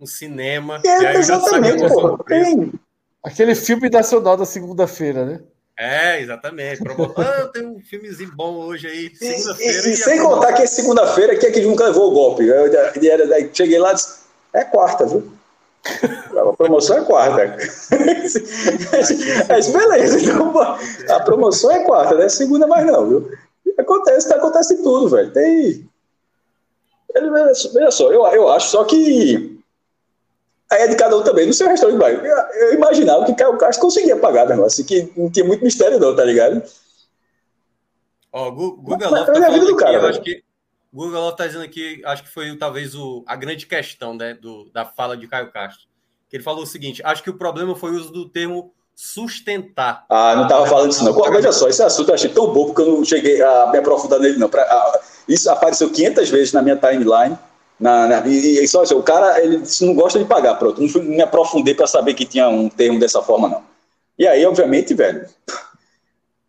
[0.00, 0.80] um cinema.
[0.84, 2.56] E e é, aí eu já sabia exatamente, preço.
[2.56, 2.72] Tem,
[3.24, 5.40] Aquele filme nacional da segunda-feira, né?
[5.78, 6.82] É, exatamente.
[7.16, 9.72] Ah, tem um filmezinho bom hoje aí, E, segunda-feira.
[9.72, 12.44] e- e a sem contar que é segunda-feira, que é que nunca levou o golpe.
[12.46, 15.32] Eu, eu- era- daí cheguei lá e disse, é quarta, viu?
[16.38, 17.56] A promoção é quarta.
[19.48, 23.30] Mas beleza, então, pô, a promoção é quarta, não é segunda mais não, viu?
[23.78, 25.32] Acontece, acontece tudo, velho.
[25.32, 25.88] Tem.
[27.14, 29.58] Ele- Veja só, eu, eu acho só que.
[30.70, 31.46] Aí é de cada um também.
[31.46, 32.24] No seu restaurante.
[32.24, 32.36] Eu,
[32.68, 36.14] eu imaginava que Caio Castro conseguia pagar o negócio, que não tinha muito mistério, não,
[36.16, 36.62] tá ligado?
[38.32, 40.10] Ó, Mas- Love tá mas a vida falando do aqui, cara, eu velho.
[40.12, 40.42] acho que.
[40.92, 44.70] Guga Love tá dizendo aqui, acho que foi talvez o, a grande questão né, do,
[44.72, 45.86] da fala de Caio Castro.
[46.28, 50.04] Que ele falou o seguinte: acho que o problema foi o uso do termo sustentar.
[50.08, 51.12] Ah, não estava falando disso, não.
[51.32, 54.20] Veja só, esse assunto eu achei tão bobo que eu não cheguei a me aprofundar
[54.20, 54.48] nele, não.
[54.48, 57.36] Pra- ah, isso apareceu 500 vezes na minha timeline.
[57.78, 60.80] Na, na- e, e só assim, o cara ele disse, não gosta de pagar, pronto.
[60.80, 63.62] Não, fui- me aprofundei para saber que tinha um termo dessa forma, não.
[64.18, 65.26] E aí, obviamente, velho.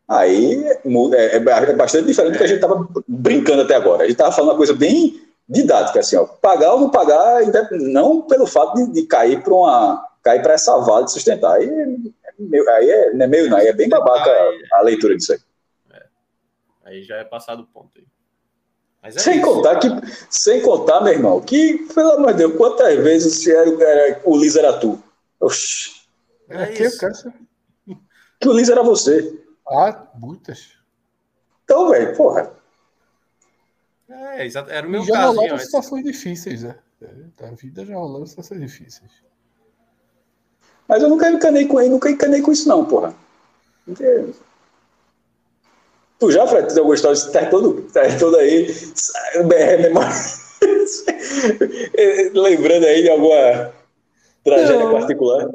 [0.08, 4.04] Aí é, é é bastante diferente do que a gente estava brincando até agora.
[4.04, 5.20] A gente estava falando uma coisa bem
[5.50, 7.42] didática, assim, ó, pagar ou não pagar,
[7.72, 11.54] não pelo fato de, de cair para uma cair para essa vala de sustentar.
[11.54, 11.68] Aí,
[12.40, 15.34] meio, aí é, não é meio não, aí é bem babaca a, a leitura disso
[15.34, 15.40] aí.
[16.84, 18.06] Aí já é passado o ponto aí.
[19.02, 19.46] Mas é sem isso.
[19.46, 19.88] contar que,
[20.30, 24.38] sem contar, meu irmão, que, pelo amor de Deus, quantas vezes se era, era, o
[24.38, 25.02] Liz era tu?
[25.40, 26.08] Oxi,
[26.50, 27.00] É É que, isso.
[27.00, 27.14] cara?
[28.40, 29.44] que o Liz era você.
[29.68, 30.74] Ah, muitas.
[31.64, 32.54] Então, velho, porra.
[34.08, 34.48] É.
[34.70, 35.34] Era o meu já caso.
[35.34, 35.66] rolaram antes.
[35.66, 36.78] situações difíceis, né?
[37.02, 39.12] É, A vida já rolando situações difíceis.
[40.88, 43.14] Mas eu nunca encanei com ele, nunca encanei com isso, não, porra.
[46.20, 47.32] Tu já, Fred, tu gostou disso?
[47.32, 48.68] Tá todo, tá todo aí.
[49.46, 50.16] BR memória.
[52.34, 53.74] Lembrando aí de alguma
[54.44, 54.92] tragédia Não.
[54.92, 55.50] particular.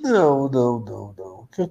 [0.00, 1.48] Não, não, não, não.
[1.56, 1.70] Eu,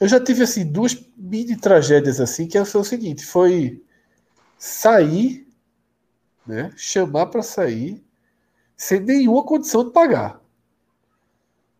[0.00, 3.82] eu já tive assim duas mini tragédias assim, que foi o seguinte, foi
[4.58, 5.46] sair,
[6.46, 6.72] né?
[6.76, 8.02] Chamar para sair
[8.76, 10.39] sem nenhuma condição de pagar.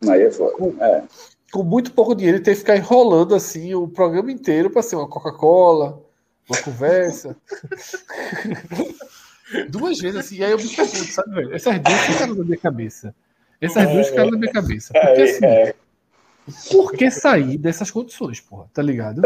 [0.08, 0.54] Aí é foda.
[0.84, 1.02] É.
[1.52, 4.96] Com muito pouco dinheiro, e ter que ficar enrolando assim o programa inteiro para ser
[4.96, 6.00] uma Coca-Cola,
[6.48, 7.36] uma conversa.
[9.68, 11.54] duas vezes assim, e aí eu me pergunto, sabe, velho?
[11.54, 13.14] Essas duas ficaram na minha cabeça.
[13.60, 14.92] Essas duas ficaram na minha cabeça.
[14.92, 15.74] Porque assim, é.
[16.70, 18.66] por que sair dessas condições, porra?
[18.72, 19.20] Tá ligado?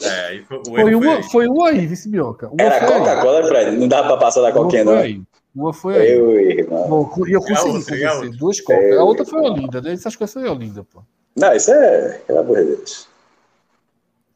[0.00, 1.22] É, e foi, o Foi foi uma, aí.
[1.22, 2.08] foi uma aí, vice.
[2.08, 2.98] Uma Era foi.
[2.98, 3.76] Coca-Cola, Fred?
[3.76, 5.00] Não dava pra passar da coquinha, foi não.
[5.00, 5.22] aí.
[5.54, 6.12] Uma foi aí.
[6.12, 6.88] Eu, irmão.
[6.88, 8.30] Bom, e eu consegui a convencer outra?
[8.38, 8.98] duas cocas.
[8.98, 9.92] A outra foi Olinda, né?
[9.92, 11.02] Essas coisas foi Olinda, pô.
[11.36, 12.18] Não, isso é.
[12.26, 13.08] Pelo amor de Deus.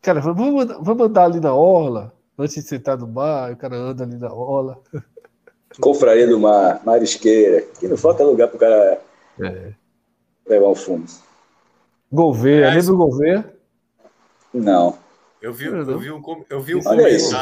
[0.01, 3.77] Cara, vamos, andar- vamos andar ali na orla, antes de sentar no mar, o cara
[3.77, 4.79] anda ali na orla.
[5.81, 7.63] Confraria do Mar, Marisqueira.
[7.79, 9.01] Que não falta lugar pro cara
[9.41, 9.73] É.
[10.49, 11.05] levar um fumo.
[12.11, 13.55] Gouveia, É, lembra o Gouveia?
[14.55, 14.99] Não.
[15.43, 17.35] Eu vi, eu vi um, eu vi um Olha isso.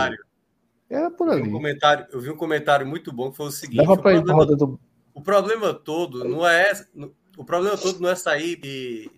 [0.88, 1.52] Era por Eu vi, um ali.
[1.52, 2.06] comentário.
[2.12, 4.78] eu vi um comentário muito bom que foi o seguinte: Dava o problema, roda do.
[5.14, 6.70] o problema todo não é
[7.36, 9.10] o problema todo não é sair e,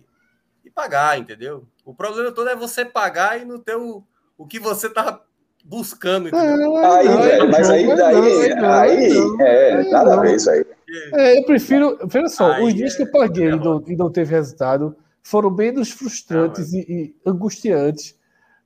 [0.65, 1.65] e pagar, entendeu?
[1.85, 4.03] O problema todo é você pagar e não ter o,
[4.37, 5.21] o que você tá
[5.63, 6.75] buscando, entendeu?
[6.77, 10.65] Aí, velho, mas aí, daí, aí, é, nada a ver isso aí.
[11.13, 11.99] É, eu prefiro.
[12.07, 14.33] Veja só, Aí os dias que eu é- paguei é e não, e não teve
[14.33, 18.17] resultado foram menos frustrantes e, e angustiantes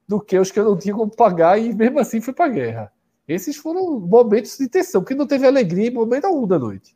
[0.07, 2.92] do que os que eu não tinha como pagar e mesmo assim fui pra guerra.
[3.27, 6.95] Esses foram momentos de tensão, que não teve alegria em momento algum da noite.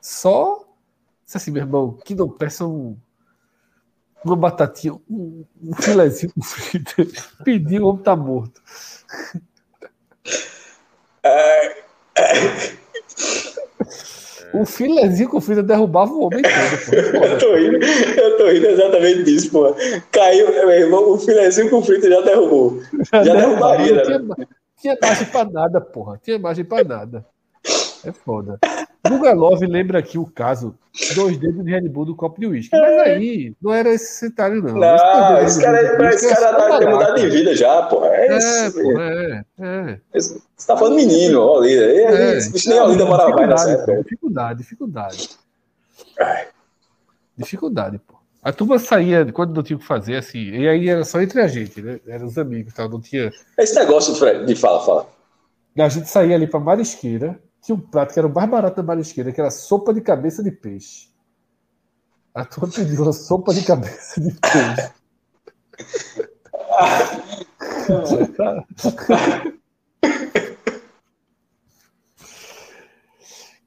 [0.00, 0.66] Só,
[1.34, 2.96] assim, meu irmão, que não peça um,
[4.24, 6.94] uma batatinha, um, um filezinho com frito.
[7.44, 8.62] Pediu, o homem tá morto.
[14.54, 16.86] O filezinho com frito derrubava o homem todo.
[16.86, 17.24] pô.
[17.26, 19.74] Eu tô rindo, eu tô rindo exatamente disso, pô.
[20.10, 22.80] Caiu, meu irmão, o filezinho com frito já derrubou.
[23.12, 24.46] Já derrubava, derrubaria, né?
[24.80, 26.20] Tinha margem pra nada, porra.
[26.22, 27.26] Tinha margem pra nada.
[28.04, 28.58] É foda.
[29.08, 30.74] Gugalov lembra aqui o caso
[31.14, 32.76] dois dedos de Red Bull do copo de uísque.
[32.76, 34.74] Mas aí não era esse cenário, não.
[34.74, 38.04] Não, Esse esse cara, esse cara é tá, tem mudado de vida já, pô.
[38.04, 38.82] É, É, isso.
[38.82, 40.00] porra, é, é.
[40.12, 41.84] Você tá falando menino, ó, Olinda.
[41.84, 44.02] É, Esse bicho nem Olinda morava mais nessa dificuldade, pô, época.
[44.02, 45.30] dificuldade, dificuldade.
[46.20, 46.46] Ai.
[47.36, 48.15] Dificuldade, pô.
[48.46, 51.40] A turma saía quando não tinha o que fazer, assim, e aí era só entre
[51.40, 51.98] a gente, né?
[52.06, 53.32] Eram os amigos, tal, não tinha.
[53.58, 55.08] Esse negócio, Fred, de fala, fala.
[55.76, 58.84] A gente saía ali pra marisqueira, tinha um prato que era o mais barato da
[58.84, 61.08] marisqueira, que era sopa de cabeça de peixe.
[62.32, 64.92] A turma pediu uma sopa de cabeça de peixe.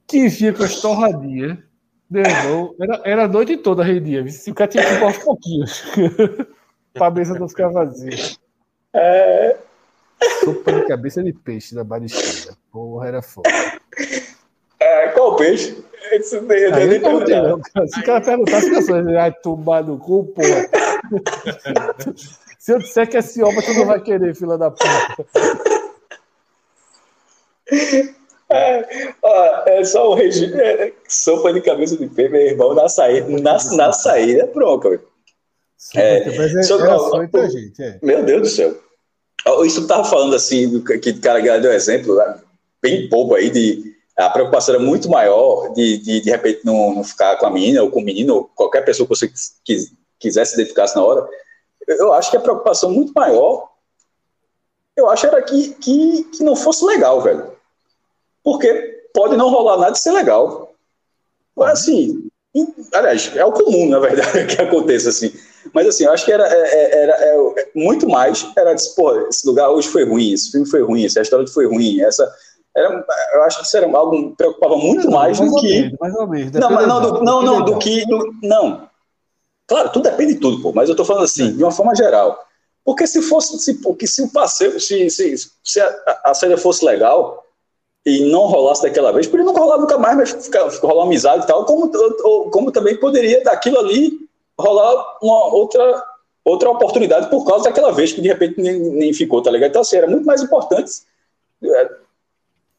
[0.08, 1.58] que vinha com as torradinhas.
[2.10, 4.28] Meu irmão, era, era a noite toda rendia.
[4.28, 5.84] Se o cara tinha que ir aos pouquinhos.
[6.92, 8.36] pra mesa não ficar vazia.
[8.92, 9.56] É,
[10.44, 12.56] Sopa de cabeça de peixe da marisqueira.
[12.70, 13.48] Porra, era foda.
[14.78, 15.82] é, qual peixe?
[16.12, 16.42] Esse, eu
[16.74, 17.86] Aí nem eu perguntei, não, cara.
[17.86, 20.68] Se o cara perguntasse, as pessoas ai, tomar no cu, porra.
[22.58, 25.26] Se eu disser que é cioma, tu não vai querer, fila da puta.
[29.22, 30.60] Ó, é só um regime.
[30.60, 34.90] É, sopa de cabeça de peixe, meu irmão, na saída, na, na saída é bronca,
[34.90, 35.10] velho.
[35.94, 36.48] É, é,
[37.48, 37.98] gente, é.
[38.02, 38.74] Meu Deus do céu.
[39.64, 42.38] Isso que tava falando assim, do que o cara deu exemplo, né,
[42.82, 47.04] bem bobo aí, de a preocupação era muito maior de, de, de repente, não, não
[47.04, 49.32] ficar com a menina ou com o menino, ou qualquer pessoa que você
[49.64, 51.26] quis, quisesse identificar na hora.
[51.86, 53.68] Eu, eu acho que a preocupação muito maior,
[54.94, 57.50] eu acho era que, que, que não fosse legal, velho.
[58.42, 60.72] Porque pode não rolar nada de ser legal.
[61.56, 62.28] Agora, assim,
[62.94, 65.32] aliás, é o comum, na verdade, que aconteça assim.
[65.74, 69.46] Mas assim, eu acho que era, é- era, é- muito mais, era disso, pô, esse
[69.46, 72.30] lugar hoje foi ruim, esse filme foi ruim, esse restaurante foi ruim, essa,
[72.76, 73.04] era,
[73.34, 75.68] eu acho que isso era algo que preocupava muito mais, mais do que.
[75.82, 76.52] menos, mais ou menos.
[76.52, 78.06] Não, mas não, do, não, não, do que.
[78.06, 78.88] do- não.
[79.66, 82.44] Claro, tudo depende de tudo, pô, mas eu tô falando assim, de uma forma geral.
[82.84, 86.84] Porque se fosse, se, porque se o passeio, se, se, se a, a saída fosse
[86.84, 87.44] legal
[88.06, 91.44] e não rolasse daquela vez, podia não rolar nunca mais, mas ficar, ficar rolar amizade
[91.44, 91.90] e tal, como,
[92.24, 94.12] ou- como também poderia daquilo ali
[94.58, 96.02] rolar uma outra,
[96.44, 99.70] outra oportunidade por causa daquela vez que de repente nem, nem ficou, tá ligado?
[99.70, 100.90] Então, assim, era muito mais importante
[101.62, 101.90] é,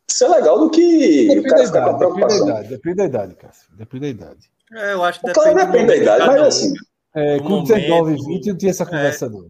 [0.09, 2.47] ser legal do que o Depende da cara ficar com a idade, depende da preocupação.
[2.49, 3.67] idade, depende da idade, Cássio.
[3.77, 4.51] Depende da idade.
[4.73, 6.73] É, eu acho que Claro, depende, depende da momento idade, mas assim,
[7.13, 7.87] É, com 19 e
[8.17, 9.45] momento- 20 não tinha essa conversa, não.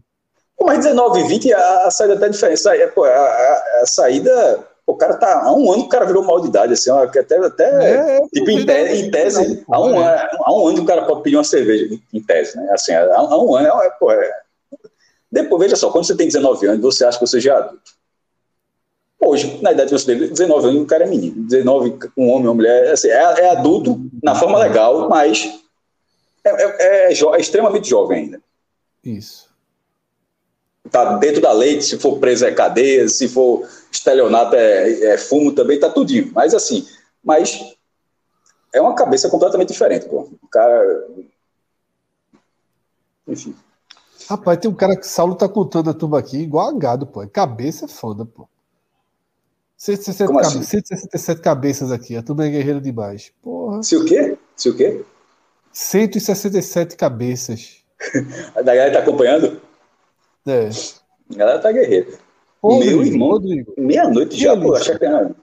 [0.58, 2.68] Pô, mas 19 e 20, a, a saída tá diferente.
[2.68, 6.40] É, a, a- a saída, o cara tá há um ano o cara virou mal
[6.40, 7.64] de idade, assim, ó, que até, até
[8.16, 11.22] É, tipo, em, te- em tese, há um, ano, há um ano o cara pode
[11.22, 12.68] pedir uma cerveja, em- tese, né?
[12.72, 14.30] Assim, há, há um ano, é, pô, é.
[15.30, 17.92] Depois, veja só, quando você tem 19 anos, você acha que você já é adulto.
[19.24, 21.42] Hoje, na idade que você tem 19 anos, o cara é menino.
[21.46, 25.60] 19, um homem, uma mulher, assim, é, é adulto na forma legal, mas
[26.44, 28.40] é, é- é é extremamente jovem ainda.
[29.04, 29.50] Isso.
[30.90, 35.52] tá dentro da lei, se for preso é cadeia, se for estelionato é, é fumo
[35.52, 36.30] também, tá tudinho.
[36.34, 36.86] Mas assim,
[37.22, 37.74] mas
[38.72, 40.28] é uma cabeça completamente diferente, pô.
[40.42, 41.06] O cara.
[43.28, 43.54] Enfim.
[44.28, 47.26] Rapaz, tem um cara que Saulo tá contando a turma aqui, igual a gado, pô.
[47.28, 48.48] Cabeça é foda, pô.
[49.76, 50.62] 167, Como cabe- assim?
[50.62, 53.32] 167 cabeças aqui, a turma é guerreira demais.
[53.42, 53.82] Porra.
[53.82, 54.38] Se o quê?
[54.56, 55.04] Se o quê?
[55.72, 57.78] 167 cabeças.
[58.54, 59.60] A galera tá acompanhando?
[60.46, 60.68] É.
[61.34, 62.18] A galera tá guerreira.
[62.62, 63.28] Ô, Meu Rodrigo, irmão.
[63.30, 64.74] Rodrigo, Meia-noite já, pô.
[64.74, 65.34] Achei que era...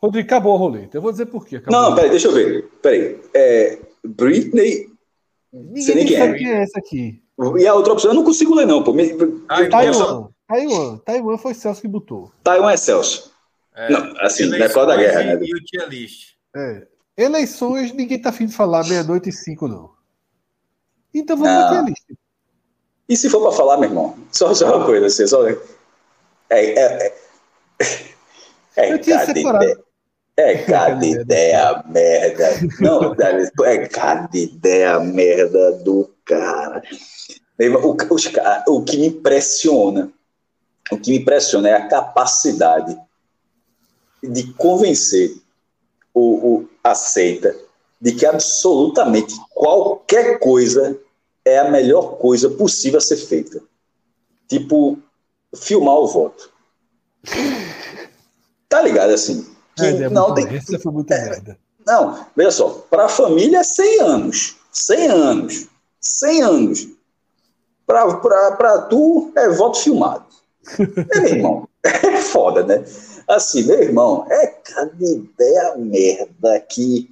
[0.00, 0.96] Rodrigo, acabou o roleta.
[0.98, 1.56] Eu vou dizer por quê.
[1.56, 1.80] acabou.
[1.80, 2.68] Não, peraí, deixa eu ver.
[2.82, 3.18] Peraí.
[3.34, 4.86] É, Britney.
[5.76, 6.34] sei nem Ninguém quem é.
[6.34, 7.22] quem é essa aqui.
[7.58, 8.92] E a outra opção eu não consigo ler, não, pô.
[8.92, 9.40] Me- então-
[9.70, 10.28] Taiwan.
[10.46, 10.98] Taiwan.
[10.98, 12.30] Taiwan foi Celso que botou.
[12.44, 13.32] Taiwan é Celso.
[13.74, 15.38] É, Não, assim, não é causa da guerra, e- né?
[15.42, 16.34] E o tier list.
[16.54, 16.86] É.
[17.16, 19.90] Eleições, ninguém tá afim de falar meia-noite e cinco, não.
[21.14, 21.64] Então vamos Não.
[21.70, 22.14] meter a lista.
[23.08, 25.38] E se for para falar, meu irmão, só, só uma coisa, assim, só.
[26.50, 27.14] É, é,
[28.76, 29.78] é, é cada ideia.
[30.36, 32.48] É cada ideia merda.
[32.80, 36.82] Não, Dani, é cada ideia merda do cara.
[37.58, 38.30] O, os
[38.68, 40.12] o que me impressiona,
[40.92, 42.96] o que me impressiona é a capacidade
[44.22, 45.34] de convencer
[46.14, 47.54] o, o a seita
[48.00, 50.98] de que absolutamente qualquer coisa
[51.44, 53.60] é a melhor coisa possível a ser feita.
[54.46, 54.98] Tipo,
[55.56, 56.50] filmar o voto.
[58.68, 59.46] Tá ligado assim?
[59.74, 61.58] Que É, é não, tem, Essa foi muita merda.
[61.86, 64.56] não, veja só, para a família é 100 anos.
[64.70, 65.68] 100 anos.
[66.00, 66.88] 100 anos.
[67.86, 70.26] Para tu é voto filmado.
[71.12, 72.84] É, meu irmão, é foda, né?
[73.26, 77.08] Assim, meu irmão, é cada ideia merda que.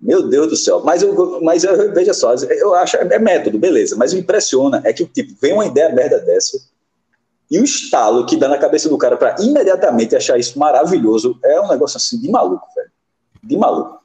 [0.00, 0.80] Meu Deus do céu.
[0.84, 3.96] Mas, eu, mas eu, veja só, eu acho é método, beleza.
[3.96, 6.56] Mas o que impressiona é que, tipo, vem uma ideia merda dessa
[7.50, 11.60] e o estalo que dá na cabeça do cara para imediatamente achar isso maravilhoso é
[11.60, 12.90] um negócio assim de maluco, velho.
[13.42, 13.98] De maluco.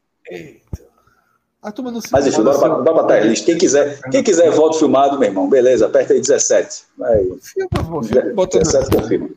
[1.61, 3.45] A turma não se Mas enfim, incomoda bora, se- bora botar a lista.
[3.45, 6.83] Quem quiser, quem quiser voto filmado, meu irmão, beleza, aperta aí 17.
[6.97, 7.17] Vai.
[7.41, 9.29] Filma, filma, bota 17 na- confirma.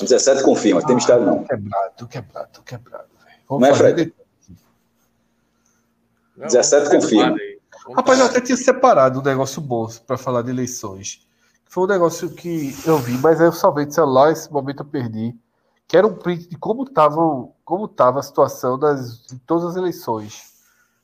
[0.00, 1.42] 17 confirma, tem mistério não.
[1.44, 3.08] Quebrado, quebrado, quebrado.
[3.50, 4.12] Não é, Fred?
[6.36, 7.36] Não, 17 vamos confirma.
[7.36, 7.58] aí.
[7.96, 11.26] Rapaz, eu até tinha separado um negócio bom para falar de eleições.
[11.68, 14.86] Foi um negócio que eu vi, mas aí eu salvei de celular, esse momento eu
[14.86, 15.36] perdi.
[15.86, 19.76] Que era um print de como estava como tava a situação das, em todas as
[19.76, 20.54] eleições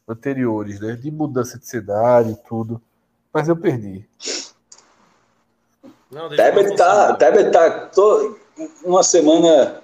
[0.09, 0.95] anteriores, né?
[0.95, 2.81] De mudança de cenário e tudo.
[3.33, 4.09] Mas eu perdi.
[6.11, 7.15] Não, eu Tebet tá.
[7.15, 7.91] Tebet tá
[8.85, 9.83] uma semana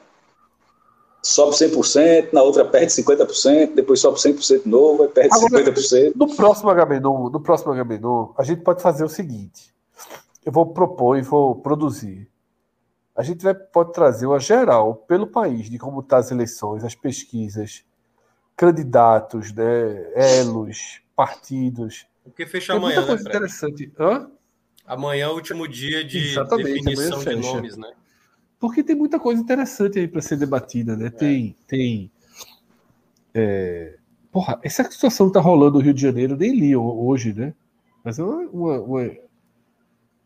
[1.23, 6.13] sobe 100%, na outra perde 50%, depois sobe 100% de novo, aí perde Agora- 50%.
[6.17, 9.75] No próximo H-Menu, no próximo H-Menu, a gente pode fazer o seguinte.
[10.45, 12.29] Eu vou propor e vou produzir.
[13.17, 16.95] A gente vai, pode trazer uma geral pelo país de como estão as eleições, as
[16.95, 17.85] pesquisas,
[18.57, 19.65] candidatos, né,
[20.15, 22.07] elos, partidos.
[22.25, 23.39] Porque fecha Tem muita amanhã, né, coisa Fred?
[23.39, 23.93] interessante.
[23.99, 24.31] Hã?
[24.85, 27.91] Amanhã é o último dia de Exatamente, definição amanhã de nomes, né?
[28.61, 31.11] Porque tem muita coisa interessante aí para ser debatida, né?
[31.11, 32.11] Tem, tem.
[33.35, 33.97] é,
[34.33, 37.53] Porra, essa situação que tá rolando no Rio de Janeiro, nem li ho- hoje, né?
[38.05, 39.11] Mas é uma, uma, uma-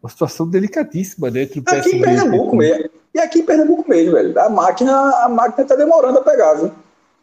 [0.05, 1.43] uma situação delicadíssima, né?
[1.45, 2.91] Entre o Aqui em PSB e Pernambuco mesmo.
[3.15, 4.39] E aqui em Pernambuco mesmo, velho.
[4.39, 4.93] A máquina,
[5.25, 6.71] a máquina tá demorando a pegar, viu?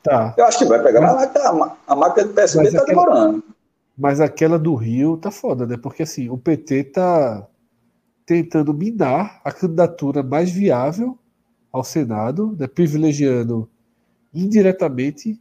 [0.02, 0.34] Tá.
[0.36, 3.44] Eu acho que vai pegar, mas tá- a máquina do PSB Mas tá aquela- demorando.
[3.96, 5.78] Mas aquela do Rio tá foda, né?
[5.78, 7.46] Porque assim, o PT tá
[8.26, 11.16] tentando minar a candidatura mais viável
[11.72, 13.70] ao Senado, né, privilegiando
[14.34, 15.40] indiretamente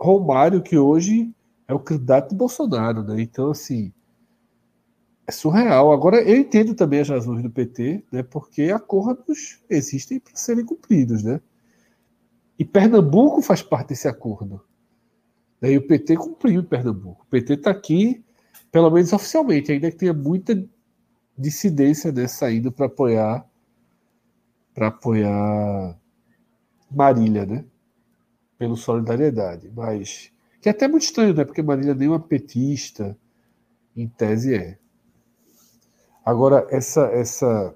[0.00, 1.30] Romário, que hoje
[1.68, 3.02] é o candidato de Bolsonaro.
[3.04, 3.20] Né?
[3.22, 3.92] Então, assim,
[5.26, 5.92] é surreal.
[5.92, 11.22] Agora, eu entendo também as razões do PT, né, porque acordos existem para serem cumpridos.
[11.22, 11.40] Né?
[12.58, 14.62] E Pernambuco faz parte desse acordo.
[15.60, 15.72] Né?
[15.72, 17.24] E o PT cumpriu em Pernambuco.
[17.24, 18.24] O PT está aqui,
[18.70, 20.64] pelo menos oficialmente, ainda que tenha muita
[21.36, 23.46] dissidência né, saindo para apoiar
[24.72, 25.98] para apoiar
[26.90, 27.64] Marília, né?
[28.58, 30.30] Pelo solidariedade, mas
[30.60, 31.46] que é até muito estranho, né?
[31.46, 33.16] Porque Marília nem uma petista,
[33.96, 34.78] em tese é.
[36.26, 37.72] Agora essa essa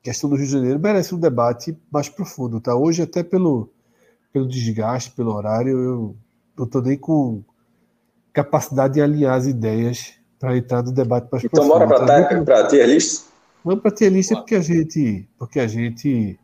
[0.00, 2.76] questão do Rio de Janeiro merece um debate mais profundo, tá?
[2.76, 3.68] Hoje até pelo
[4.32, 6.16] pelo desgaste, pelo horário, eu
[6.56, 7.42] não estou nem com
[8.32, 11.84] capacidade de alinhar as ideias para entrar no debate mais então, profundo.
[11.84, 13.26] Então bora para a tier list?
[13.64, 16.38] Vamos para a tier list porque a gente, porque a gente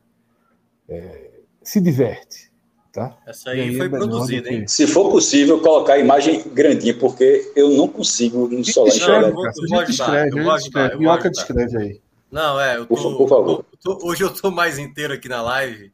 [0.88, 1.30] é,
[1.62, 2.50] se diverte.
[2.92, 3.16] Tá?
[3.26, 4.66] Essa aí, aí foi é produzida, hein?
[4.66, 9.32] Se for possível, colocar a imagem grandinha, porque eu não consigo no solar enxergar.
[9.68, 12.00] Gente escreve, Minhoca descreve aí.
[12.30, 13.64] Não, é, eu tô, por, por favor.
[13.82, 15.92] Tô, hoje eu tô mais inteiro aqui na live.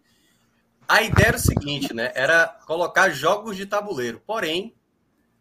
[0.87, 2.13] A ideia era o seguinte, né?
[2.15, 4.21] Era colocar jogos de tabuleiro.
[4.27, 4.75] Porém,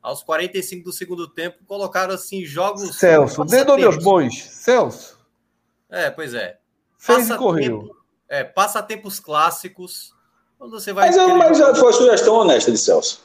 [0.02, 2.96] aos 45 do segundo tempo, colocaram assim jogos.
[2.96, 4.44] Celso, dê nome aos bois.
[4.44, 5.20] Celso.
[5.90, 6.58] É, pois é.
[6.98, 7.90] Fez e correu.
[8.30, 10.13] É, passatempos clássicos.
[10.64, 11.08] Quando você vai.
[11.08, 13.22] Mas, eu, mas já foi sugestão honesta de Celso.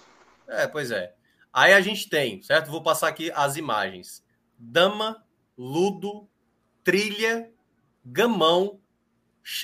[0.49, 1.15] É, pois é.
[1.53, 2.69] Aí a gente tem, certo?
[2.69, 4.25] Vou passar aqui as imagens:
[4.59, 5.23] Dama,
[5.57, 6.27] Ludo,
[6.83, 7.49] Trilha,
[8.05, 8.81] Gamão,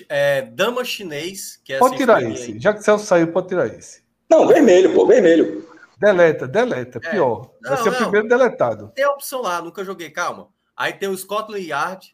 [0.09, 1.61] é, Dama Chinês.
[1.65, 2.53] Que é pode tirar esse.
[2.53, 2.61] Aí.
[2.61, 4.05] Já que Celso saiu, pode tirar esse.
[4.31, 5.69] Não, vermelho, pô, vermelho.
[5.99, 7.11] Deleta, deleta, é.
[7.11, 7.51] pior.
[7.61, 7.97] Não, Vai ser não.
[7.97, 8.93] o primeiro deletado.
[8.95, 10.49] Tem a opção lá, nunca joguei, calma.
[10.77, 12.14] Aí tem o Scotland Yard,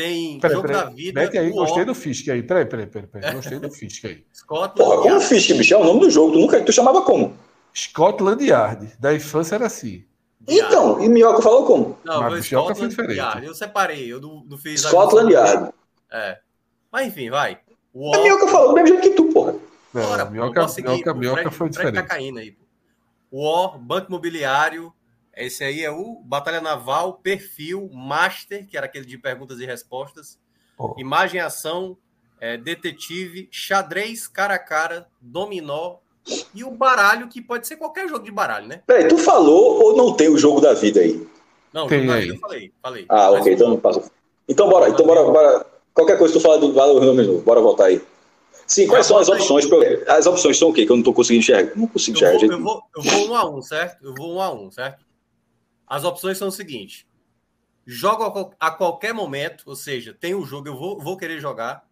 [0.00, 0.84] tem peraí, Jogo peraí.
[0.84, 1.20] da Vida.
[1.20, 2.42] Mete aí, gostei do Fisk aí.
[2.42, 3.06] Peraí, peraí, peraí.
[3.06, 3.34] peraí.
[3.34, 4.24] Gostei do Fisk aí.
[4.32, 5.74] Scotland Porra, como Fisk, bicho?
[5.74, 6.32] É o nome do jogo.
[6.32, 7.36] Tu, nunca, tu chamava como?
[7.76, 8.92] Scotland Yard.
[8.98, 10.04] Da infância era assim.
[10.48, 11.98] Então, e Minhoca falou como?
[12.02, 13.18] Não, Mas Scotland foi diferente.
[13.18, 13.46] Yard.
[13.46, 14.80] Eu separei, eu não, não fiz.
[14.80, 15.70] Scotland Yard.
[16.10, 16.38] É.
[16.90, 17.58] Mas enfim, vai.
[17.92, 19.54] O a Minhoca falou do mesmo jeito que tu, porra.
[19.92, 21.96] Não, Bora, Minhoca, Minhoca, Minhoca foi diferente.
[21.96, 22.56] Tá caindo aí.
[23.30, 24.92] War, Banco Imobiliário,
[25.36, 30.38] esse aí é o Batalha Naval, Perfil, Master, que era aquele de perguntas e respostas,
[30.80, 30.94] Oh.
[30.96, 31.94] Imagem ação,
[32.40, 35.96] é, detetive, xadrez, cara a cara, dominó
[36.54, 38.80] e o baralho, que pode ser qualquer jogo de baralho, né?
[38.86, 41.28] Peraí, tu falou ou não tem o jogo da vida aí?
[41.70, 42.28] Não, tem jogo aí.
[42.28, 43.04] eu falei, falei.
[43.10, 44.10] Ah, ok, então não passa.
[44.48, 45.66] Então bora, então bora, bora.
[45.92, 48.00] Qualquer coisa tu fala do valor nome novo, bora voltar aí.
[48.66, 49.66] Sim, quais são as opções?
[50.08, 50.86] As opções são o quê?
[50.86, 51.76] Que eu não estou conseguindo enxergar.
[51.76, 52.42] Não consigo enxergar.
[52.42, 54.02] Eu vou, eu, vou, eu vou um a um, certo?
[54.02, 55.04] Eu vou um a um, certo?
[55.90, 57.04] As opções são o seguinte:
[57.84, 61.84] jogo a qualquer momento, ou seja, tem o jogo, eu vou, vou querer jogar.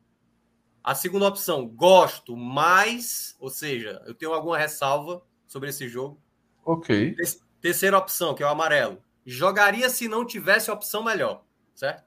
[0.85, 6.23] A segunda opção, gosto, mas, ou seja, eu tenho alguma ressalva sobre esse jogo.
[6.65, 7.17] Ok.
[7.61, 9.03] Terceira opção, que é o amarelo.
[9.27, 11.45] Jogaria se não tivesse opção melhor,
[11.75, 12.05] certo?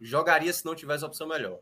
[0.00, 1.60] Jogaria se não tivesse opção melhor.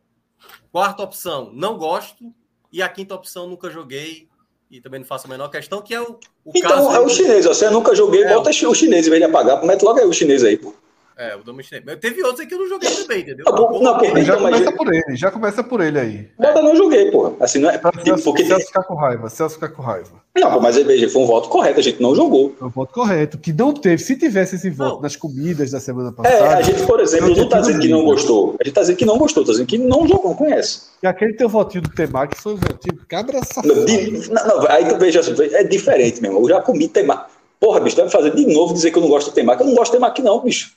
[0.70, 2.32] Quarta opção, não gosto.
[2.70, 4.30] E a quinta opção, nunca joguei
[4.72, 6.96] e também não faço a menor questão, que é o, o então, caso...
[6.96, 9.82] é o chinês, você nunca joguei, é, bota o chinês em vez de apagar, mete
[9.82, 10.74] logo aí o chinês aí, pô.
[11.16, 11.84] É, o Dama Chinês.
[11.86, 13.44] Mas teve outros aí que eu não joguei também, entendeu?
[13.46, 16.28] Não, pô, não, pô, já começa por ele, já começa por ele aí.
[16.38, 17.36] Bota não joguei, pô.
[17.38, 17.78] Assim, não é.
[17.78, 18.44] Tipo, Celso, porque...
[18.46, 20.10] Celso ficar com raiva, Celso ficar com raiva.
[20.34, 22.54] Não, pô, mas veja, foi um voto correto, a gente não jogou.
[22.58, 24.02] Foi um voto correto, que não teve.
[24.02, 25.02] Se tivesse esse voto não.
[25.02, 26.34] nas comidas da semana passada.
[26.34, 28.56] É, a gente, por exemplo, não tá dizendo que não gostou.
[28.58, 30.92] A gente tá dizendo que não gostou, tá dizendo que não jogou, não conhece.
[31.02, 33.84] E aquele teu votinho do Temac foi um votinho cabra safado.
[34.30, 35.20] Não, não, aí tu veja,
[35.52, 36.38] é diferente mesmo.
[36.38, 37.30] Eu já comi Temac.
[37.60, 39.60] Porra, bicho, tu vai me fazer de novo dizer que eu não gosto do Temac.
[39.60, 40.74] Eu não gosto do Temac, não, bicho.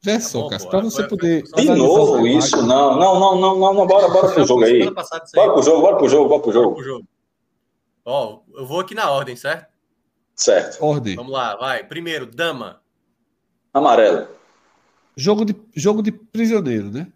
[0.00, 1.42] Já é só, Cássio, para você poder.
[1.42, 2.56] De novo isso?
[2.56, 4.88] Não, não, não, não, não, não, bora, bora pro jogo aí.
[5.34, 7.04] Bora pro jogo, bora pro jogo, bora pro jogo.
[8.04, 9.66] Ó, eu vou aqui na ordem, certo?
[10.34, 10.82] Certo.
[10.82, 11.16] Ordem.
[11.16, 11.84] Vamos lá, vai.
[11.84, 12.80] Primeiro, dama.
[13.74, 14.28] Amarelo.
[15.16, 17.08] Jogo de, jogo de prisioneiro, né?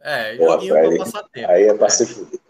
[0.00, 1.50] É, Pô, joguinho pra passar tempo.
[1.50, 2.41] Aí é pra se fuder.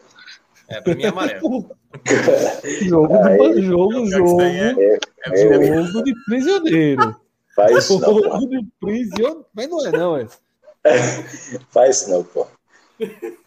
[0.68, 1.76] É, pra mim é amarelo.
[2.88, 7.16] jogo, aí, de, jogo, jogo, é, é, jogo de prisioneiro.
[7.54, 8.20] Faz isso não.
[8.20, 8.38] Pô.
[9.54, 10.26] Mas não é, não, é.
[11.70, 12.46] Faz isso não, pô.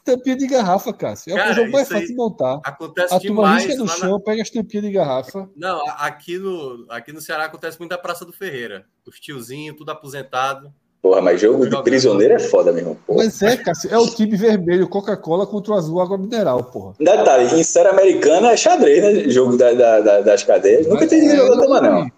[0.03, 1.33] Tampinha de garrafa, Cássio.
[1.33, 2.59] É Cara, o jogo mais fácil de montar.
[2.63, 3.71] Acontece a demais.
[3.71, 4.19] A no chão, na...
[4.19, 5.49] pega as tampinhas de garrafa.
[5.55, 8.85] Não, aqui no, aqui no Ceará acontece muito na Praça do Ferreira.
[9.05, 10.73] Os tiozinhos, tudo aposentado.
[11.05, 13.25] Porra, mas jogo de prisioneiro é foda mesmo, porra.
[13.25, 16.95] Mas é, Cássio, é o time vermelho, Coca-Cola contra o azul, água mineral, porra.
[16.99, 19.29] Detalhe, em série americana é xadrez, né?
[19.29, 20.87] Jogo da, da, da das cadeias.
[20.87, 22.11] Nunca tem é, jogado também, não.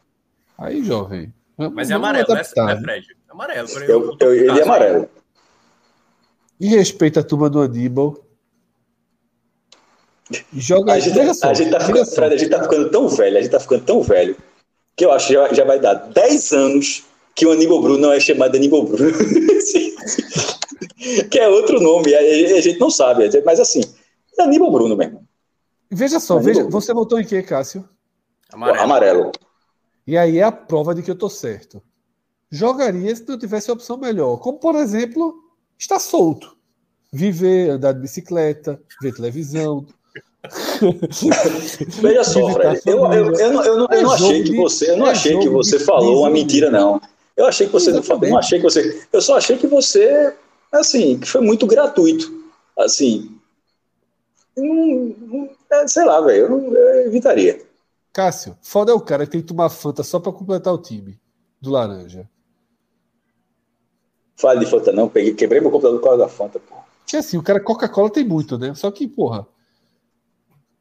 [0.57, 1.33] Aí, jovem.
[1.73, 3.07] Mas é amarelo, né, né, Fred?
[3.27, 3.69] É amarelo.
[3.69, 5.09] Eu, eu, eu, ele é amarelo.
[6.57, 8.17] E respeita a turma do Aníbal.
[10.53, 12.05] Joga A gente, veja só, a, gente tá ficando.
[12.05, 14.37] Fred, a gente tá ficando tão velho, a gente tá ficando tão velho,
[14.95, 17.06] que eu acho que já, já vai dar 10 anos
[17.37, 19.13] que o Aníbal Bruno não é chamado de Aníbal Bruno.
[21.29, 23.81] que é outro nome, a, a gente não sabe, mas assim,
[24.37, 25.25] é Aníbal Bruno mesmo.
[25.89, 27.87] Veja só, veja, eu- você votou em quê, Cássio?
[28.51, 28.83] Amarelo.
[28.83, 29.31] Amarelo.
[30.05, 31.81] E aí é a prova de que eu tô certo.
[32.49, 34.37] Jogaria se não tivesse opção melhor.
[34.37, 35.35] Como, por exemplo,
[35.77, 36.55] estar solto.
[37.13, 39.85] Viver, andar de bicicleta, ver televisão.
[42.01, 44.91] Veja só, Fred, eu, eu, eu, não, eu, não, eu não É achei que você,
[44.91, 47.01] eu não é achei que você falou uma mentira, não.
[47.37, 48.31] Eu achei que você não falou, Exatamente.
[48.31, 49.07] não achei que você.
[49.13, 50.35] Eu só achei que você,
[50.71, 52.35] assim, que foi muito gratuito.
[52.77, 53.31] Assim.
[54.57, 57.61] hum, hum, é, sei lá, velho, eu, não- eu evitaria.
[58.11, 61.19] Cássio, foda é o cara que tem que tomar Fanta só pra completar o time
[61.61, 62.27] do Laranja.
[64.35, 65.07] Fale de Fanta, não.
[65.09, 66.75] Peguei, quebrei meu computador por causa da Fanta, pô.
[66.99, 68.73] Porque assim, o cara Coca-Cola tem muito, né?
[68.75, 69.47] Só que, porra.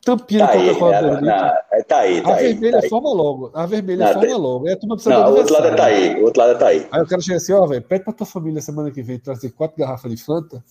[0.07, 1.01] Tampinha Tá de aí, Coca-Cola né?
[1.03, 1.27] Dourado.
[1.27, 2.45] Na- é, tá aí, A tá aí.
[2.53, 2.89] vermelha Tá aí.
[2.89, 3.51] forma logo.
[3.53, 4.69] A vermelha Não, forma tem- logo.
[4.69, 6.15] É tu não precisa Não, o outro lado é tá aniversário.
[6.17, 6.23] aí.
[6.23, 6.87] O outro lado é tá aí.
[6.93, 9.51] Aí o cara chega assim, ó, velho, pede pra tua família semana que vem trazer
[9.51, 10.65] quatro garrafas de Fanta.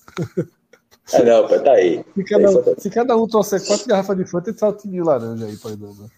[1.13, 2.03] É, não, pô, tá aí.
[2.15, 2.81] Se cada, Aí, um, Fanta.
[2.81, 5.75] se cada um trouxer quatro garrafas de Fanta, ele sai o time laranja aí, pai
[5.75, 6.09] dando.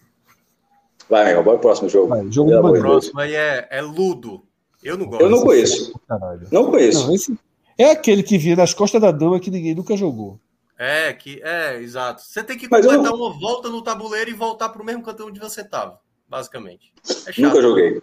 [1.10, 2.08] Vai, irmão, bora pro próximo jogo.
[2.08, 4.42] Vai, jogo do próximo aí é, é Ludo.
[4.82, 5.22] Eu não gosto.
[5.22, 5.92] Eu não conheço.
[6.08, 6.46] Caralho.
[6.52, 7.06] Não conheço.
[7.06, 7.36] Não, esse
[7.76, 10.38] é aquele que vinha nas costas da dama que ninguém nunca jogou.
[10.78, 12.22] É, que, é, exato.
[12.22, 15.40] Você tem que completar não- uma volta no tabuleiro e voltar pro mesmo canto onde
[15.40, 15.98] você tava,
[16.28, 16.92] basicamente.
[17.26, 17.38] É chato.
[17.40, 18.00] Nunca joguei.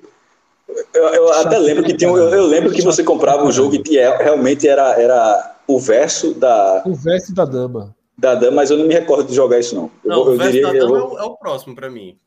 [0.94, 3.82] Eu, eu até lembro que tinha, um- eu, eu lembro que você comprava um jogo
[3.82, 7.96] que é- realmente era, era o verso da, O verso da dama.
[8.18, 9.90] da dama, mas eu não me recordo de jogar isso, não.
[10.04, 11.90] Eu, Não, eu o verso diria da dama é vou- o, é o próximo pra
[11.90, 12.18] mim.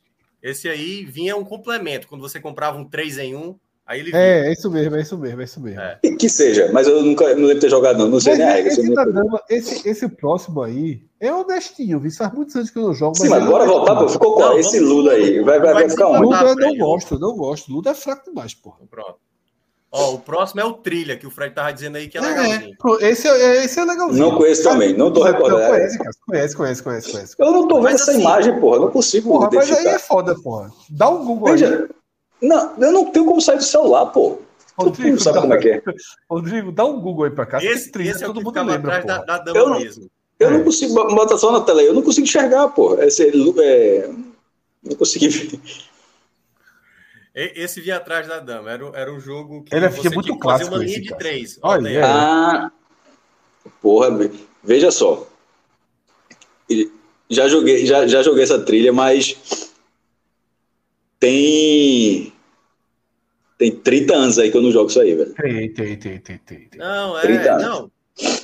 [0.42, 2.06] Esse aí vinha um complemento.
[2.08, 3.58] Quando você comprava um 3 em 1,
[3.88, 4.10] aí ele.
[4.14, 5.80] É, é isso mesmo, é isso mesmo, é isso mesmo.
[5.80, 5.98] É.
[6.18, 8.08] que, seja, mas eu nunca não lembro de ter jogado, não.
[8.08, 8.72] Não sei Mas nem a regra.
[8.72, 12.12] esse, nem- da dama, esse, esse próximo aí é honestinho, viu?
[12.12, 13.16] Faz muitos anos que eu não jogo.
[13.16, 13.78] Sim, mas é bora honestinho.
[13.86, 14.08] voltar, pô.
[14.08, 14.50] Ficou qual?
[14.50, 15.40] Não, Esse Ludo aí.
[15.40, 16.22] Vai, vai, vai ficar onde?
[16.22, 17.72] Ludo eu não gosto, não gosto.
[17.72, 18.76] Ludo é fraco demais, porra.
[18.90, 19.16] Pronto.
[19.90, 22.24] Ó, o próximo é o Trilha, que o Fred tava dizendo aí que é É,
[22.26, 22.76] legalzinho.
[22.78, 24.28] pô, esse, é, esse é legalzinho.
[24.30, 25.66] Não conheço também, não tô recordando.
[25.66, 27.34] Conhece, cara, conhece, conhece, conhece, conhece.
[27.38, 28.80] Eu não tô vendo Mas essa assim- imagem, porra.
[28.80, 30.70] Não consigo Porra, mas aí é foda, porra.
[30.90, 31.52] Dá um Google aí.
[31.54, 31.88] Veja,
[32.40, 34.38] não, eu não tenho como sair do celular, pô.
[34.76, 35.82] Rodrigo, não sabe como é que é.
[36.30, 37.62] Rodrigo, dá um Google aí pra cá.
[37.62, 40.10] Esse, trilha, esse é todo mundo lembra, atrás da, da dama Eu não- mesmo.
[40.38, 40.50] Eu É.
[40.52, 42.94] não consigo botar só na tela aí, eu não consigo enxergar, pô.
[43.00, 44.08] Esse, é,
[44.84, 45.60] não consegui ver.
[47.34, 48.70] Esse vinha atrás da dama.
[48.70, 51.18] Era, era um jogo que Ele é muito tinha clássico uma linha de cara.
[51.18, 51.58] três.
[51.62, 51.96] Olha, Olha aí.
[51.96, 52.02] é.
[52.02, 52.72] Ah,
[53.82, 54.30] porra, ve-
[54.62, 55.26] veja só.
[57.30, 59.70] Já joguei, já, já joguei essa trilha, mas
[61.20, 61.30] tem
[63.78, 65.34] 30 anos aí que eu não jogo isso aí, velho.
[65.34, 66.68] Tem, tem, tem, tem, tem.
[66.76, 67.48] Não, 30 é.
[67.50, 67.62] anos.
[67.64, 67.90] Não.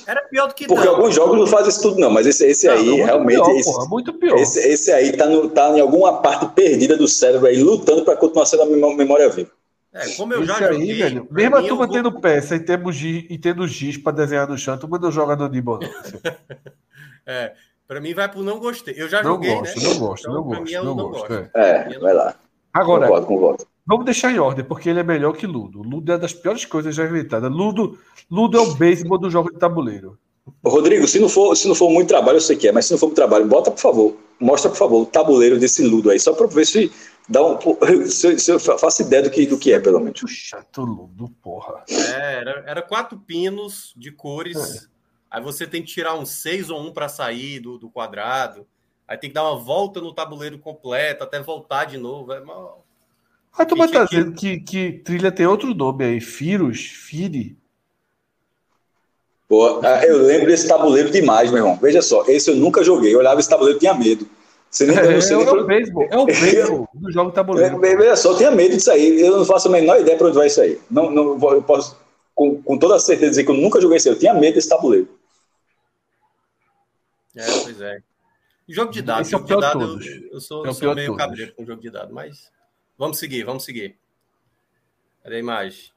[0.07, 0.97] Era pior do que Porque dama.
[0.97, 3.55] alguns jogos não fazem isso tudo, não, mas esse, esse Não, aí, muito realmente, pior,
[3.57, 4.37] esse, porra, muito pior.
[4.37, 8.15] esse, esse aí tá, no, tá em alguma parte perdida do cérebro aí, lutando para
[8.15, 9.51] continuar sendo a memó- memória viva.
[9.93, 10.93] É, como eu Esse já aí, joguei.
[10.95, 13.97] velho, pra mesmo a mim, turma eu vou- tendo peça e, temos e tendo giz
[13.97, 15.81] pra desenhar no chão, a turma não joga no Nibble, não.
[17.25, 17.53] É,
[17.87, 18.93] pra mim vai pro não gostei.
[18.97, 19.83] Eu já Não joguei, gosto, né?
[19.89, 21.27] não gosto, Então, não pra gosto, mim é o não não gosto.
[21.27, 21.49] gosto.
[21.55, 21.87] é.
[21.91, 22.35] É, vai lá.
[22.73, 23.67] Agora, Concordo, concordo.
[23.85, 25.81] Vamos deixar em ordem, porque ele é melhor que Ludo.
[25.81, 27.51] Ludo é das piores coisas já inventadas.
[27.51, 27.97] Ludo,
[28.29, 30.17] Ludo é o beisebol do jogo de tabuleiro.
[30.63, 32.91] Rodrigo, se não, for, se não for muito trabalho, eu sei que é, mas se
[32.91, 36.19] não for muito trabalho, bota, por favor, mostra, por favor, o tabuleiro desse Ludo aí,
[36.19, 36.91] só para ver se
[37.27, 37.57] dá um.
[38.05, 40.21] Se, eu- se eu faço ideia do que, do que é, pelo menos.
[40.21, 41.83] Muito chato, Ludo, porra.
[41.89, 44.55] É, era, era quatro pinos de cores.
[44.83, 44.87] É.
[45.31, 48.67] Aí você tem que tirar um seis ou um para sair do, do quadrado.
[49.07, 52.31] Aí tem que dar uma volta no tabuleiro completo até voltar de novo.
[52.31, 52.84] É mal.
[53.57, 56.21] A turma Que- tá dizendo que, que trilha tem outro nome aí.
[56.21, 57.57] Firus, Firi.
[59.47, 61.77] Pô, ah, eu lembro desse tabuleiro demais, meu irmão.
[61.77, 63.13] Veja só, esse eu nunca joguei.
[63.13, 64.27] Eu olhava esse tabuleiro e tinha medo.
[64.69, 66.07] Você nem, eu É, não sei é, nem o pra- beisebol.
[66.11, 67.85] É o beisebol do jogo tabuleiro.
[67.85, 69.21] É, Veja só, eu tinha medo disso aí.
[69.21, 70.81] Eu não faço a menor ideia para onde vai isso aí.
[70.89, 71.95] Não, não, eu posso,
[72.33, 74.15] com, com toda certeza, dizer que eu nunca joguei isso aí.
[74.15, 75.07] Eu tinha medo desse tabuleiro.
[77.35, 77.99] É, pois é.
[78.67, 79.27] Jogo de dados.
[79.27, 80.07] Esse é o jogo de pior de dado, eu, todos.
[80.33, 81.23] eu sou, É o eu pior sou meio todos.
[81.23, 82.51] cabreiro com jogo de dado, mas
[82.97, 83.97] vamos seguir, vamos seguir.
[85.23, 85.91] Cadê a imagem?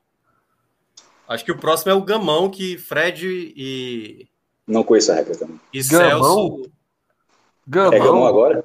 [1.29, 4.27] Acho que o próximo é o Gamão, que Fred e,
[4.67, 5.61] Não conheço a regra também.
[5.73, 6.09] e Gamão?
[6.59, 6.73] Celso.
[7.67, 7.93] Gamão.
[7.93, 8.65] É Gamão agora?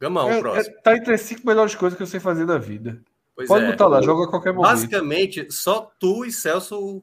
[0.00, 0.76] Gamão, É- o próximo.
[0.76, 3.00] é- tá entre as cinco melhores coisas que eu sei fazer na vida.
[3.34, 3.70] Pois Pode é.
[3.70, 4.70] botar lá, joga a qualquer momento.
[4.70, 7.02] Basicamente, só tu e Celso.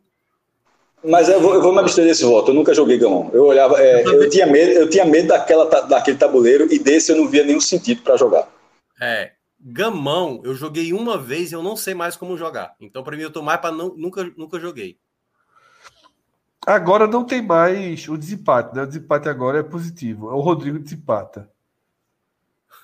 [1.03, 2.51] Mas eu vou, eu vou me abster desse voto.
[2.51, 3.29] Eu nunca joguei Gamão.
[3.33, 7.11] Eu olhava, é, Eu eu tinha medo, eu tinha medo daquela, daquele tabuleiro e desse
[7.11, 8.49] eu não via nenhum sentido para jogar.
[9.01, 9.33] É,
[9.65, 12.75] Gamão, eu joguei uma vez e eu não sei mais como jogar.
[12.81, 14.97] Então, pra mim, eu tô mais pra não, nunca, nunca joguei.
[16.65, 18.83] Agora não tem mais o desempate, né?
[18.83, 20.29] O desempate agora é positivo.
[20.29, 21.49] É o Rodrigo desempata.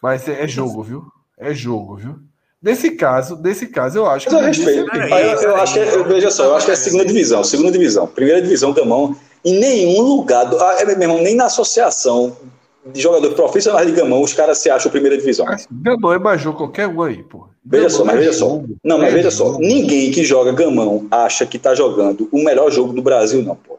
[0.01, 1.11] Mas é, é jogo, viu?
[1.38, 2.19] É jogo, viu?
[2.61, 5.14] Nesse caso, nesse caso, eu acho Mas eu respeito.
[5.14, 7.43] Aí eu, eu acho que, é- veja só, eu acho que é segunda divisão.
[7.43, 8.07] Segunda divisão.
[8.07, 9.15] Primeira divisão, Gamão.
[9.43, 12.38] Em nenhum lugar, do, ah, é, meu irmão, nem na associação
[12.85, 15.45] de jogadores profissionais de Gamão, os caras se acham primeira divisão.
[15.72, 17.47] Gamão é mais jogo qualquer um aí, pô.
[17.64, 18.61] Veja só, mas é veja só.
[18.84, 19.57] Não, mas É veja só.
[19.60, 23.77] Ninguém que joga Gamão acha que tá jogando o melhor jogo do Brasil, não, pô.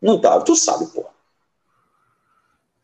[0.00, 1.04] Não tá, tu sabe, pô.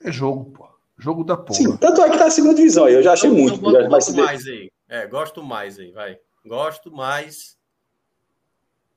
[0.02, 0.66] É jogo, pô.
[0.98, 1.54] Jogo da porra.
[1.58, 2.94] Sim, tanto é que tá na segunda divisão aí.
[2.94, 3.70] Eu já achei Então, muito.
[3.70, 4.70] já- gosto, mais aí.
[4.88, 6.16] É, gosto mais aí, vai.
[6.44, 7.56] Gosto mais.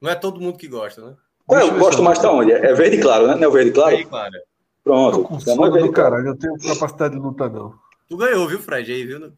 [0.01, 1.15] Não é todo mundo que gosta, né?
[1.45, 1.63] Qual é?
[1.63, 2.51] Eu eu gosto eu- mais tá onde?
[2.53, 3.35] É verde claro, né?
[3.35, 3.95] Não é o verde claro?
[3.97, 4.31] Aí, cara.
[4.89, 5.45] Pronto.
[5.45, 5.91] Tô é do claro.
[5.91, 6.27] caralho.
[6.29, 7.73] Eu tenho capacidade de luta, não.
[8.07, 8.91] Tu ganhou, viu, Fred?
[8.91, 9.31] Aí, viu?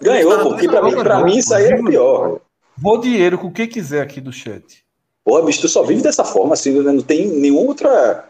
[0.00, 2.40] Ganhou, porque pra mim, pra mim isso aí é pior.
[2.76, 4.82] Vou dinheiro com quem quiser aqui do chat.
[5.24, 6.90] Porra, bicho, tu só vive dessa forma, assim, né?
[6.90, 8.26] não tem nenhuma outra.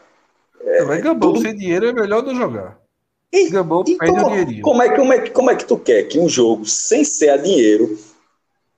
[0.60, 2.76] É, mas Gambão tudo- sem dinheiro é melhor não jogar.
[3.32, 4.62] E- Gambão perde o Então, dinheirinho.
[4.62, 7.28] como é, que- como, é, como é que tu quer que um jogo sem ser
[7.28, 7.97] a dinheiro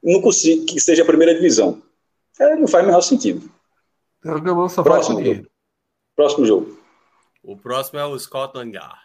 [0.04, 1.80] não consiga, que seja a primeira divisão?
[2.38, 3.48] É, não faz o menor sentido.
[4.18, 5.48] Então, o Gambão só faz Próximo com dinheiro.
[6.14, 6.78] Próximo jogo.
[7.42, 8.98] O próximo é o Scotland Yard.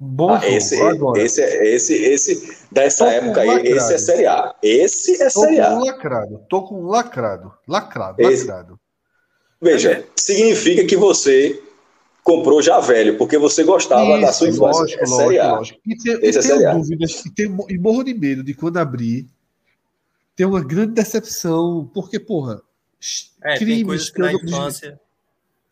[0.00, 1.20] Bom Ah, esse, Agora.
[1.20, 3.68] esse, esse, esse, dessa Tô época aí, lacrado.
[3.76, 4.54] esse é Série A.
[4.62, 5.84] Esse é Tô Série com A.
[5.84, 6.40] lacrado.
[6.48, 7.52] Tô com um lacrado.
[7.66, 8.78] Lacrado, Esse- lacrado.
[9.60, 10.06] Veja, É.
[10.14, 11.60] significa que você
[12.22, 14.80] comprou já velho, porque você gostava da sua Isso, infância.
[14.82, 15.52] lógico, é Série A.
[15.56, 15.80] lógico.
[15.84, 16.70] E, te- Esse e é Série A.
[16.70, 19.26] tenho dúvidas e, tenho, e morro de medo de quando abrir
[20.36, 22.62] ter uma grande decepção, porque, porra,
[23.42, 25.00] É, tem crimes coisas que na infância.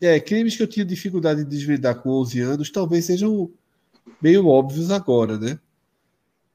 [0.01, 3.49] É, crimes que eu tinha dificuldade de desvendar com 11 anos talvez sejam
[4.21, 5.59] meio óbvios agora, né?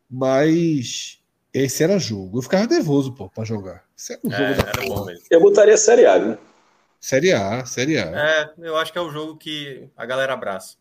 [0.08, 1.18] Mas
[1.52, 2.38] esse era jogo.
[2.38, 3.84] Eu ficava nervoso, pô, pra jogar.
[3.96, 5.24] Isso era um jogo É, da era bom mesmo.
[5.30, 6.38] Eu botaria Série A, viu?
[7.00, 8.04] Série A, Série A.
[8.04, 10.76] É, eu acho que é o jogo que a galera abraça.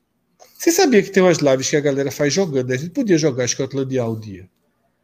[0.58, 2.76] Você sabia que tem umas lives que a galera faz jogando, né?
[2.76, 4.50] A gente podia jogar Scotland Yard um dia.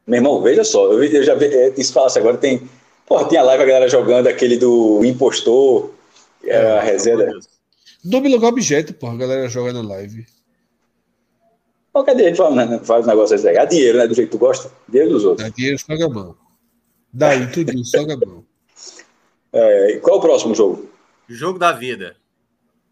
[0.05, 2.69] Meu irmão, veja só, eu, já vi, é, isso fala-se agora, tem.
[3.05, 5.91] Porra, tem a live a galera jogando aquele do impostor,
[6.47, 7.17] é, a resenha.
[7.17, 7.47] Meu Deus.
[8.03, 10.25] Nome lugar objeto, porra, a galera joga na live.
[11.91, 13.57] Qualquer dia a gente faz, né, faz um negócio desse aí.
[13.57, 14.07] A dinheiro, né?
[14.07, 15.47] Do jeito que tu gosta, dinheiro dos outros.
[15.47, 16.35] Dá dinheiro, soga a mão.
[17.11, 18.45] Daí, tudo, soga a mão.
[19.51, 20.89] É, qual é o próximo jogo?
[21.27, 22.15] Jogo da vida.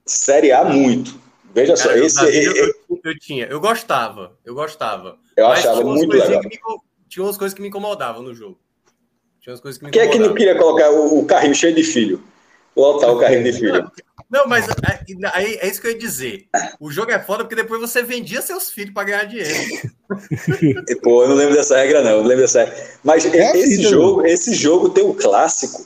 [0.06, 1.20] Série A, muito.
[1.54, 3.46] Veja só, Cara, jogo esse é- é- eu, eu- eu tinha.
[3.46, 4.38] Eu gostava.
[4.44, 5.18] Eu gostava.
[5.38, 6.42] eu Mas achava muito legal.
[6.44, 6.60] me
[7.08, 8.60] tinha umas coisas que me incomodavam no jogo.
[9.40, 11.74] Tinha umas coisas que me Quem é que não queria colocar o, o carrinho cheio
[11.76, 12.22] de filho?
[12.76, 13.92] Lotar o carrinho de filho.
[14.30, 15.00] Não, mas é,
[15.34, 16.48] aí é isso que eu ia dizer.
[16.80, 19.50] O jogo é foda porque depois você vendia seus filhos pra ganhar dinheiro.
[20.62, 22.12] E, Pô, eu não lembro dessa regra, não.
[22.12, 22.76] eu Não lembro dessa regra.
[23.04, 25.84] Mas É esse vida, jogo, esse jogo tem um clássico,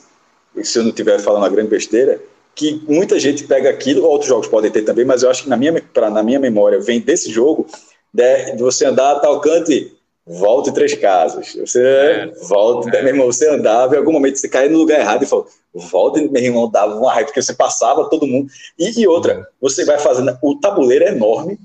[0.62, 2.20] se eu não estiver falando uma grande besteira,
[2.54, 5.56] que muita gente pega aquilo, outros jogos podem ter também, mas eu acho que na
[5.56, 7.66] minha, pra, na minha memória vem desse jogo
[8.12, 9.90] de, de você andar a tal canto e
[10.38, 11.54] volte três casas.
[11.54, 12.26] Você É.
[12.48, 13.02] volta, É.
[13.02, 16.20] meu irmão, você andava, em algum momento você caía no lugar errado e falou, volta,
[16.20, 18.50] meu irmão, dava uma raiva, porque você passava todo mundo.
[18.78, 21.58] E, e outra, você vai fazendo, o tabuleiro é enorme,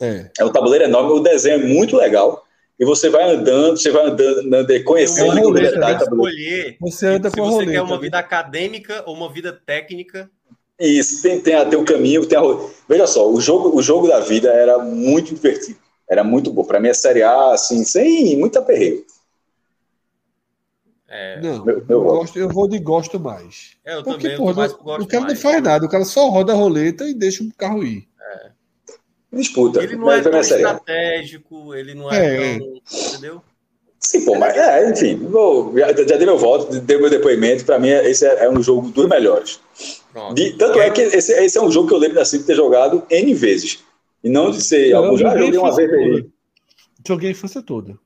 [0.00, 0.30] É.
[0.38, 2.44] é um tabuleiro enorme, o desenho é muito legal.
[2.80, 5.94] E você vai andando, você vai andando, andando conhecendo É o roleta, né?
[5.94, 6.38] tabuleiro.
[6.38, 7.72] Escolher Você anda se você roleta.
[7.72, 8.02] quer uma né?
[8.02, 10.30] vida acadêmica ou uma vida técnica.
[10.78, 12.42] Isso, tem, tem, tem o caminho, tem a
[12.88, 15.80] Veja só, o jogo, o jogo da vida era muito divertido.
[16.10, 16.64] Era muito bom.
[16.64, 19.04] Para mim, é Série A, assim, sem muita perreio.
[21.10, 22.18] É, Não, Meu- eu, meu voto.
[22.18, 23.76] gosto, eu vou de gosto mais.
[23.84, 24.32] é, eu Porque, também.
[24.32, 25.40] eu porra, mais não- gosto o cara não mais.
[25.42, 28.06] faz nada, o cara só roda a roleta e deixa o carro ir.
[29.32, 29.82] Disputa.
[29.82, 30.40] Ele não é tão é A.
[30.40, 32.80] estratégico, ele não é, É, tão.
[33.10, 33.42] Entendeu?
[34.00, 37.64] Sim, pô, mas é, enfim, vou, já, já dei meu voto, dei meu depoimento.
[37.64, 39.60] Para mim, esse é, é um jogo dos melhores.
[40.34, 42.54] De- tanto é que esse, esse é um jogo que eu lembro assim, de ter
[42.54, 43.84] jogado N vezes.
[44.22, 46.10] E não de ser Eu já joguei uma vez aí.
[46.10, 46.28] toda.
[47.06, 47.98] Joguei a infância toda.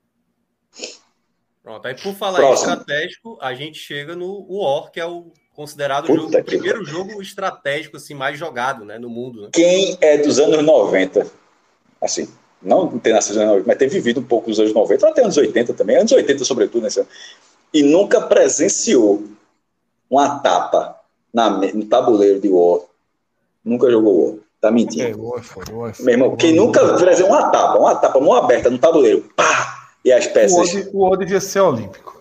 [1.63, 1.87] Pronto.
[1.87, 2.71] Aí, por falar Próximo.
[2.71, 6.45] em estratégico, a gente chega no War, que é o considerado o, Puta jogo, o
[6.45, 9.43] primeiro jogo estratégico assim, mais jogado né, no mundo.
[9.43, 9.49] Né?
[9.53, 11.27] quem é dos anos 90,
[12.01, 12.29] assim,
[12.61, 15.23] não tem nascido nos anos 90, mas tem vivido um pouco nos anos 90, até
[15.23, 17.09] anos 80 também, anos 80 sobretudo, nesse ano,
[17.73, 19.25] e nunca presenciou
[20.09, 20.99] uma tapa
[21.33, 22.81] na, no tabuleiro de War,
[23.65, 25.03] nunca jogou War, tá mentindo.
[25.03, 26.05] É, o é foda, o é foda.
[26.07, 30.11] Meu irmão, quem nunca presenciou uma tapa, uma tapa, mão aberta no tabuleiro, pá, e
[30.11, 32.13] as O O peças, O O devia ser olímpico.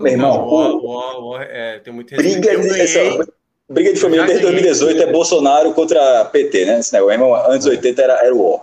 [0.00, 3.26] Meu irmão, Não, o o o é, tem muito briga, de- essa-
[3.68, 4.60] briga de família desde ganhei.
[4.62, 6.80] 2018 é Bolsonaro contra PT, né?
[6.80, 8.62] Esse negócio, irmão, antes 80 era, era o War.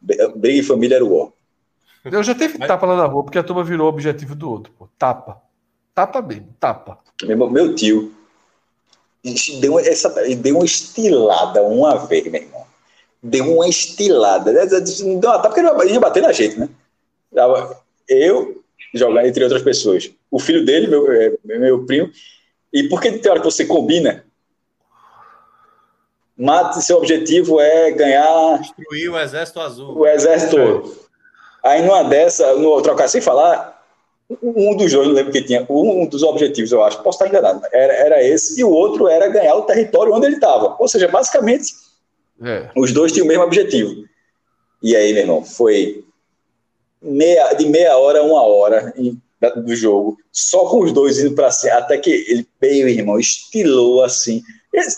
[0.00, 1.28] Briga de família era o War.
[2.04, 4.50] Eu já teve Mas- tapa lá na rua, porque a turma virou o objetivo do
[4.50, 4.72] outro.
[4.78, 4.86] Pô.
[4.98, 5.40] Tapa.
[5.94, 6.98] Tapa mesmo, tapa.
[7.22, 8.12] Meu, irmão, meu tio,
[9.60, 12.63] deu, essa, deu uma estilada uma vez, meu irmão.
[13.24, 14.52] Deu uma estilada.
[14.52, 16.68] Não deu uma tapa porque ele ia bater na gente, né?
[18.06, 18.62] Eu
[18.94, 20.10] jogar entre outras pessoas.
[20.30, 22.10] O filho dele, meu, é, meu primo.
[22.72, 24.24] E porque tem hora que você combina,
[26.36, 28.58] mate, seu objetivo é ganhar.
[28.58, 29.98] Destruir o exército azul.
[29.98, 30.58] O exército.
[30.58, 31.70] É.
[31.70, 33.82] Aí numa dessa, no trocar sem falar,
[34.42, 37.62] um dos dois, não lembro que tinha, um dos objetivos, eu acho, posso estar enganado,
[37.72, 40.76] era, era esse, e o outro era ganhar o território onde ele estava.
[40.78, 41.72] Ou seja, basicamente,
[42.42, 42.70] é.
[42.76, 44.04] os dois tinham o mesmo objetivo.
[44.82, 46.04] E aí, meu irmão, foi
[47.00, 48.92] meia, de meia hora a uma hora
[49.56, 54.02] do jogo, só com os dois indo para cima, até que ele, meu irmão, estilou
[54.02, 54.42] assim,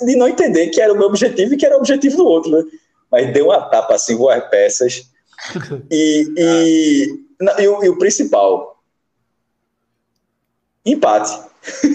[0.02, 2.50] de não entender que era o meu objetivo e que era o objetivo do outro,
[2.50, 2.62] né?
[3.10, 5.10] Mas deu uma tapa assim, voar peças.
[5.90, 7.06] E, e,
[7.40, 8.82] e, e, o, e o principal,
[10.84, 11.38] empate.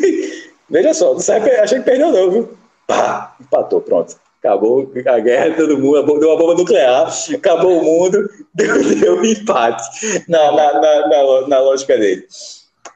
[0.69, 2.57] Veja só, não achei que perdeu não, viu?
[2.85, 4.15] Pá, empatou, pronto.
[4.43, 9.23] Acabou a guerra, todo mundo, deu uma bomba nuclear, acabou o mundo, deu, deu um
[9.23, 12.25] empate na, na, na, na, na lógica dele.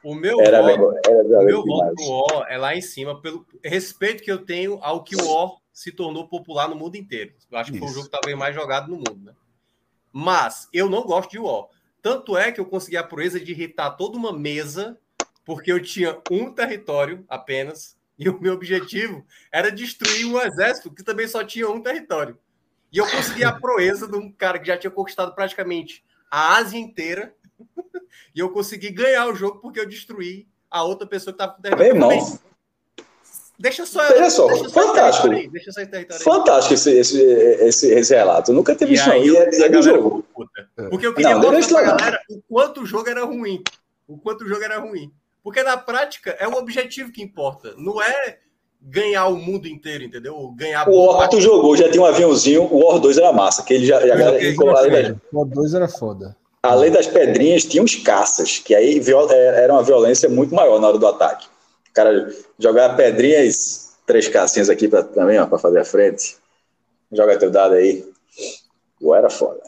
[0.02, 3.46] O meu era voto, era o meu voto pro O é lá em cima, pelo
[3.64, 7.34] respeito que eu tenho ao que o O se tornou popular no mundo inteiro.
[7.50, 7.86] Eu acho que Isso.
[7.86, 9.32] foi o jogo talvez mais jogado no mundo, né?
[10.12, 11.68] Mas eu não gosto de O.
[12.00, 14.96] Tanto é que eu consegui a proeza de irritar toda uma mesa,
[15.44, 21.02] porque eu tinha um território apenas, e o meu objetivo era destruir um exército que
[21.02, 22.38] também só tinha um território.
[22.92, 26.78] E eu consegui a proeza de um cara que já tinha conquistado praticamente a Ásia
[26.78, 27.34] inteira.
[28.34, 31.62] e eu consegui ganhar o jogo porque eu destruí a outra pessoa que estava com
[31.62, 31.94] território.
[31.94, 32.38] Meu irmão.
[33.58, 34.06] Deixa só.
[34.08, 35.30] Veja só, deixa fantástico.
[35.30, 35.80] Aí, deixa só
[36.18, 38.52] fantástico esse, esse, esse, esse, relato.
[38.52, 39.10] Nunca teve isso.
[39.10, 40.22] E é, é jogo.
[40.34, 40.68] Puta.
[40.90, 43.62] Porque eu queria não, mostrar pra galera o quanto o jogo era ruim.
[44.06, 45.10] O quanto o jogo era ruim.
[45.46, 47.72] Porque na prática é o objetivo que importa.
[47.78, 48.38] Não é
[48.82, 50.52] ganhar o mundo inteiro, entendeu?
[50.56, 53.74] Ganhar o War tu jogou, já tinha um aviãozinho, o War 2 era massa, que
[53.74, 54.16] ele já, já
[55.32, 56.36] O War 2 era foda.
[56.60, 59.00] Além das pedrinhas, tinha uns caças, que aí
[59.30, 61.46] é, era uma violência muito maior na hora do ataque.
[61.90, 62.28] O cara
[62.58, 66.38] jogar pedrinhas, três cacinhas aqui pra, também, ó, pra fazer a frente.
[67.12, 68.04] Joga teu dado aí.
[69.00, 69.62] O era foda.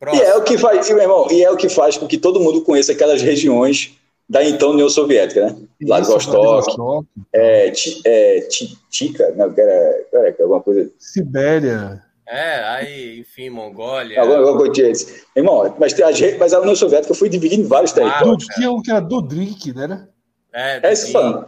[0.00, 0.20] Próximo.
[0.20, 2.40] E é o que faz, meu irmão, e é o que faz com que todo
[2.40, 3.99] mundo conheça aquelas regiões
[4.30, 5.56] da então União Soviética, né?
[5.82, 7.04] Vladivostok,
[7.34, 7.72] é,
[8.06, 8.48] é,
[8.88, 10.88] Tica, não, era, era alguma coisa.
[11.00, 12.00] Sibéria.
[12.28, 14.20] É, aí, enfim, Mongólia.
[14.20, 14.92] Alguma coisa
[15.34, 15.94] Irmão, mas,
[16.38, 18.46] mas a União Soviética foi dividida em vários territórios.
[18.48, 20.06] Ah, tinha um que era Dodrik, né?
[20.52, 21.44] É, é esse fã.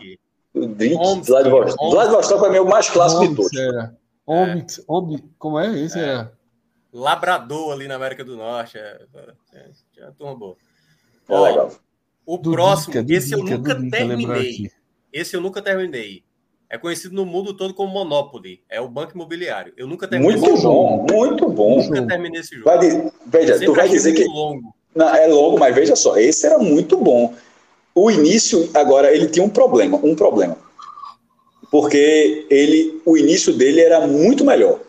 [0.53, 1.91] Dodrik, Vladivostok.
[1.91, 3.57] Vladivostok foi o mais clássico de todos.
[3.57, 3.97] Era.
[4.29, 4.59] É.
[4.89, 5.79] Omix, como é?
[5.79, 6.03] Esse é.
[6.03, 6.33] era.
[6.93, 8.77] Labrador ali na América do Norte.
[8.77, 9.03] É,
[9.55, 10.57] é, é uma turma boa.
[11.29, 11.71] É legal.
[12.25, 14.71] O do próximo, Dica, esse Dica, eu nunca Dica, terminei.
[15.13, 16.23] Esse eu nunca terminei.
[16.71, 18.63] É conhecido no mundo todo como Monopoly.
[18.67, 19.75] É o banco imobiliário.
[19.77, 21.13] Eu nunca terminei muito esse bom, jogo.
[21.13, 21.83] Muito bom.
[21.83, 22.65] Nunca terminei esse jogo.
[22.65, 22.79] Vai,
[23.27, 24.25] veja, tu vai dizer que.
[24.25, 24.75] Longo.
[24.95, 27.35] Não, é longo, mas veja só, esse era muito bom.
[27.95, 30.01] O início, agora, ele tinha um problema.
[30.03, 30.57] Um problema.
[31.71, 34.81] Porque ele, o início dele era muito melhor.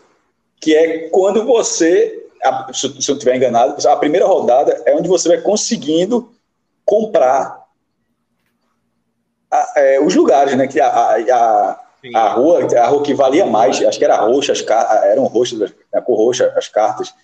[0.60, 2.28] Que é quando você.
[2.72, 6.33] Se eu estiver enganado, a primeira rodada é onde você vai conseguindo
[6.84, 7.64] comprar
[9.50, 10.66] a, é, os lugares, né?
[10.66, 11.80] Que a, a,
[12.14, 14.64] a, rua, a rua que valia mais, acho que era roxa, as
[15.04, 17.14] eram roxas, a cor roxa, as cartas.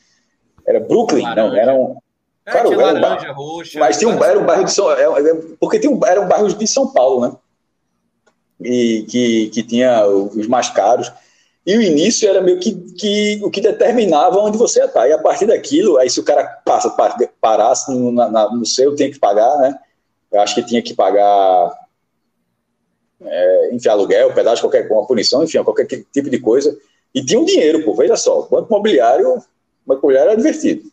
[0.67, 1.51] Era Brooklyn, laranja.
[1.51, 2.03] não, eram.
[2.47, 3.79] É, claro, era um laranja, roxa.
[3.79, 6.29] Mas tinha um, era um bairro de São é, é, Porque tinha um, era um
[6.29, 7.33] bairro de São Paulo, né?
[8.63, 11.11] E que, que tinha os mais caros.
[11.67, 15.07] E o início era meio que, que o que determinava onde você ia estar.
[15.09, 16.95] E a partir daquilo, aí se o cara passa,
[17.41, 19.79] parasse no, na, no seu, tem que pagar, né?
[20.33, 21.73] Eu acho que tinha que pagar,
[23.21, 26.77] é, enfim, aluguel, pedaço, qualquer uma punição, enfim, qualquer tipo de coisa.
[27.15, 28.41] E tinha um dinheiro, pô, veja só.
[28.41, 29.43] O banco imobiliário, o
[29.85, 30.91] banco imobiliário era divertido.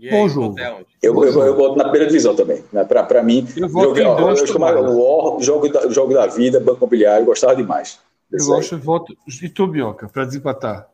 [0.00, 0.56] Aí, Bom jogo.
[1.02, 2.62] Eu, eu, eu, boto na primeira divisão também.
[2.72, 2.84] Né?
[2.84, 7.26] Para mim, eu, jogo, eu, eu chamava War, jogo da, jogo da vida, banco imobiliário,
[7.26, 7.98] gostava demais.
[8.30, 10.88] Eu gosto de voto de Tubioca para desempatar.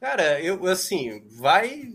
[0.00, 1.92] Cara, eu assim, vai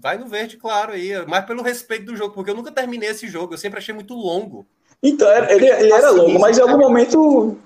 [0.00, 3.26] vai no verde claro aí, mas pelo respeito do jogo, porque eu nunca terminei esse
[3.26, 4.66] jogo, eu sempre achei muito longo.
[5.02, 7.58] Então, ele, ele era longo, mas em algum momento,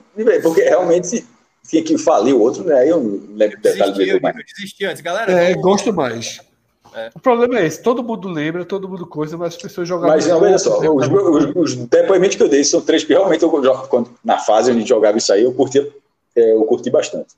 [0.42, 1.26] porque realmente
[1.68, 2.80] tinha que falir o outro, né?
[2.80, 4.12] Aí eu não lembro detalhe dele.
[4.12, 4.20] Eu
[4.56, 5.30] desisti antes, galera.
[5.32, 6.40] É, gosto mais.
[6.94, 7.10] É.
[7.14, 10.14] O problema é esse, todo mundo lembra, todo mundo coisa, mas as pessoas jogavam.
[10.14, 13.42] Mas não, veja só, os, os, os, depoimentos que eu dei são três que realmente
[13.42, 15.78] eu, quando, na fase onde jogava isso aí, eu curti,
[16.36, 17.34] é, eu curti bastante.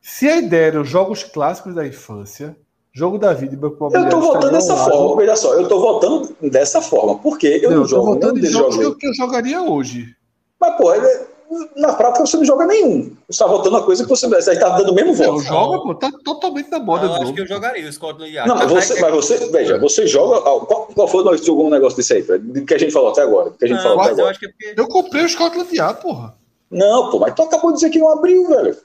[0.00, 2.56] Se a ideia era os jogos clássicos da infância,
[2.92, 6.36] jogo da vida e banco Eu tô votando dessa forma, veja só, eu tô votando
[6.42, 8.02] dessa forma, porque eu não, não jogo.
[8.02, 10.14] Eu tô votando em jogos que eu, que eu jogaria hoje.
[10.60, 11.26] Mas, pô, é,
[11.76, 13.02] na prática você não joga nenhum.
[13.28, 15.42] Você está votando uma coisa que você está dando o mesmo Não, voto.
[15.44, 17.34] joga, pô, tá totalmente na moda Eu do acho jogo.
[17.34, 18.48] que eu jogaria o Scotland Yard.
[18.48, 20.40] Não, mas você, é- mas você, veja, você joga.
[20.40, 22.22] Qual, qual foi o nome que jogou um negócio desse aí?
[22.22, 23.50] Do que a gente falou até agora?
[23.58, 24.30] Que a gente Não, falou até eu agora.
[24.30, 24.74] acho que é porque.
[24.80, 26.34] Eu comprei o Scotland Yard, porra.
[26.70, 28.76] Não, pô, mas tu acabou de dizer que não abriu, velho.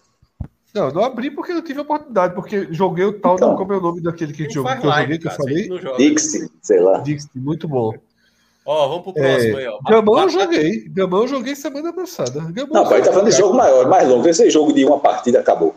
[0.75, 3.49] Não, não abri porque não tive oportunidade, porque joguei o tal, Então.
[3.49, 5.67] não, como é o nome daquele que, faz que eu joguei, que eu a falei?
[5.69, 5.97] não.
[5.97, 6.99] Dixie, sei lá.
[6.99, 7.93] Dixie, muito bom.
[8.67, 9.79] Ó, vamos pro próximo aí, ó.
[9.87, 10.89] Gamão eu joguei.
[10.89, 12.41] Gamão eu joguei semana passada.
[12.51, 14.27] Gamão Não, pai, tá falando de jogo maior, mais longo.
[14.27, 15.73] Esse jogo de uma partida acabou.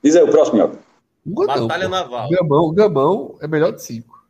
[0.00, 0.78] Diz aí o próximo, Minhoca.
[1.26, 1.90] Não, Batalha pô.
[1.90, 2.28] Naval.
[2.30, 4.22] Gamão, Gamão é melhor de cinco.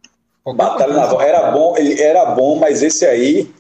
[0.43, 0.95] Qualquer Batalha.
[0.95, 1.21] Naval.
[1.21, 3.53] Era bom, ele era bom, mas esse aí.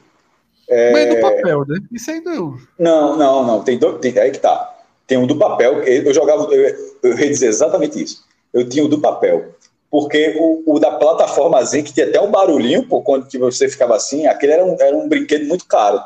[0.91, 1.79] Mas no papel, né?
[1.93, 2.57] Isso aí não.
[2.79, 3.63] Não, não, não.
[3.63, 3.99] Tem dois.
[3.99, 4.75] Tem, aí que tá.
[5.07, 5.83] Tem um do papel.
[5.83, 6.45] Eu jogava.
[6.45, 8.25] Eu, eu ia dizer exatamente isso.
[8.55, 9.51] Eu tinha o do papel.
[9.95, 13.95] Porque o, o da plataformazinha, que tinha até um barulhinho, pô, quando que você ficava
[13.95, 16.03] assim, aquele era um, era um brinquedo muito caro.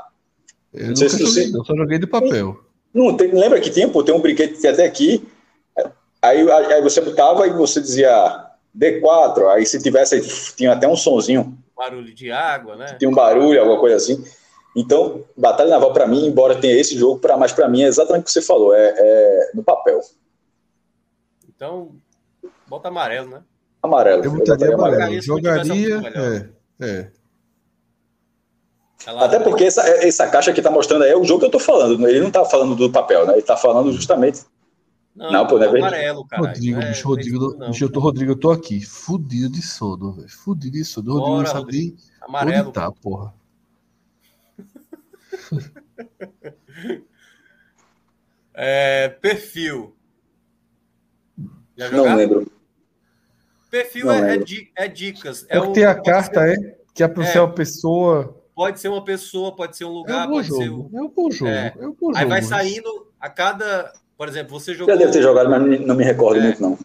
[0.74, 1.65] Eu Não sei nunca se joguei, você- não.
[1.65, 2.60] Só joguei de papel.
[2.93, 5.27] Não, tem, lembra que tinha, pô, tem um brinquedo que tinha até aqui.
[6.20, 10.20] Aí, aí você botava e você dizia D4, aí se tivesse, aí
[10.55, 12.94] tinha até um sonzinho, Barulho de água, né?
[12.98, 14.23] tinha um barulho, alguma coisa assim.
[14.77, 18.24] Então, Batalha Naval, para mim, embora tenha esse jogo, pra, mas para mim é exatamente
[18.24, 19.98] o que você falou, é, é no papel.
[21.48, 21.93] Então,
[22.66, 23.43] bota amarelo, né?
[23.89, 24.24] Amarelo.
[24.24, 25.23] Eu botaria botaria amarelo.
[25.23, 26.02] Jogaria.
[26.81, 27.10] É, é.
[29.06, 31.59] Até porque essa, essa caixa que tá mostrando aí é o jogo que eu tô
[31.59, 32.06] falando.
[32.06, 33.35] Ele não tá falando do papel, né?
[33.35, 34.44] Ele tá falando justamente.
[35.15, 35.86] Não, Não, pô, não é verde.
[35.86, 36.43] amarelo, cara.
[36.43, 40.28] Rodrigo, bicho, Rodrigo, não, bicho, eu tô, Rodrigo, eu tô aqui, fudido de sono, velho.
[40.28, 41.12] Fudido de sono.
[41.12, 41.97] Rodrigo Bora, não sabe Rodrigo.
[42.20, 42.62] Amarelo.
[42.65, 43.35] onde tá, porra.
[48.60, 49.94] É, perfil.
[51.77, 52.51] Já Não lembro.
[53.70, 55.47] Perfil é, é é dicas.
[55.49, 56.78] É É o que tem a carta, ser- é?
[56.95, 57.27] Que é pra É.
[57.27, 58.35] ser uma pessoa.
[58.55, 60.65] Pode ser uma pessoa, pode ser um É lugar, um pode ser.
[60.65, 60.90] jogo.
[60.93, 61.51] um- É um bom jogo.
[61.51, 61.74] É.
[61.78, 62.28] É um bom Aí jogo.
[62.28, 63.93] vai saindo a cada.
[64.16, 64.93] Por exemplo, você jogou.
[64.95, 66.43] Já devo ter jogado, mas não- me recordo É.
[66.45, 66.78] muito, não.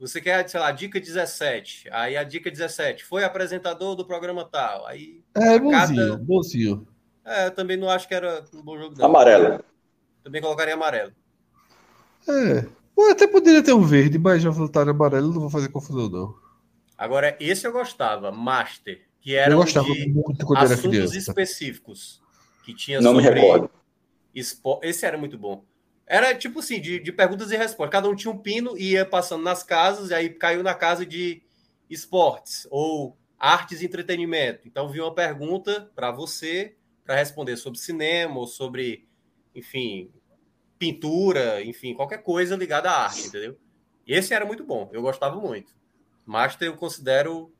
[0.00, 1.88] Você quer, sei lá, dica 17.
[1.92, 4.86] Aí a dica 17 foi apresentador do programa tal.
[4.86, 5.22] Aí.
[5.36, 6.88] É, bonzinho, cada- bonzinho.
[7.24, 9.04] É, eu também não acho que era um bom jogo, não.
[9.06, 9.62] Amarelo.
[10.24, 11.12] Também colocaria amarelo.
[12.28, 12.66] É.
[12.98, 16.34] Pô, até poderia ter um verde, mas já voltaram amarelo, não vou fazer confusão, não.
[16.96, 20.90] Agora, esse eu gostava, Master, que era Eu um gostava de muito quando era assuntos
[20.90, 21.14] criança.
[21.14, 22.20] específicos.
[22.64, 23.70] Que tinha Não me sobre recordo.
[24.34, 25.64] espo- Esse era muito bom.
[26.06, 27.92] Era tipo assim, de, de perguntas e respostas.
[27.92, 31.06] Cada um tinha um pino e ia passando nas casas, e aí caiu na casa
[31.06, 31.42] de
[31.88, 34.66] esportes ou artes e entretenimento.
[34.66, 39.08] Então vinha uma pergunta para você para responder sobre cinema ou sobre,
[39.54, 40.10] enfim,
[40.78, 43.56] pintura, enfim, qualquer coisa ligada à arte, entendeu?
[44.06, 45.74] E esse era muito bom, eu gostava muito.
[46.24, 47.52] Master eu considero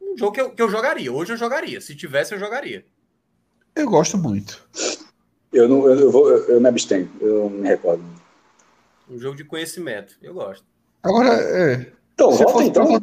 [0.00, 1.12] um jogo que eu, que eu jogaria.
[1.12, 1.80] Hoje eu jogaria.
[1.80, 2.84] Se tivesse, eu jogaria.
[3.74, 4.66] Eu gosto muito.
[5.52, 8.02] Eu, não, eu, eu vou, eu, eu me abstenho, eu não me recordo.
[9.08, 10.16] Um jogo de conhecimento.
[10.22, 10.64] Eu gosto.
[11.02, 11.92] Agora, é.
[12.14, 13.00] Então, volta então.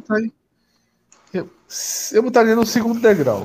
[1.32, 1.50] eu,
[2.12, 3.42] eu botaria no segundo degrau.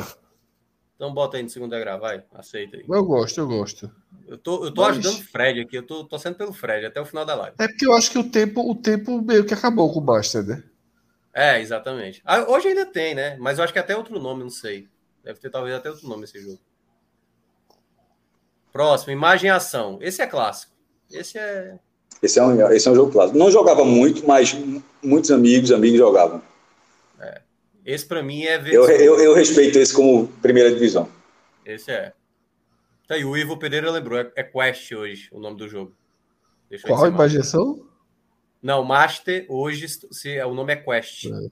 [0.98, 2.24] Então bota aí no segundo degrau, vai.
[2.34, 2.84] Aceita aí.
[2.90, 3.90] Eu gosto, eu gosto.
[4.28, 5.78] Eu tô, eu tô Mas- ajudando o Fred aqui.
[5.78, 7.56] Eu tô torcendo pelo Fred até o final da live.
[7.60, 10.44] É porque eu acho que o tempo, o tempo meio que acabou com o Master,
[10.44, 10.64] né?
[11.32, 12.20] É, exatamente.
[12.26, 13.38] Ah, hoje ainda tem, né?
[13.40, 14.88] Mas eu acho que até outro nome, não sei.
[15.24, 16.60] Deve ter talvez até outro nome esse jogo.
[18.74, 20.00] Próximo, imagem e ação.
[20.02, 20.74] Esse é clássico.
[21.12, 21.78] Esse é.
[22.24, 23.38] Esse é, um, esse é um jogo clássico.
[23.38, 24.56] Não jogava muito, mas
[25.04, 26.42] muitos amigos, amigos jogavam.
[27.88, 31.10] Esse pra mim é Eu, eu, eu respeito esse como primeira divisão.
[31.66, 32.12] Esse é.
[33.08, 34.20] Tá aí, o Ivo Pereira lembrou.
[34.20, 35.96] É, é Quest hoje o nome do jogo.
[36.70, 37.88] Deixa Qual é imaginação?
[38.62, 41.28] Não, Master hoje se, é, o nome é Quest.
[41.28, 41.50] É.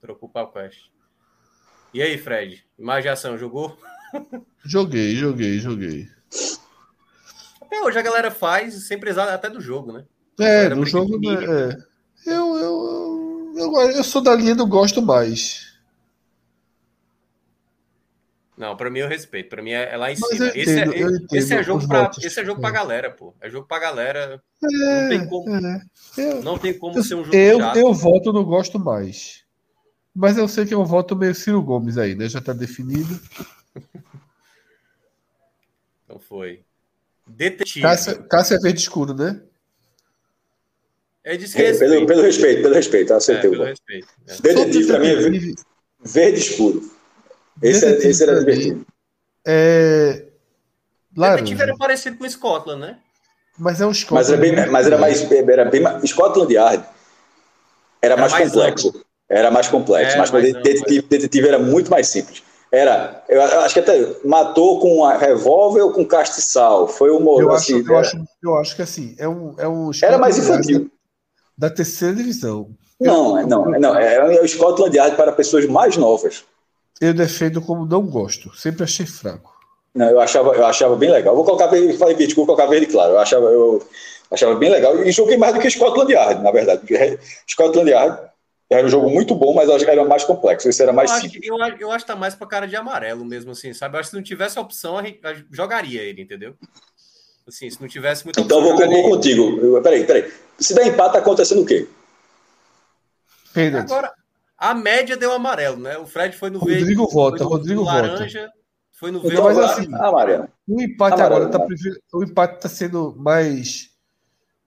[0.00, 0.90] Trocou para Quest.
[1.92, 2.64] E aí, Fred?
[2.78, 3.76] Imagem e ação, jogou?
[4.64, 6.08] Joguei, joguei, joguei.
[7.60, 10.04] Até hoje a galera faz, sem precisar até do jogo, né?
[10.40, 11.18] É, briga jogo.
[11.18, 11.44] né.
[11.44, 11.96] É.
[12.30, 13.15] Eu, eu, eu,
[13.56, 15.66] eu sou da linha do gosto mais.
[18.56, 19.50] Não, pra mim eu respeito.
[19.50, 20.46] Pra mim é, é lá em Mas cima.
[20.46, 22.24] eu esse, é, entendo, eu entendo esse é jogo pra, votos.
[22.24, 22.72] esse é jogo pra É.
[22.72, 23.34] galera, pô.
[23.40, 24.42] É jogo pra galera.
[24.64, 25.80] É, Não tem como, é.
[26.16, 27.76] Eu, não tem como ser um jogo eu, chato.
[27.76, 29.44] eu voto no gosto mais.
[30.14, 32.28] Mas eu sei que eu voto meio Ciro Gomes aí, né?
[32.28, 33.20] Já tá definido.
[36.04, 36.62] Então foi.
[37.26, 37.82] Detetive.
[37.82, 39.42] Cássia, Cássia é verde escuro, né?
[41.26, 41.90] É disse que É, respeito.
[41.92, 44.06] pelo, pelo respeito, pelo respeito, eu É, aceitei o pelo respeito.
[44.28, 44.34] É.
[44.40, 45.54] Detetive pra mim é ver- Detetive
[46.00, 46.82] verde escuro.
[47.60, 48.86] Esse, é, esse era divertido.
[49.44, 50.24] É.
[51.10, 52.98] Detetive era parecido com Scotland, né?
[53.58, 54.32] Mas é um Mas Scotland.
[54.32, 55.32] era, bem, mas era mais.
[55.32, 56.84] Era bem Scotland Yard
[58.00, 59.04] era, Era mais, mais complexo.
[59.28, 60.10] Era mais complexo.
[60.12, 62.42] Era mas mais detetive, detetive era muito mais simples.
[62.70, 66.86] Era, eu acho que até matou com a revólver ou com castiçal.
[66.86, 69.54] Foi o Eu assim, acho, eu, acho, eu acho que assim, é um.
[69.58, 70.90] É um Era mais infantil.
[71.56, 72.70] Da, terceira divisão.
[73.00, 73.98] Não, eu, não, não.
[73.98, 76.44] É o Scotland Yard para pessoas mais novas.
[77.00, 78.54] Eu defendo como não gosto.
[78.56, 79.54] Sempre achei fraco.
[79.94, 81.34] Não, eu achava, eu achava bem legal.
[81.34, 83.12] Vou colocar verde, falei verde, vou colocar verde claro.
[83.12, 83.82] Eu achava, eu
[84.30, 85.02] achava bem legal.
[85.02, 86.80] E joguei mais do que Scotland Yard, na verdade.
[86.80, 88.18] Porque Scotland Yard
[88.68, 90.68] era um jogo muito bom, mas eu acho que era mais complexo.
[90.68, 93.24] Esse era mais eu acho, eu, eu, acho que tá mais pra cara de amarelo
[93.24, 93.96] mesmo, assim, sabe?
[93.96, 96.54] Eu acho que se não tivesse a opção, a gente a jogaria ele, entendeu?
[97.46, 99.80] Assim, se não tivesse muita Então vou compor contigo.
[99.82, 100.32] Peraí, peraí.
[100.58, 101.86] Se der empate, tá acontecendo o quê?
[103.78, 104.12] Agora,
[104.58, 105.96] a média deu amarelo, né?
[105.98, 107.14] O Fred foi no Rodrigo verde.
[107.14, 108.02] vota, foi no, Rodrigo no vota.
[108.02, 108.50] laranja,
[108.98, 109.42] foi no Então, verde.
[109.44, 110.48] mas agora, assim, amarelo.
[110.68, 111.66] O empate Amarelo, agora tá, né?
[111.66, 113.90] privi- o empate está sendo mais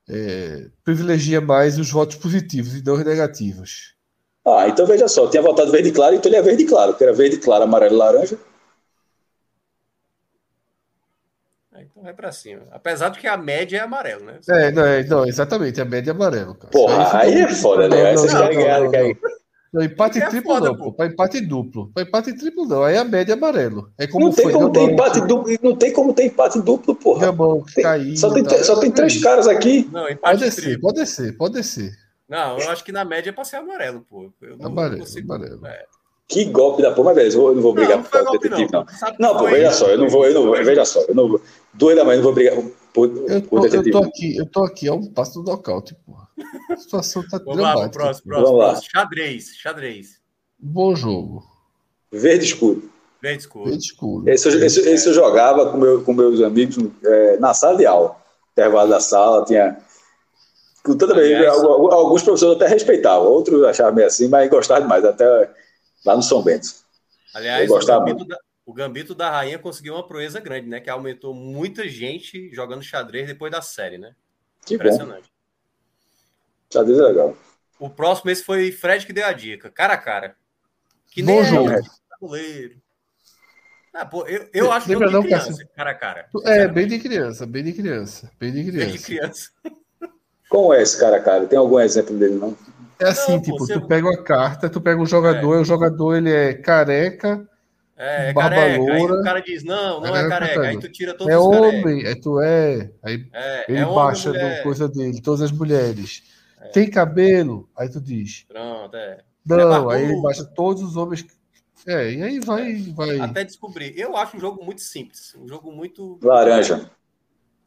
[0.07, 3.95] é, privilegia mais os votos positivos e não os negativos.
[4.45, 7.03] Ah, então veja só, eu tinha votado verde claro, então ele é verde claro, porque
[7.03, 8.39] era verde claro, amarelo e laranja.
[11.73, 12.63] É, Então vai pra cima.
[12.71, 14.39] Apesar de que a média é amarelo, né?
[14.49, 16.55] É, não, é, não, exatamente, a média é amarelo.
[16.55, 16.71] Cara.
[16.71, 17.95] Porra, Isso aí é foda, né?
[17.97, 19.17] Não, Aí não, vocês não, querem
[19.71, 20.91] não, empate É triplo foda, não, pô.
[20.91, 21.91] Para empate duplo.
[21.93, 22.83] Para empate triplo não.
[22.83, 23.91] Aí a média é amarelo.
[23.99, 26.95] É como Não tem foi como ter empate duplo, não tem como ter empate duplo,
[26.95, 27.27] porra.
[27.27, 27.63] Gabão,
[28.15, 28.63] Só tem, tá?
[28.63, 29.87] só tem três caras aqui.
[29.91, 30.81] Não, empate Pode descer, triplo.
[30.81, 31.91] pode descer, pode descer.
[32.27, 34.31] Não, eu acho que na média é pra ser amarelo, pô.
[34.41, 35.33] Eu não, Amarelo, não consigo.
[35.33, 35.65] amarelo.
[35.65, 35.85] É.
[36.29, 38.49] Que golpe da porra, mas beleza, eu não vou brigar não, por foi causa do
[38.49, 38.85] golpe, detetive, não.
[39.19, 41.27] Não, pô, foi- veja só, eu não vou, eu não vou, veja só, eu não
[41.27, 41.41] vou.
[41.73, 42.55] Duas da manhã eu não vou brigar
[42.93, 43.91] por, Eu por tô, eu detetive.
[43.91, 46.27] tô aqui, eu tô aqui a um passo do nocaute, porra.
[46.71, 47.99] A situação tá Vamos lá, dramática.
[47.99, 48.29] próximo, pô.
[48.29, 48.71] próximo, Vamos lá.
[48.73, 48.89] próximo.
[48.93, 50.07] Xadrez, xadrez.
[50.59, 51.43] Bom jogo.
[52.11, 52.89] Verde escuro.
[53.21, 53.65] Verde escuro.
[53.65, 54.29] Bem escuro.
[54.29, 57.85] Esse, eu- esse, esse eu jogava com, meu, com meus amigos é, na sala de
[57.87, 58.15] aula.
[58.51, 59.77] Intervalo da sala, tinha.
[60.83, 65.49] Com toda vez, alguns professores até respeitavam, outros achavam meio assim, mas gostavam demais, até
[66.05, 66.67] lá no São Bento.
[67.33, 70.79] Aliás, Eu o gambito, da, o Gambito da Rainha conseguiu uma proeza grande, né?
[70.79, 74.15] Que aumentou muita gente jogando xadrez depois da série, né?
[74.65, 75.31] Que bom, Impressionante.
[76.71, 77.37] xadrez é legal.
[77.79, 79.69] O próximo, esse foi Fred que deu a dica.
[79.69, 80.35] Cara a cara.
[81.07, 81.69] Que Bom nem é jogo.
[81.81, 82.81] de tabuleiro.
[83.93, 86.29] Ah, pô, eu, eu acho Lembra jogo de não, criança, cara a cara.
[86.43, 89.51] É, bem de criança, bem de criança, bem de Bem de criança.
[89.61, 89.79] criança.
[90.47, 91.47] Como é esse cara, cara?
[91.47, 92.55] Tem algum exemplo dele, não?
[93.01, 95.61] É assim, Não, pô, tipo, você- tu pega uma carta, tu pega um jogador, e
[95.61, 97.47] o jogador ele é careca,
[97.95, 98.93] É, é Barba careca.
[98.93, 99.13] Aí loura.
[99.21, 100.61] o cara diz, não, não É, é careca.
[100.61, 100.81] Aí tá.
[100.81, 104.31] tu tira todos é os homem, é tu é, aí É, ele é homem, baixa
[104.31, 106.23] no coisa dele, todas as mulheres.
[106.73, 109.17] Tem cabelo, aí tu diz, Pronto, é.
[109.45, 111.25] não, aí ele baixa todos os homens.
[111.87, 113.19] É, e aí vai, vai.
[113.19, 113.97] Até descobrir.
[113.97, 115.33] Eu acho um jogo muito simples.
[115.37, 116.19] Um jogo muito.
[116.21, 116.89] Laranja.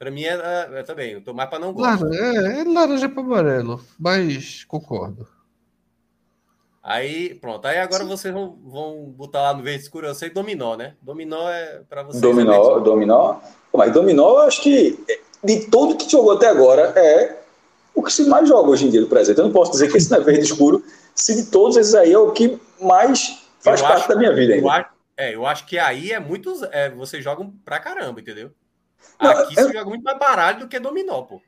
[0.02, 1.12] Pra mim é, é, é também.
[1.12, 2.02] Eu tô mais pra não gosto.
[2.04, 5.28] Laranja, é, é laranja para amarelo, mas concordo.
[6.82, 7.64] Aí, pronto.
[7.68, 10.08] Aí agora vocês vão, vão botar lá no verde escuro.
[10.08, 10.94] Eu sei dominó, né?
[11.00, 12.20] Dominó é pra vocês.
[12.20, 13.36] Dominó, dominó.
[13.72, 14.98] Mas dominó, eu acho que
[15.44, 17.38] de tudo que jogou até agora é
[17.94, 19.38] o que se mais joga hoje em dia no presente.
[19.38, 20.84] Eu não posso dizer que esse não é verde escuro,
[21.14, 24.34] se de todos esses aí é o que mais faz Eu parte acho- da minha
[24.34, 24.72] vida Eu ainda.
[24.72, 26.60] acho, é, eu acho que aí é muitos.
[26.72, 28.50] É, vocês jogam pra caramba, entendeu?
[29.20, 31.40] Não, Aqui eu- se joga muito mais baralho do que dominó, pô.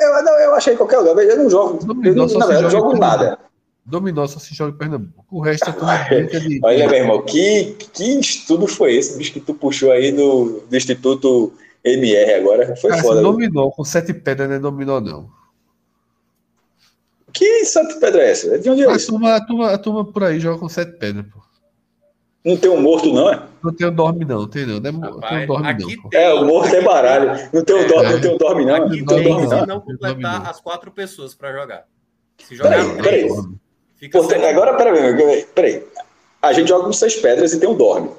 [0.00, 2.46] Eu, não, eu achei em qualquer lugar, eu não jogo, eu Dominó não, só na
[2.46, 3.38] se verdade, eu joga jogo nada.
[3.84, 5.24] Dominó só se joga em Pernambuco.
[5.30, 6.60] O resto é tudo de.
[6.62, 10.76] Olha, meu irmão, que, que estudo foi esse, bicho, que tu puxou aí do, do
[10.76, 11.52] Instituto
[11.84, 12.76] MR agora?
[12.76, 13.16] Foi Cara, foda.
[13.16, 13.32] se viu?
[13.32, 15.28] dominó com sete pedras não é dominó, não.
[17.32, 18.58] Que Santa Pedra é essa?
[18.58, 19.08] De onde é A isso?
[19.10, 21.40] turma, a, turma, a turma por aí joga com sete pedras, pô.
[22.44, 23.40] Não tem um morto, não, é?
[23.62, 24.80] Não tem um dorme, não, tem não.
[24.80, 26.08] Não, é, mo- Rapaz, tem um dorme, aqui não.
[26.10, 27.48] Tem- É, o morto é baralho.
[27.52, 28.74] Não tem um dorme, não tem um dorme, não.
[28.74, 29.80] Aqui Não tem dorme, se não.
[29.80, 31.84] completar as quatro pessoas pra jogar.
[32.38, 33.02] Se jogar Peraí, peraí.
[33.02, 33.32] três,
[33.96, 34.44] fica Pô, sete.
[34.44, 35.84] agora, peraí, peraí, peraí.
[36.40, 38.10] A gente joga com seis pedras e tem um dorme.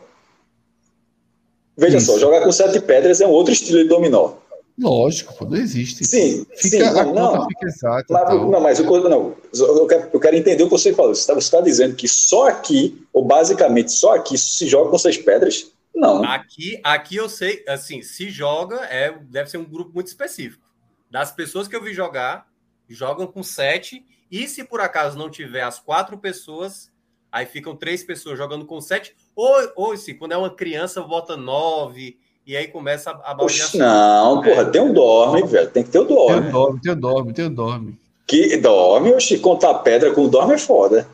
[1.75, 2.05] Veja Isso.
[2.13, 4.33] só, jogar com sete pedras é um outro estilo de dominó.
[4.79, 6.03] Lógico, pô, não existe.
[6.03, 7.47] Sim, Fica, sim, a não, conta não.
[7.47, 8.35] fica exata.
[8.35, 11.13] Não, mas o co- não, eu quero, eu quero entender o que você falou.
[11.13, 15.71] Você está dizendo que só aqui, ou basicamente só aqui, se joga com seis pedras?
[15.95, 16.23] Não.
[16.23, 20.63] Aqui, aqui eu sei, assim, se joga, é, deve ser um grupo muito específico.
[21.09, 22.47] Das pessoas que eu vi jogar,
[22.89, 26.91] jogam com sete, e se por acaso não tiver as quatro pessoas,
[27.31, 31.37] aí ficam três pessoas jogando com sete, ou, ou se quando é uma criança, bota
[31.37, 33.79] nove, e aí começa a, baldeação.
[33.79, 35.69] não, porra, tem um dorme, velho.
[35.69, 36.51] Tem que ter o Tem um dorme.
[36.51, 37.97] dorme, tem um dorme, tem um dorme.
[38.27, 41.07] Que dorme, oxe, contar pedra com dorme é foda.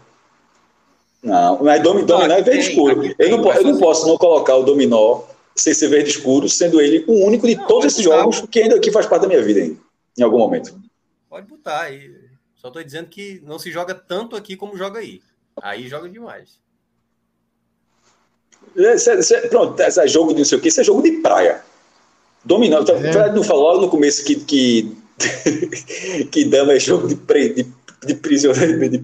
[1.21, 3.15] Não, mas domi, dominó é verde tem, escuro.
[3.19, 5.21] Eu não, eu não posso não colocar o dominó
[5.55, 8.15] sem ser verde escuro, sendo ele o único de Não, todos esses tá.
[8.15, 9.77] jogos que ainda aqui faz parte da minha vida ainda,
[10.17, 10.79] em algum momento.
[11.29, 12.09] Pode botar aí.
[12.55, 15.21] Só tô dizendo que não se joga tanto aqui como joga aí.
[15.61, 16.57] Aí joga demais.
[18.75, 20.83] Isso é- isso é- pronto, esse é jogo de não sei o que, isso é
[20.83, 21.61] jogo de praia.
[22.45, 22.79] Dominó.
[22.81, 23.09] Então, É.
[23.09, 24.95] O Fred não falou logo no começo que, que,
[26.31, 27.67] que dama é jogo de, pre, de,
[28.05, 29.03] de prisioneiro, de,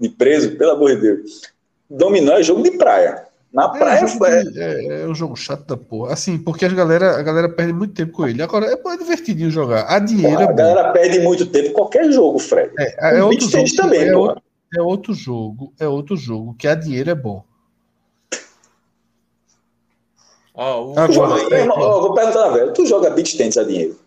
[0.00, 1.42] de preso, pelo amor de Deus.
[1.88, 3.24] Dominó é jogo de praia.
[3.52, 6.12] Na É, praia jogo de- é, é um jogo chato da porra.
[6.12, 8.42] Assim, porque a galera, a galera perde muito tempo com ele.
[8.42, 9.86] Agora, é, é divertidinho jogar.
[9.88, 12.72] A dinheiro é a galera perde muito tempo em qualquer jogo, Fred.
[12.76, 13.76] É, é outro jogo.
[13.76, 14.42] também, é, outro,
[14.76, 15.72] é outro jogo.
[15.78, 16.56] É outro jogo.
[16.58, 17.44] Que a dinheiro é bom.
[20.54, 22.72] Ó, o joga, meu irmão, ó, vou perguntar, velho.
[22.72, 23.98] Tu joga beat tennis a dinheiro?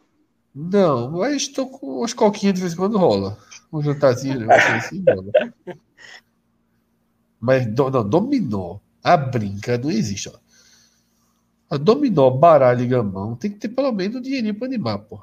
[0.55, 3.37] Não, mas estou com umas coquinhas de vez em quando rola.
[3.71, 5.77] Um jantarzinho, assim rola.
[7.39, 10.29] Mas do, não, dominó, a brinca não existe.
[10.29, 10.33] Ó.
[11.69, 15.19] A dominó, baralho e gamão tem que ter pelo menos um dinheirinho para animar, pô.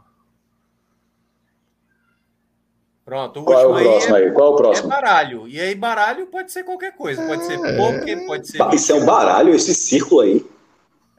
[3.05, 4.33] Pronto, o Qual é o último aí próximo é, aí?
[4.33, 4.89] Qual é o é próximo?
[4.89, 5.49] baralho.
[5.49, 7.23] E aí, baralho pode ser qualquer coisa.
[7.27, 7.77] Pode ser É.
[7.77, 8.75] poker, pode ser.
[8.75, 10.54] Isso é um baralho, esse círculo aí.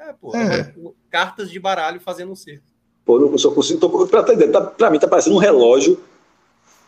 [0.08, 0.36] É, pô.
[0.36, 0.74] É.
[1.10, 2.66] Cartas de baralho fazendo um circo.
[3.06, 3.80] Pô, eu só consigo.
[3.80, 6.00] Tô, pra, pra, tá- pra mim tá parecendo um relógio.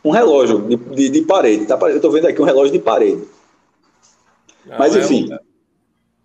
[0.04, 1.66] Um relógio de, de, de parede.
[1.66, 3.28] Tá, eu tô vendo aqui um relógio de parede.
[4.66, 5.32] Não, Mas é enfim.
[5.34, 5.38] um-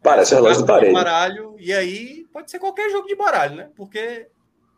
[0.03, 0.93] Parece um relógio de parede.
[0.93, 1.55] baralho.
[1.59, 3.69] E aí, pode ser qualquer jogo de baralho, né?
[3.77, 4.27] Porque,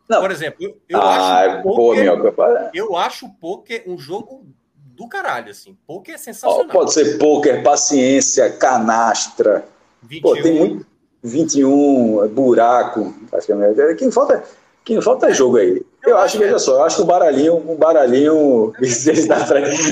[0.07, 0.21] Não.
[0.21, 2.31] por exemplo, eu, eu ah, acho o pô, poker, minhoca.
[2.31, 2.71] para.
[2.75, 5.75] eu acho o poker um jogo do caralho, assim.
[5.87, 6.67] Poker é sensacional.
[6.67, 9.65] pode ser pôquer, paciência, canastra.
[10.03, 10.85] 21, Pô, tem muito.
[11.25, 13.13] 21, buraco.
[13.33, 14.43] Acho que é, quem falta,
[14.83, 15.81] quem falta é jogo aí.
[16.03, 18.71] Eu, Eu acho, veja só, eu acho que o baralhinho, um baralhinho.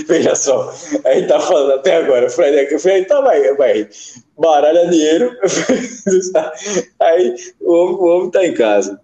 [0.07, 0.71] veja só,
[1.05, 3.89] a gente tá falando até agora, Fred, Fred tá vai, vai.
[4.37, 5.31] Baralho é dinheiro.
[6.99, 8.99] aí o homem, o homem tá em casa.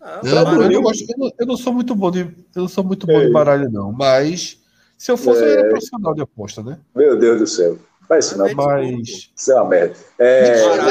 [0.00, 2.62] Ah, Eu, Pra eu não gosto- eu não- eu não sou muito bom de, eu
[2.62, 3.26] não sou muito bom É.
[3.26, 3.92] de baralho, não.
[3.92, 4.58] Mas
[4.96, 5.52] se eu fosse, eu É.
[5.52, 6.78] era profissional de aposta, né?
[6.94, 7.76] Meu Deus do céu.
[8.10, 8.46] Faz isso não.
[8.52, 9.30] Mas- Mas.
[9.36, 9.94] Isso é uma merda.
[10.18, 10.48] É.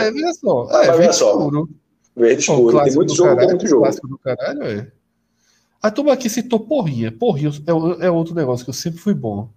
[0.07, 0.65] É, veja só.
[0.65, 1.69] Mas É, veja verde só, escuro.
[2.15, 2.83] verde escuro.
[2.83, 3.81] Tem muito jogo, tem caralho, muito jogo.
[3.83, 4.87] Clássico do caralho, é.
[5.81, 7.11] A turma aqui citou porrinha.
[7.11, 7.51] Porrinha
[8.01, 9.49] é, é outro negócio que eu sempre fui bom.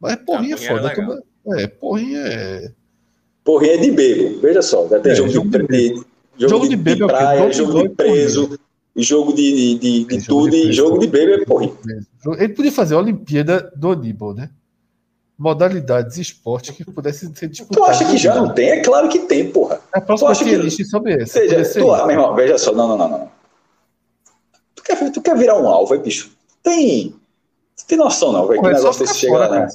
[0.00, 0.88] Mas porrinha Ah, é porrinha foda.
[0.88, 1.22] é turma-
[1.60, 2.72] é, porrinha é.
[3.44, 4.40] Porrinha de bebo.
[4.40, 4.88] Veja só.
[4.88, 6.06] Já tem É, jogo, jogo de, de jogo,
[6.48, 8.58] Jogo de, de bebo é praia, Dominó jogo de preso,
[8.96, 10.72] jogo de, de, de, de É, jogo tudo de e preso.
[10.76, 11.74] jogo de bebo é porrinha.
[12.38, 14.48] Ele podia fazer a Olimpíada do Aníbal, né?
[15.36, 17.88] Modalidades e esportes que pudessem ser Tu disputados.
[17.88, 18.70] acha que já não tem?
[18.70, 19.80] É claro que tem, porra.
[20.06, 21.32] Próxima Tu acha que- list sobre essa.
[21.40, 21.78] Seja, tu, isso.
[21.80, 22.72] meu irmão, veja só.
[22.72, 23.30] Não, não, não, não.
[24.76, 26.30] Tu quer, tu quer virar um alvo, é, bicho?
[26.62, 27.14] Tem.
[27.76, 28.60] Tu tem noção, não, velho?
[28.62, 29.68] Que é negócio desse chega lá, né?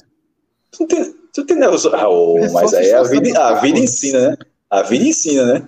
[0.71, 1.93] Tu tem, tu tem noção.
[1.93, 4.37] Ah, ô, É mas aí a vida, a vida ensina, né?
[4.69, 5.67] A vida ensina, né?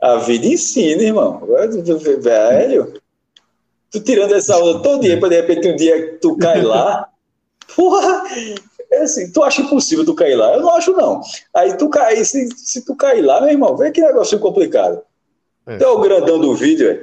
[0.00, 1.42] A vida ensina, irmão.
[2.20, 2.94] Velho,
[3.90, 7.08] tu tirando essa onda todo dia, pra de repente um dia tu cai lá.
[7.76, 8.24] Porra!
[8.90, 10.52] É assim, tu acha impossível tu cair lá?
[10.54, 11.20] Eu não acho, não.
[11.54, 15.00] Aí tu cai, se, se tu cair lá, meu irmão, vê que negócio complicado.
[15.66, 15.76] É.
[15.76, 17.00] Até o grandão do vídeo, é.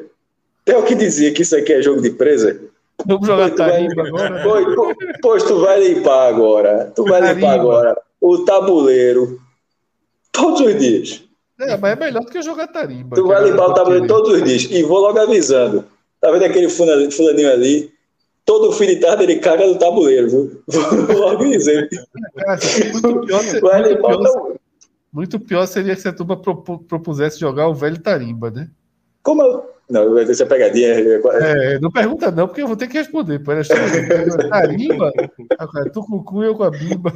[0.62, 2.60] Até o que dizia que isso aqui é jogo de presa.
[3.06, 4.42] Vamos jogar Pois tu vai- tarimba agora.
[4.44, 6.92] Pois, po- pois tu vai limpar agora.
[6.96, 9.40] Tu vai limpar agora o tabuleiro.
[10.32, 11.24] Todos os dias.
[11.60, 13.16] É, mas é melhor do que jogar tarimba.
[13.16, 14.68] Tu vai é limpar o tabuleiro todos os dias.
[14.70, 15.86] E vou logo avisando.
[16.22, 17.92] Tá vendo aquele fulaninho ali?
[18.50, 20.64] Todo fim de tarde ele caga no tabuleiro, viu?
[20.66, 21.44] Vou logo.
[22.36, 22.60] Cara,
[22.92, 24.56] muito pior, se- Vai muito pior-
[25.14, 28.68] muito pior seria se a turma propu- propusesse jogar o velho tarimba, né?
[29.22, 29.70] Como eu...
[29.88, 30.96] Não, vai ter essa pegadinha.
[30.96, 33.40] É, não pergunta não, porque eu vou ter que responder.
[34.50, 35.12] Tarimba,
[35.94, 37.14] tu com o cu e eu com a bimba.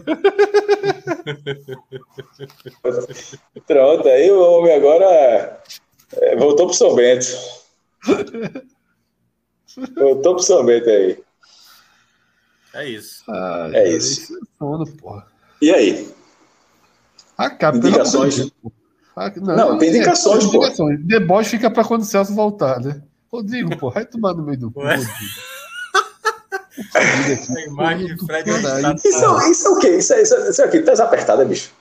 [3.65, 5.59] Pronto, aí o homem agora
[6.15, 6.95] é, voltou pro São
[9.95, 11.19] Voltou pro São Bento aí.
[12.73, 13.23] É isso.
[13.29, 14.33] Ah, É isso.
[14.35, 15.27] é sono, porra.
[15.61, 16.11] E aí?
[17.37, 18.35] Acaba, pelo Indicações.
[18.35, 18.51] Deus.
[19.15, 20.57] Ah, Não, tem indicações, pô.
[20.57, 20.99] indicações.
[21.05, 23.01] Deboche fica pra quando o Celso voltar, né?
[23.31, 24.95] Rodrigo, pô, vai tomar no meio do cu, A
[27.67, 29.89] imagem de Fred Isso, é- isso é o quê?
[29.97, 30.81] Isso é, isso é, isso é o quê?
[30.81, 31.71] Tá apertada, bicho.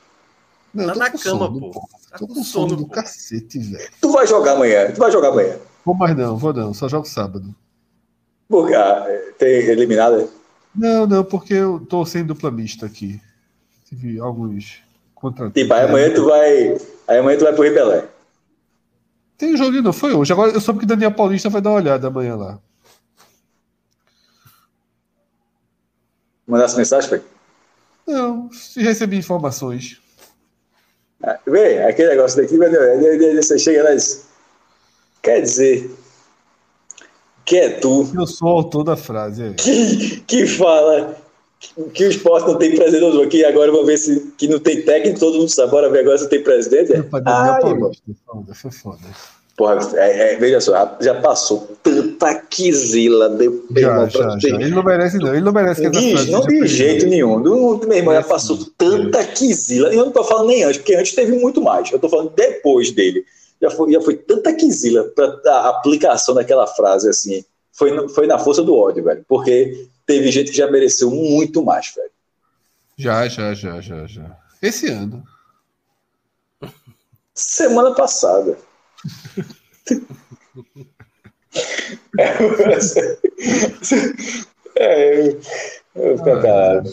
[0.75, 1.71] Não, Tá tô na com cama, sono, pô.
[2.11, 2.93] Tá Tô com com sono sono, do pô.
[2.95, 3.91] cacete, velho.
[4.01, 4.91] Tu vai jogar amanhã.
[4.93, 5.57] Tu vai jogar amanhã.
[5.85, 7.55] Vou mais não, vou não, só jogo sábado.
[8.53, 9.07] Porque, ah,
[9.39, 10.29] tem eliminada.
[10.77, 13.19] Não, não, porque eu tô sem dupla mista aqui.
[13.89, 14.83] Tive alguns
[15.15, 15.55] contratos.
[15.55, 16.79] Tipo, aí amanhã tu vai.
[17.09, 18.07] Aí amanhã tu vai pro Ribelé.
[19.39, 20.35] Tem um jogo não foi hoje.
[20.35, 22.59] Agora eu soube que Daniel Paulista vai dar uma olhada amanhã lá.
[26.47, 27.23] Mandasse mensagem, foi?
[28.07, 29.99] Não, se recebi informações.
[31.23, 34.27] Ah, Vê, aquele negócio daqui, mas, né, você chega lá e diz.
[35.23, 36.02] Quer dizer.
[37.53, 39.43] Que é tu Eu sou o autor da frase.
[39.43, 39.53] É.
[39.53, 41.15] que, que fala
[41.93, 44.81] que o esporte não tem presidente aqui, agora eu vou ver se que não tem
[44.81, 46.95] técnico, todo mundo sabe, bora ver agora se tem presidente.
[47.03, 49.03] Paulista, foda, foi foda.
[49.55, 54.49] Porra, é, é, veja só, já passou tanta quizila de Já, já, já.
[54.49, 55.29] Ele não merece, não.
[55.29, 57.39] Ele não merece que essa frase De, não de jeito nenhum.
[57.39, 59.93] Não, meu irmão, já passou tanta quizila.
[59.93, 61.93] E eu não tô falando nem antes, porque antes teve muito mais.
[61.93, 63.27] Eu tô falando depois dele.
[63.63, 67.45] Já foi, já foi tanta quizila pra a aplicação daquela frase, assim.
[67.73, 69.25] Foi, foi na força do ódio, velho.
[69.29, 72.11] Porque teve gente que já mereceu muito mais, velho.
[72.97, 74.37] Já, já, já, já, já.
[74.61, 75.23] Esse ano.
[77.33, 78.59] Semana passada.
[84.77, 85.41] é, eu,
[85.95, 86.91] eu fico calado.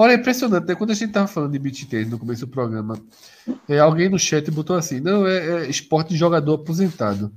[0.00, 0.76] Olha, é impressionante, né?
[0.76, 2.96] Quando a gente tava falando de beat tênis no começo do programa,
[3.68, 7.32] é, alguém no chat botou assim, não, é, é esporte de jogador aposentado.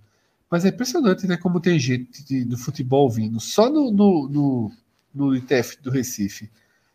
[0.50, 1.38] Mas é impressionante, né?
[1.38, 3.40] Como tem gente de- do futebol vindo.
[3.40, 4.72] Só no, no, no,
[5.14, 6.52] no ITF do Recife.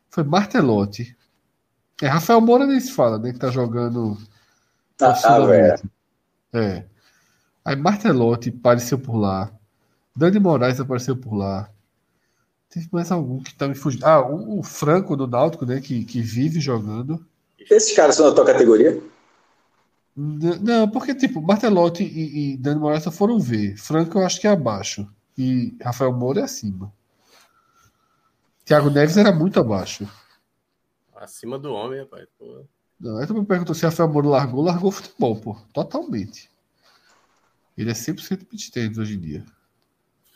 [0.09, 1.17] Foi Martelotti.
[2.01, 3.33] É, Rafael Moura nem se fala, né?
[3.33, 4.17] Que tá jogando
[5.01, 5.91] ah, velho.
[6.53, 6.85] É.
[7.65, 9.51] Aí Martelotti apareceu por lá.
[10.15, 11.69] Dani Moraes apareceu por lá.
[12.69, 14.05] Teve mais algum que tá me fugindo.
[14.05, 15.81] Ah, o, o Franco do Náutico, né?
[15.81, 17.25] Que, que vive jogando.
[17.59, 19.01] Esses caras são da tua categoria?
[20.17, 23.77] Não, porque, tipo, Martelotti e, e Dani Moraes só foram ver.
[23.77, 25.07] Franco eu acho que é abaixo.
[25.37, 26.93] E Rafael Moura é acima.
[28.65, 30.09] Thiago Neves era muito abaixo.
[31.15, 32.27] Acima do homem, rapaz.
[32.39, 32.65] Pô.
[32.99, 35.57] Não, aí tu me perguntou se Rafael Moura largou, largou o futebol, pô.
[35.73, 36.51] Totalmente.
[37.77, 39.45] Ele é 100% beat tênis hoje em dia.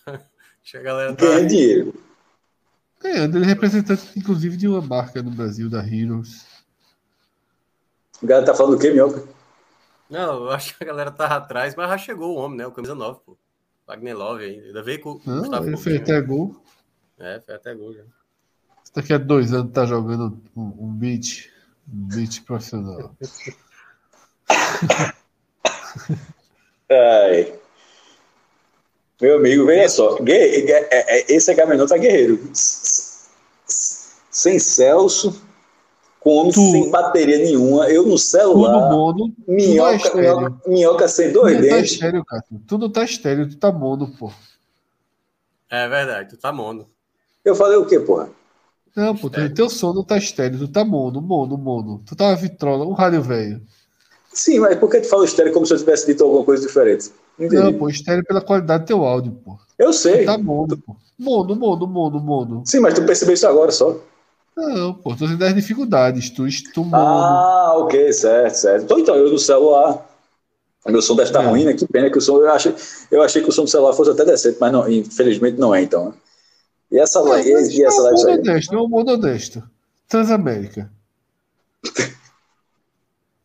[0.62, 1.24] Que a galera tá.
[1.24, 1.94] Ganha dinheiro.
[3.02, 6.46] Ganhando, ele é representante, inclusive, de uma marca no Brasil, da Heroes.
[8.22, 9.26] O cara tá falando do quê, Minhoca?
[10.10, 12.66] Não, eu acho que a galera tava atrás, mas já chegou o homem, né?
[12.66, 13.38] O camisa 9, pô.
[13.86, 14.66] Wagner Love ainda.
[14.66, 16.62] Ainda veio com o Não, Gustavo ele fez até gol.
[17.18, 18.02] É, foi até gol já.
[18.94, 21.50] Daqui a dois anos tá jogando um, um beat.
[21.92, 23.16] Um beat profissional.
[26.90, 27.59] Ai.
[29.20, 30.16] Meu amigo, veja só.
[30.26, 31.54] É- é- Esse é
[31.86, 32.50] tá guerreiro.
[34.30, 35.42] Sem Celso,
[36.20, 39.34] com homem Tu- sem bateria nenhuma, eu no Tudo celular, mono.
[39.46, 41.92] minhoca, tudo é minhoca, minhoca sem dois Tudo tá dentes.
[41.92, 42.44] estéreo, cara.
[42.66, 44.30] Tudo tá estéreo, tu tá mono, pô.
[45.70, 46.86] É verdade, tu tá mono.
[47.44, 48.28] Eu falei o quê, porra?
[48.96, 49.54] Não, pô, Estéreo.
[49.54, 52.02] teu, som não tá estéreo, tu tá mono, mono, mono.
[52.06, 53.62] Tu tá uma vitrola, um rádio velho.
[54.32, 57.10] Sim, mas por que tu fala estéreo como se eu tivesse dito alguma coisa diferente?
[57.38, 57.62] Não entendi.
[57.62, 59.58] Não, pô, estéreo pela qualidade do teu áudio, pô.
[59.78, 60.24] eu sei.
[60.24, 60.96] tá mono, pô.
[61.18, 62.62] Mono, mono, mono, mono.
[62.64, 63.96] Sim, mas tu percebeu isso agora só.
[64.56, 66.30] Não, pô, tô dizendo das dificuldades.
[66.30, 66.86] Tu, tu.
[66.92, 68.84] Ah, ok, certo, certo.
[68.84, 70.06] Então, então eu no celular.
[70.86, 71.46] Meu som deve estar É.
[71.46, 71.74] ruim, né?
[71.74, 72.38] Que pena que o som.
[72.38, 72.74] Eu achei,
[73.10, 75.82] eu achei que o som do celular fosse até decente, mas não, infelizmente não é,
[75.82, 76.14] então.
[76.90, 79.62] E essa live, mas e essa é um live mundo honesto, é um mundo honesto.
[80.08, 80.90] Transamérica.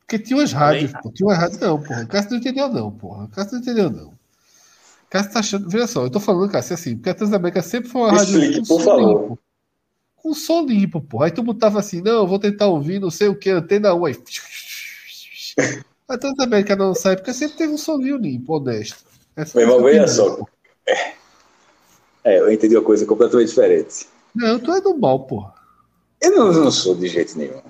[0.06, 1.12] Porque tinha umas rádios, pô.
[1.12, 1.60] Tinha umas rádios.
[1.60, 2.04] Não, porra.
[2.04, 3.24] O Cássio não entendeu, não, porra.
[3.26, 4.08] O Cássio não entendeu, não.
[4.10, 5.70] O Cássio tá achando.
[5.70, 8.60] Veja só, eu tô falando, Cássio, assim, porque a Transamérica sempre foi uma rádio Explique,
[8.60, 9.22] com por som favor.
[9.22, 9.40] limpo.
[10.16, 11.26] Com som limpo, porra.
[11.26, 14.06] Aí tu botava assim, não, eu vou tentar ouvir, não sei o que, antena 1.
[14.06, 14.16] Aí.
[16.08, 19.04] A Transamérica não sai, porque sempre teve um soninho limpo, honesto.
[19.36, 20.40] Essa Meu irmão, veja só.
[22.24, 24.08] É, eu entendi uma coisa completamente diferente.
[24.36, 25.54] Não, tu é do mal, porra.
[26.22, 27.62] Eu não, não sou de jeito nenhum.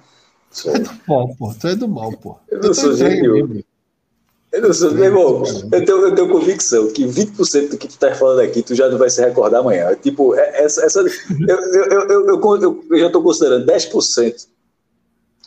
[0.61, 1.55] Tu é do mal, porra.
[1.59, 2.39] Tu é do mal, porra.
[2.49, 3.63] Eu não sou mesmo.
[4.51, 7.97] Eu não sou, meu irmão, eu tenho, eu tenho convicção que 20% do que tu
[7.97, 9.93] tá falando aqui tu já não vai se recordar amanhã.
[9.95, 11.57] Tipo, é- essa, essa, eu,
[11.89, 14.47] eu, eu, eu, já tô considerando 10%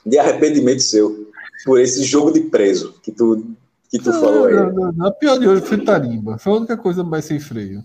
[0.04, 1.26] de arrependimento seu
[1.64, 3.46] por esse jogo de preso que tu,
[3.90, 4.54] que tu falou aí.
[4.54, 5.06] Não, não, não.
[5.06, 6.36] A pior de hoje foi Tarimba.
[6.36, 7.82] Foi a única coisa mais sem freio.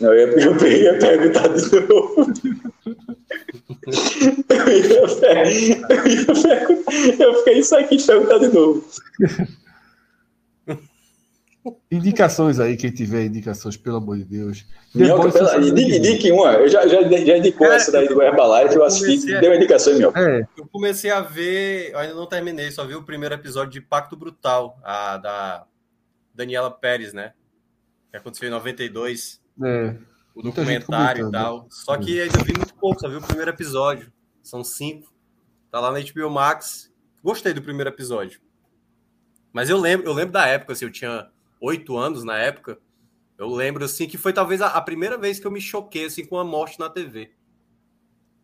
[0.00, 2.32] Não, eu ia, eu ia perguntar de novo.
[4.48, 5.78] Eu ia, eu ia.
[7.18, 8.84] Eu fiquei isso aqui de perguntar de novo.
[11.90, 14.64] Indicações aí, quem tiver indicações, pelo amor de Deus.
[14.94, 16.52] Minhoca, pela, indique, indique uma.
[16.52, 19.50] Eu já, já, já indicou Cara, essa daí do Herbalife, eu assisti, comecei a- deu
[19.50, 20.20] uma indicação, Minhoca.
[20.20, 23.80] É, Eu comecei a ver, eu ainda não terminei, só vi o primeiro episódio de
[23.82, 25.66] Pacto Brutal, a da
[26.34, 27.32] Daniela Pérez, né?
[28.10, 29.96] Que aconteceu em 92, é.
[30.34, 31.32] o documentário e comentando.
[31.32, 31.66] tal.
[31.70, 34.12] Só que ainda vi muito pouco, só vi o primeiro episódio.
[34.42, 35.12] São cinco.
[35.70, 36.92] Tá lá na HBO Max.
[37.22, 38.40] Gostei do primeiro episódio.
[39.52, 41.28] Mas eu lembro, eu lembro da época, assim, eu tinha
[41.60, 42.78] oito anos na época.
[43.36, 46.24] Eu lembro, assim, que foi talvez a, a primeira vez que eu me choquei, assim,
[46.24, 47.32] com a morte na TV.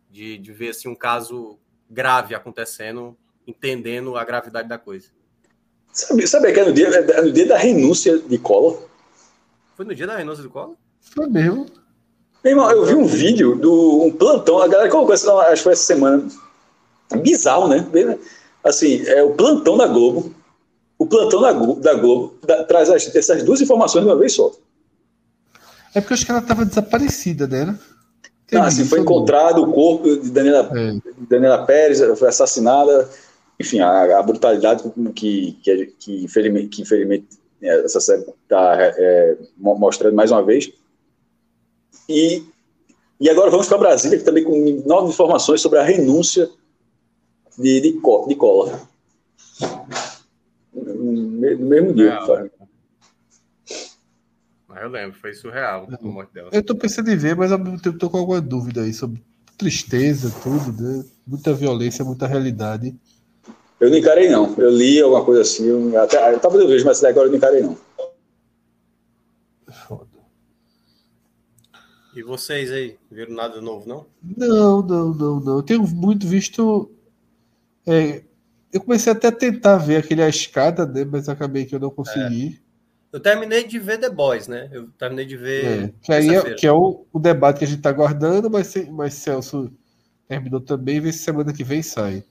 [0.09, 1.59] De, de ver, assim, um caso
[1.89, 5.09] grave acontecendo, entendendo a gravidade da coisa.
[5.91, 8.87] Sabe, sabe que é no dia, é no dia da renúncia de Collor?
[9.75, 10.75] Foi no dia da renúncia do Collor?
[11.13, 11.65] Foi mesmo.
[12.43, 15.63] Meu irmão, eu vi um vídeo do um plantão, a galera colocou isso, acho que
[15.63, 16.27] foi essa semana.
[17.21, 17.85] Bizarro, né?
[18.63, 20.33] Assim, é o plantão da Globo.
[20.97, 24.33] O plantão da Globo, da Globo da- traz as- essas duas informações de uma vez
[24.33, 24.51] só.
[25.93, 27.77] É porque eu acho que ela estava desaparecida, né?
[28.47, 30.95] Teve Ah, assim, foi encontrado o corpo de Daniela, É.
[31.29, 33.09] Daniela Pérez, ela foi assassinada.
[33.59, 34.83] Enfim, a, a brutalidade
[35.15, 37.25] que, que, que, infelizmente, que infelizmente
[37.61, 38.77] é, essa série está
[39.57, 40.69] mostrando mais uma vez.
[42.07, 42.43] E,
[43.19, 46.49] e agora vamos para Brasília, que também com novas informações sobre a renúncia
[47.57, 48.79] de, de, de Collor.
[50.73, 52.19] No me- no mesmo dia.
[54.67, 56.49] Mas eu lembro, foi surreal a morte dela.
[56.51, 59.23] Eu tô pensando em ver, mas ao mesmo tempo tô com alguma dúvida aí sobre
[59.57, 61.05] tristeza, tudo, né?
[61.25, 62.93] Muita violência, muita realidade.
[63.79, 64.53] Eu não encarei, não.
[64.57, 65.65] Eu li alguma coisa assim.
[65.67, 67.77] Eu, até, eu talvez eu veja, mas agora eu não encarei, não.
[72.15, 74.07] E vocês aí, viram nada novo, não?
[74.21, 75.55] Não, não, não, não.
[75.57, 76.91] Eu tenho muito visto.
[77.87, 78.23] é,
[78.73, 81.05] eu comecei até a tentar ver aquele A Escada, né?
[81.05, 82.61] Mas acabei que eu não consegui.
[83.11, 84.69] Eu terminei de ver The Boys, né?
[84.71, 85.93] Eu terminei de É, ver.
[86.01, 89.13] que aí é, que é o, o debate que a gente tá aguardando, mas, mas
[89.15, 89.71] Celso
[90.27, 92.23] terminou também, vê se semana que vem sai.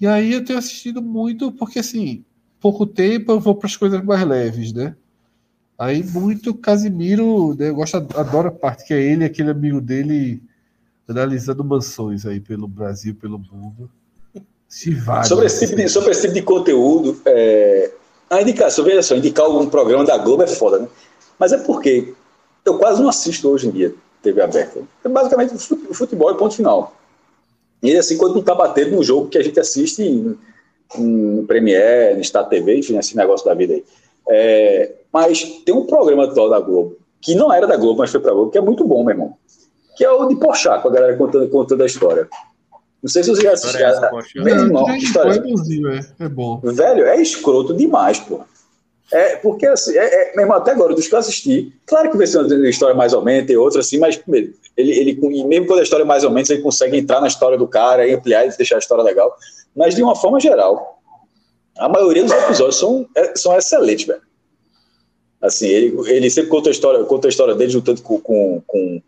[0.00, 2.24] E aí eu tenho assistido muito, porque assim,
[2.60, 4.96] pouco tempo eu vou para as coisas mais leves, né?
[5.78, 7.70] Aí muito Casimiro, né?
[7.70, 10.42] Eu gosto, adoro a parte que é ele aquele amigo dele
[11.08, 13.90] analisando mansões aí pelo Brasil, pelo mundo.
[14.68, 15.26] Se vale.
[15.26, 17.90] Sobre esse tipo de, sobre esse tipo de conteúdo, é,
[18.30, 20.88] a indicação, veja só, indicar algum programa da Globo é foda, né?
[21.38, 22.14] Mas é porque
[22.64, 24.80] eu quase não assisto hoje em dia TV aberta.
[25.04, 26.96] É basicamente fute- futebol e ponto final.
[27.82, 30.38] E assim, quando não tá batendo no jogo que a gente assiste em,
[30.96, 33.84] em Premiere, no Star TV, enfim, esse negócio da vida aí.
[34.28, 38.20] É, mas tem um programa atual da Globo, que não era da Globo, mas foi
[38.20, 39.34] pra Globo, que é muito bom, meu irmão.
[39.96, 42.28] Que é o de Porchat, com a galera contando, contando a história.
[43.02, 43.88] Não sei se você já assistiu.
[43.88, 44.42] História essa.
[44.42, 46.60] Meu irmão, Não, história- é é, é bom.
[46.62, 48.40] Velho, é escroto demais, pô.
[49.12, 52.26] É, porque assim, é, é, mesmo até agora, dos que eu assisti, claro que vai
[52.26, 55.66] ser uma história mais ou menos, tem outra assim, mas primeiro, ele, ele, e mesmo
[55.66, 58.14] quando a história é mais ou menos, ele consegue entrar na história do cara e
[58.14, 59.36] ampliar e deixar a história legal.
[59.76, 61.01] Mas de uma forma geral,
[61.76, 64.20] a maioria dos episódios são, é- são excelentes, velho.
[65.40, 69.02] Assim, ele, ele sempre conta a história, conta a história dele juntando com, com, com-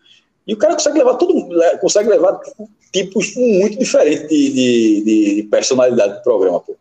[0.47, 2.39] E o cara consegue levar todo le- consegue levar
[2.93, 6.77] tipos muito diferentes de, de, de personalidade do programa, pô.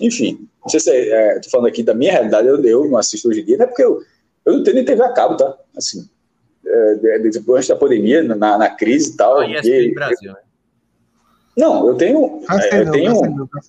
[0.00, 2.96] Enfim, não sei se é, é, tô falando aqui da minha realidade, eu, eu não
[2.98, 4.00] assisto hoje em dia, não é porque eu,
[4.44, 5.56] eu não tenho nem TV a cabo, tá?
[5.76, 6.08] Assim,
[6.64, 9.38] é, de- de- depois antes da pandemia, na, na crise e tal.
[9.38, 10.38] Ah, e- Brasil, né?
[11.56, 12.42] não, eu tenho.
[12.50, 13.12] É, eu não, tenho.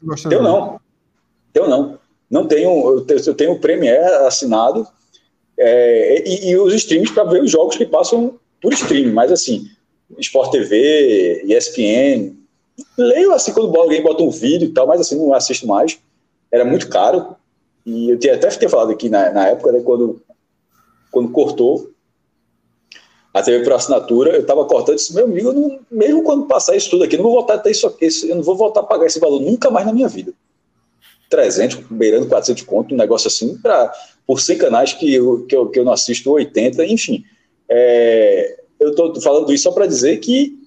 [0.03, 0.79] Não, Eu não.
[1.57, 1.97] Eu não.
[2.29, 3.05] Não tenho.
[3.09, 4.87] Eu tenho, o Premiere assinado
[5.57, 9.13] é, e, e os streams para ver os jogos que passam por stream.
[9.13, 9.65] Mas assim,
[10.19, 12.35] Sport TV, ESPN.
[12.97, 15.99] Leio assim quando alguém bota um vídeo e tal, mas assim, não assisto mais.
[16.51, 17.35] Era muito caro.
[17.85, 20.21] E eu tinha, até tinha falado aqui na, na época, né, quando,
[21.09, 21.89] quando cortou
[23.33, 26.75] a TV por assinatura, eu estava cortando e disse, meu amigo, não- mesmo quando passar
[26.75, 28.83] isso tudo aqui, não vou voltar a ter isso aqui, eu não vou voltar a
[28.83, 30.33] pagar esse valor nunca mais na minha vida.
[31.29, 33.91] 300, beirando 400 conto, um negócio assim, pra,
[34.25, 37.23] por 100 canais que eu, que, eu, que eu não assisto, 80, enfim.
[37.69, 40.57] É, eu estou falando isso só para dizer que,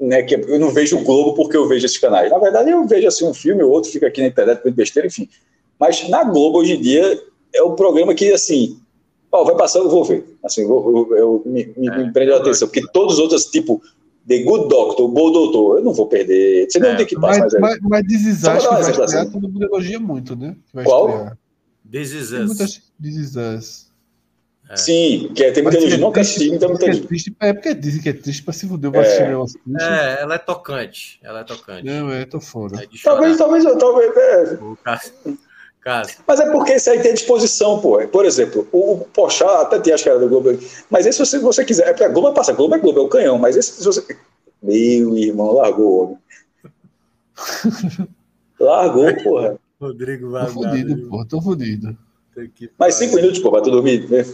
[0.00, 2.30] né, que eu não vejo o Globo porque eu vejo esses canais.
[2.30, 5.06] Na verdade, eu vejo assim, um filme ou outro, fica aqui na internet, com besteira,
[5.06, 5.28] enfim.
[5.78, 7.20] Mas na Globo, hoje em dia,
[7.54, 8.78] é um programa que, assim,
[9.30, 10.24] ó, vai passando, eu vou ver.
[10.42, 13.20] Assim, eu, eu, eu- me, me, É, me prendeu a eu atenção, porque todos os
[13.20, 13.80] outros, tipo,
[14.26, 16.66] The Good Doctor, Bom Doutor, eu não vou perder.
[16.70, 17.58] Você não É, tem que passar, Mas, mas, é.
[17.60, 18.06] mas, mas
[18.62, 19.30] que vai estrear, assim.
[19.32, 20.56] todo mundo elogia muito, né?
[20.72, 21.08] Vai Qual?
[21.08, 21.38] estrear.
[21.90, 22.46] This is Tem us.
[22.46, 23.84] muitas This Is Us.
[24.70, 24.76] É.
[24.76, 27.06] Sim, que é, tem muita gente é nunca assisti, então é gente.
[27.06, 29.04] triste, é porque dizem que é triste pra se fuder, eu vou É.
[29.04, 29.82] assistir negócio triste.
[29.82, 31.20] É, ela é tocante.
[31.22, 31.84] Ela é tocante.
[31.84, 32.82] Não, é, tô fora.
[32.82, 32.88] É.
[33.04, 34.12] Talvez, talvez, talvez.
[34.16, 34.58] é.
[35.84, 36.16] O Cássio.
[36.16, 36.24] Cássio.
[36.26, 37.98] Mas é porque esse aí tem disposição, pô.
[38.08, 40.58] Por exemplo, o, o Pochá, até tinha acho que era do Globo.
[40.90, 43.02] Mas esse, se você, quiser, é porque a Globo passa, a Globo é Globo, é
[43.02, 43.38] o canhão.
[43.38, 44.16] Mas esse, se você.
[44.62, 46.18] Meu irmão, largou o homem.
[48.58, 49.58] Largou, porra.
[49.80, 50.52] Rodrigo Tô Vazado.
[50.52, 51.96] fudido, pô, tô fudido.
[52.78, 54.08] Mais cinco minutos, pô, pra tu dormir.
[54.08, 54.24] né?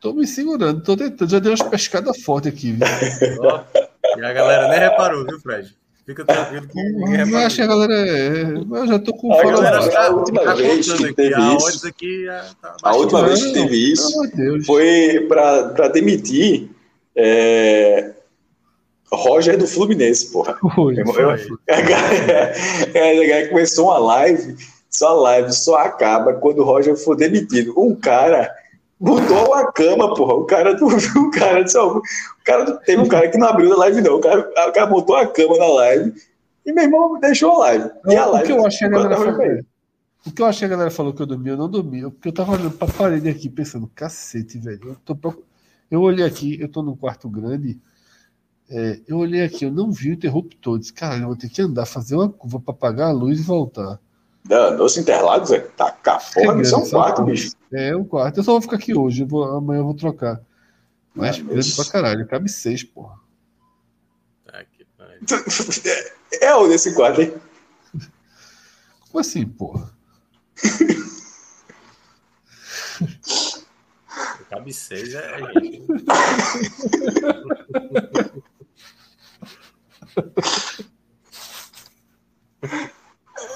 [0.00, 2.86] Tô me segurando, tô tentando, já dei umas pescadas fortes aqui, viu?
[3.42, 3.62] Ó,
[4.18, 5.74] E a galera nem reparou, viu, Fred?
[6.04, 8.42] Fica tranquilo que ninguém Eu acho que a galera é.
[8.54, 10.98] Eu já tô com A A fora galera Olha, tá, a última tá vez contando
[10.98, 11.14] que aqui.
[11.14, 14.22] teve A isso- odds aqui é, tá A última vez que teve isso
[14.66, 16.70] foi para demitir
[17.14, 18.10] é,
[19.12, 20.56] Roger do Fluminense, porra.
[20.74, 21.58] Foi, Eu-.
[21.68, 22.52] A galera,
[22.88, 24.56] a galera começou uma live,
[24.90, 27.74] só a live só acaba quando o Roger for demitido.
[27.78, 28.50] Um cara,
[29.02, 30.34] botou uma cama, porra.
[30.34, 32.02] O cara, do- o cara disse, ó, o
[32.44, 34.16] cara teve um cara que não abriu a live, não.
[34.16, 36.14] O cara, o cara botou a cama na live
[36.64, 37.90] e meu irmão deixou a live.
[38.06, 39.60] E a o live que eu achei a galera falou,
[40.24, 42.32] o que eu achei a galera falou que eu dormi, eu não dormi, porque eu
[42.32, 44.96] tava olhando pra parede aqui pensando, cacete, velho.
[45.08, 45.34] Eu, tô
[45.90, 47.78] eu olhei aqui, eu tô num quarto grande,
[48.70, 51.60] é, eu olhei aqui, eu não vi o interruptor, disse, cara, eu vou ter que
[51.60, 53.98] andar, fazer uma curva pra apagar a luz e voltar.
[54.44, 57.52] Não, Doce Interlagos é tá cá, porra, É isso é um quarto, bicho.
[57.72, 58.38] É, um quarto.
[58.38, 60.40] Eu só vou ficar aqui hoje, eu vou- amanhã eu vou trocar.
[61.14, 61.76] Mas Ah, Deus.
[61.76, 63.16] pra caralho, cabe seis, porra.
[64.44, 65.20] Tá que pariu.
[66.40, 67.34] É onde esse quarto, hein?
[69.10, 69.90] Como assim, porra?
[74.50, 75.82] Cabe seis é gente.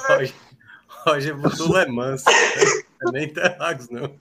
[0.09, 0.33] Roger,
[1.07, 2.25] Roger botou Le Mans.
[3.01, 4.13] Não é nem Interlagos, não.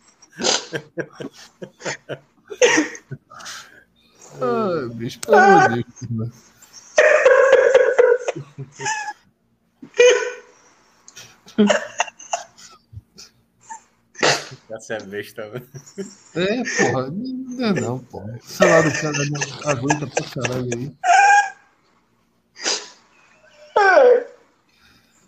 [4.41, 6.29] Ai, bicho, pelo amor de Deus.
[14.69, 15.47] Essa é besta.
[15.47, 15.67] mano.
[16.35, 18.37] É, porra, não é não, porra.
[18.37, 20.97] O salário do cara não aguenta pra caralho aí.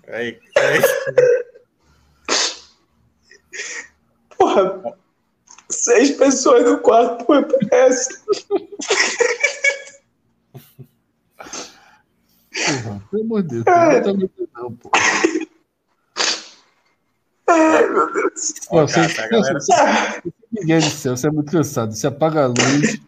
[0.08, 0.82] Aí, aí,
[4.38, 4.98] Porra,
[5.70, 8.24] seis pessoas no quarto, porra, parece.
[12.84, 15.02] Porra, pelo amor de Deus, porra, não tá porra.
[17.48, 18.54] Ai, meu Deus.
[18.70, 19.74] Ó, Ó, você, cara, você, você,
[20.52, 21.94] Miguel do céu, você é muito cansado.
[21.94, 23.00] Você apaga a luz.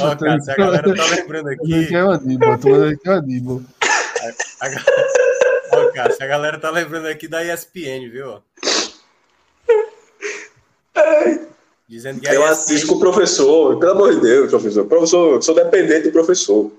[0.00, 1.86] Ó, cara, se a galera tá lembrando aqui.
[1.86, 3.62] Que é o Aníbal, tô falando que é o Aníbal.
[4.60, 4.68] A...
[4.68, 4.84] ga-
[5.72, 8.42] Ó, cara, se a galera tá lembrando aqui da ESPN, viu?
[11.88, 12.52] Dizendo que a Eu ESPN...
[12.52, 14.86] assisto com o professor, pelo amor de Deus, professor.
[14.86, 16.70] Professor, eu sou dependente do professor.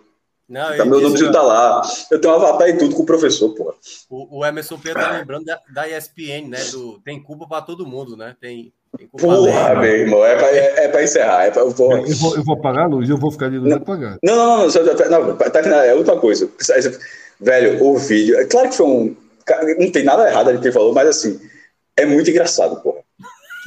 [0.48, 1.82] Não, Tá, meu nomezinho tá lá.
[2.10, 3.76] Eu tenho um avatar e tudo com o professor, porra.
[4.10, 6.64] o, o Emerson Pedro tá lembrando da, da ESPN, né?
[6.72, 8.36] Do, tem culpa pra todo mundo, né?
[8.42, 8.74] Tem,
[9.20, 11.46] Porra, meu irmão, é pra, é, é pra encerrar.
[11.46, 11.92] É pra, eu vou...
[12.08, 14.18] Eu vou, eu vou apagar a luz, eu vou ficar de luz apagada.
[14.24, 16.50] Não, não, não, só- não, tá é outra coisa.
[17.40, 18.38] Velho, o vídeo.
[18.40, 19.16] É claro que foi um.
[19.80, 21.40] Não tem nada errado ali que ele falou, mas assim,
[21.98, 23.00] é muito engraçado, porra.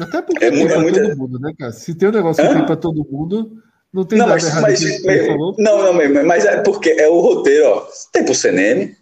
[0.01, 1.73] Até porque É tem muito- pra é muito- todo mundo, né, cara?
[1.73, 3.53] Se tem um negócio que tem pra todo mundo,
[3.93, 5.55] não tem Não, nada mas, errado mas, que ele falou.
[5.59, 7.87] não, não, mas- mas é porque é o roteiro, ó.
[8.13, 8.95] Tem pro CNM,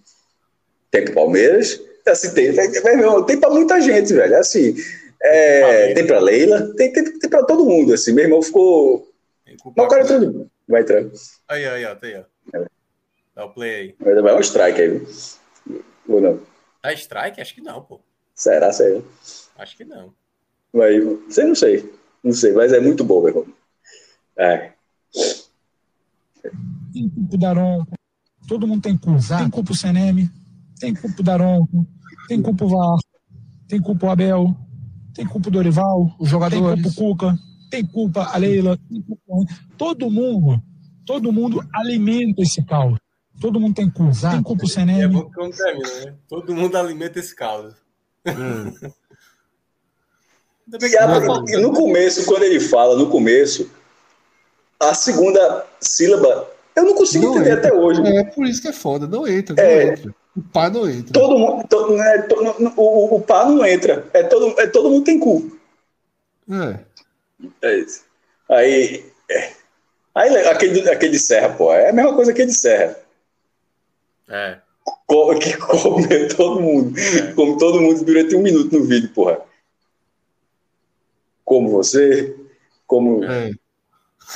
[0.91, 2.71] tem pro Palmeiras, assim, tem, tem,
[3.27, 4.37] tem pra muita gente, velho.
[4.37, 4.75] Assim,
[5.23, 8.13] é, tem pra Leila, tem, tem, tem pra todo mundo, assim.
[8.13, 9.07] Meu irmão ficou.
[9.45, 10.51] Tem Mas o cara é tudo.
[10.67, 11.05] Vai entrar.
[11.49, 12.65] Aí, aí, ó, tá aí, ó.
[13.35, 14.21] Dá o play aí.
[14.23, 15.83] Vai um strike aí, viu?
[16.09, 16.41] Ou não?
[16.83, 17.41] Dá strike?
[17.41, 18.01] Acho que não, pô.
[18.35, 19.01] Será, será?
[19.59, 20.15] Acho que não.
[20.73, 21.93] Vai, sei, não sei.
[22.23, 23.47] Não sei, mas é muito bom, meu irmão.
[24.37, 24.73] É.
[26.93, 27.93] tem culpa o Daronco,
[28.49, 29.39] todo mundo tem culpa.
[29.39, 30.31] Tem culpa o CNM,
[30.79, 31.87] tem culpa o Daronco,
[32.29, 32.99] tem culpa o VAR,
[33.69, 34.57] tem culpa o Abel,
[35.21, 37.39] tem culpa o Dorival, os jogadores, tem culpa o Cuca,
[37.71, 39.23] tem culpa a Leila, tem culpa
[39.77, 40.63] todo mundo,
[41.05, 42.99] todo mundo alimenta esse caos.
[43.39, 44.31] Todo mundo tem culpa.
[44.31, 46.15] Tem culpa o É CNM, bom que termina, né?
[46.29, 47.35] Todo mundo alimenta esse
[51.27, 53.71] não- e no começo, quando ele fala, no começo,
[54.79, 57.69] a segunda sílaba, eu não consigo Não entender entra.
[57.69, 58.01] até hoje.
[58.07, 59.93] É por isso que é foda, não entra, não É.
[59.93, 60.15] entra.
[60.37, 61.13] O pá não entra.
[61.13, 64.07] Todo mundo, to- né, to- no- no- o, o pá não entra.
[64.13, 65.59] É todo, é todo mundo tem cu.
[66.51, 66.79] É.
[67.63, 68.05] É isso.
[68.49, 69.53] Aí, é.
[70.15, 72.97] aí aquele, aquele de Serra, pô, é a mesma coisa que ele de Serra.
[74.29, 74.59] É.
[75.07, 76.95] Co- Que come todo mundo.
[77.35, 79.41] Come todo mundo durante um minuto no vídeo, porra.
[81.45, 82.37] Como você,
[82.87, 83.51] como, É.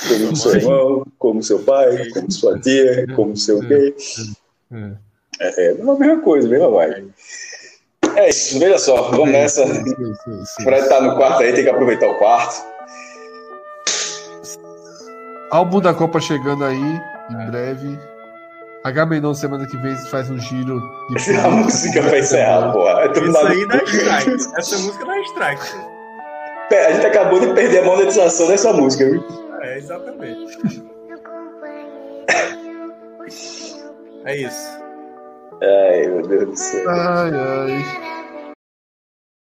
[0.09, 3.95] como seu irmão, como seu pai, como sua tia, como seu quê.
[4.73, 4.91] É.
[5.39, 7.13] É, é a mesma coisa, mesma vibe.
[8.15, 9.63] É isso, veja só, vamos nessa.
[9.63, 10.63] Isso, isso.
[10.63, 12.63] Pra estar no quarto aí, tem que aproveitar o quarto.
[15.51, 17.01] Álbum da Copa chegando aí,
[17.31, 17.99] em breve.
[18.85, 20.79] H-Menon semana que vem faz um giro
[21.09, 23.01] de A música pra encerrar, porra.
[23.01, 24.57] É tudo Isso aí dá strike.
[24.57, 25.71] Essa música dá strike.
[26.69, 26.75] pô.
[26.75, 29.23] A gente acabou de perder a monetização dessa música, viu?
[29.61, 30.85] É, exatamente.
[34.25, 34.84] É isso.
[35.61, 36.89] Ai, meu Deus do céu.
[36.89, 38.14] Ai, ai.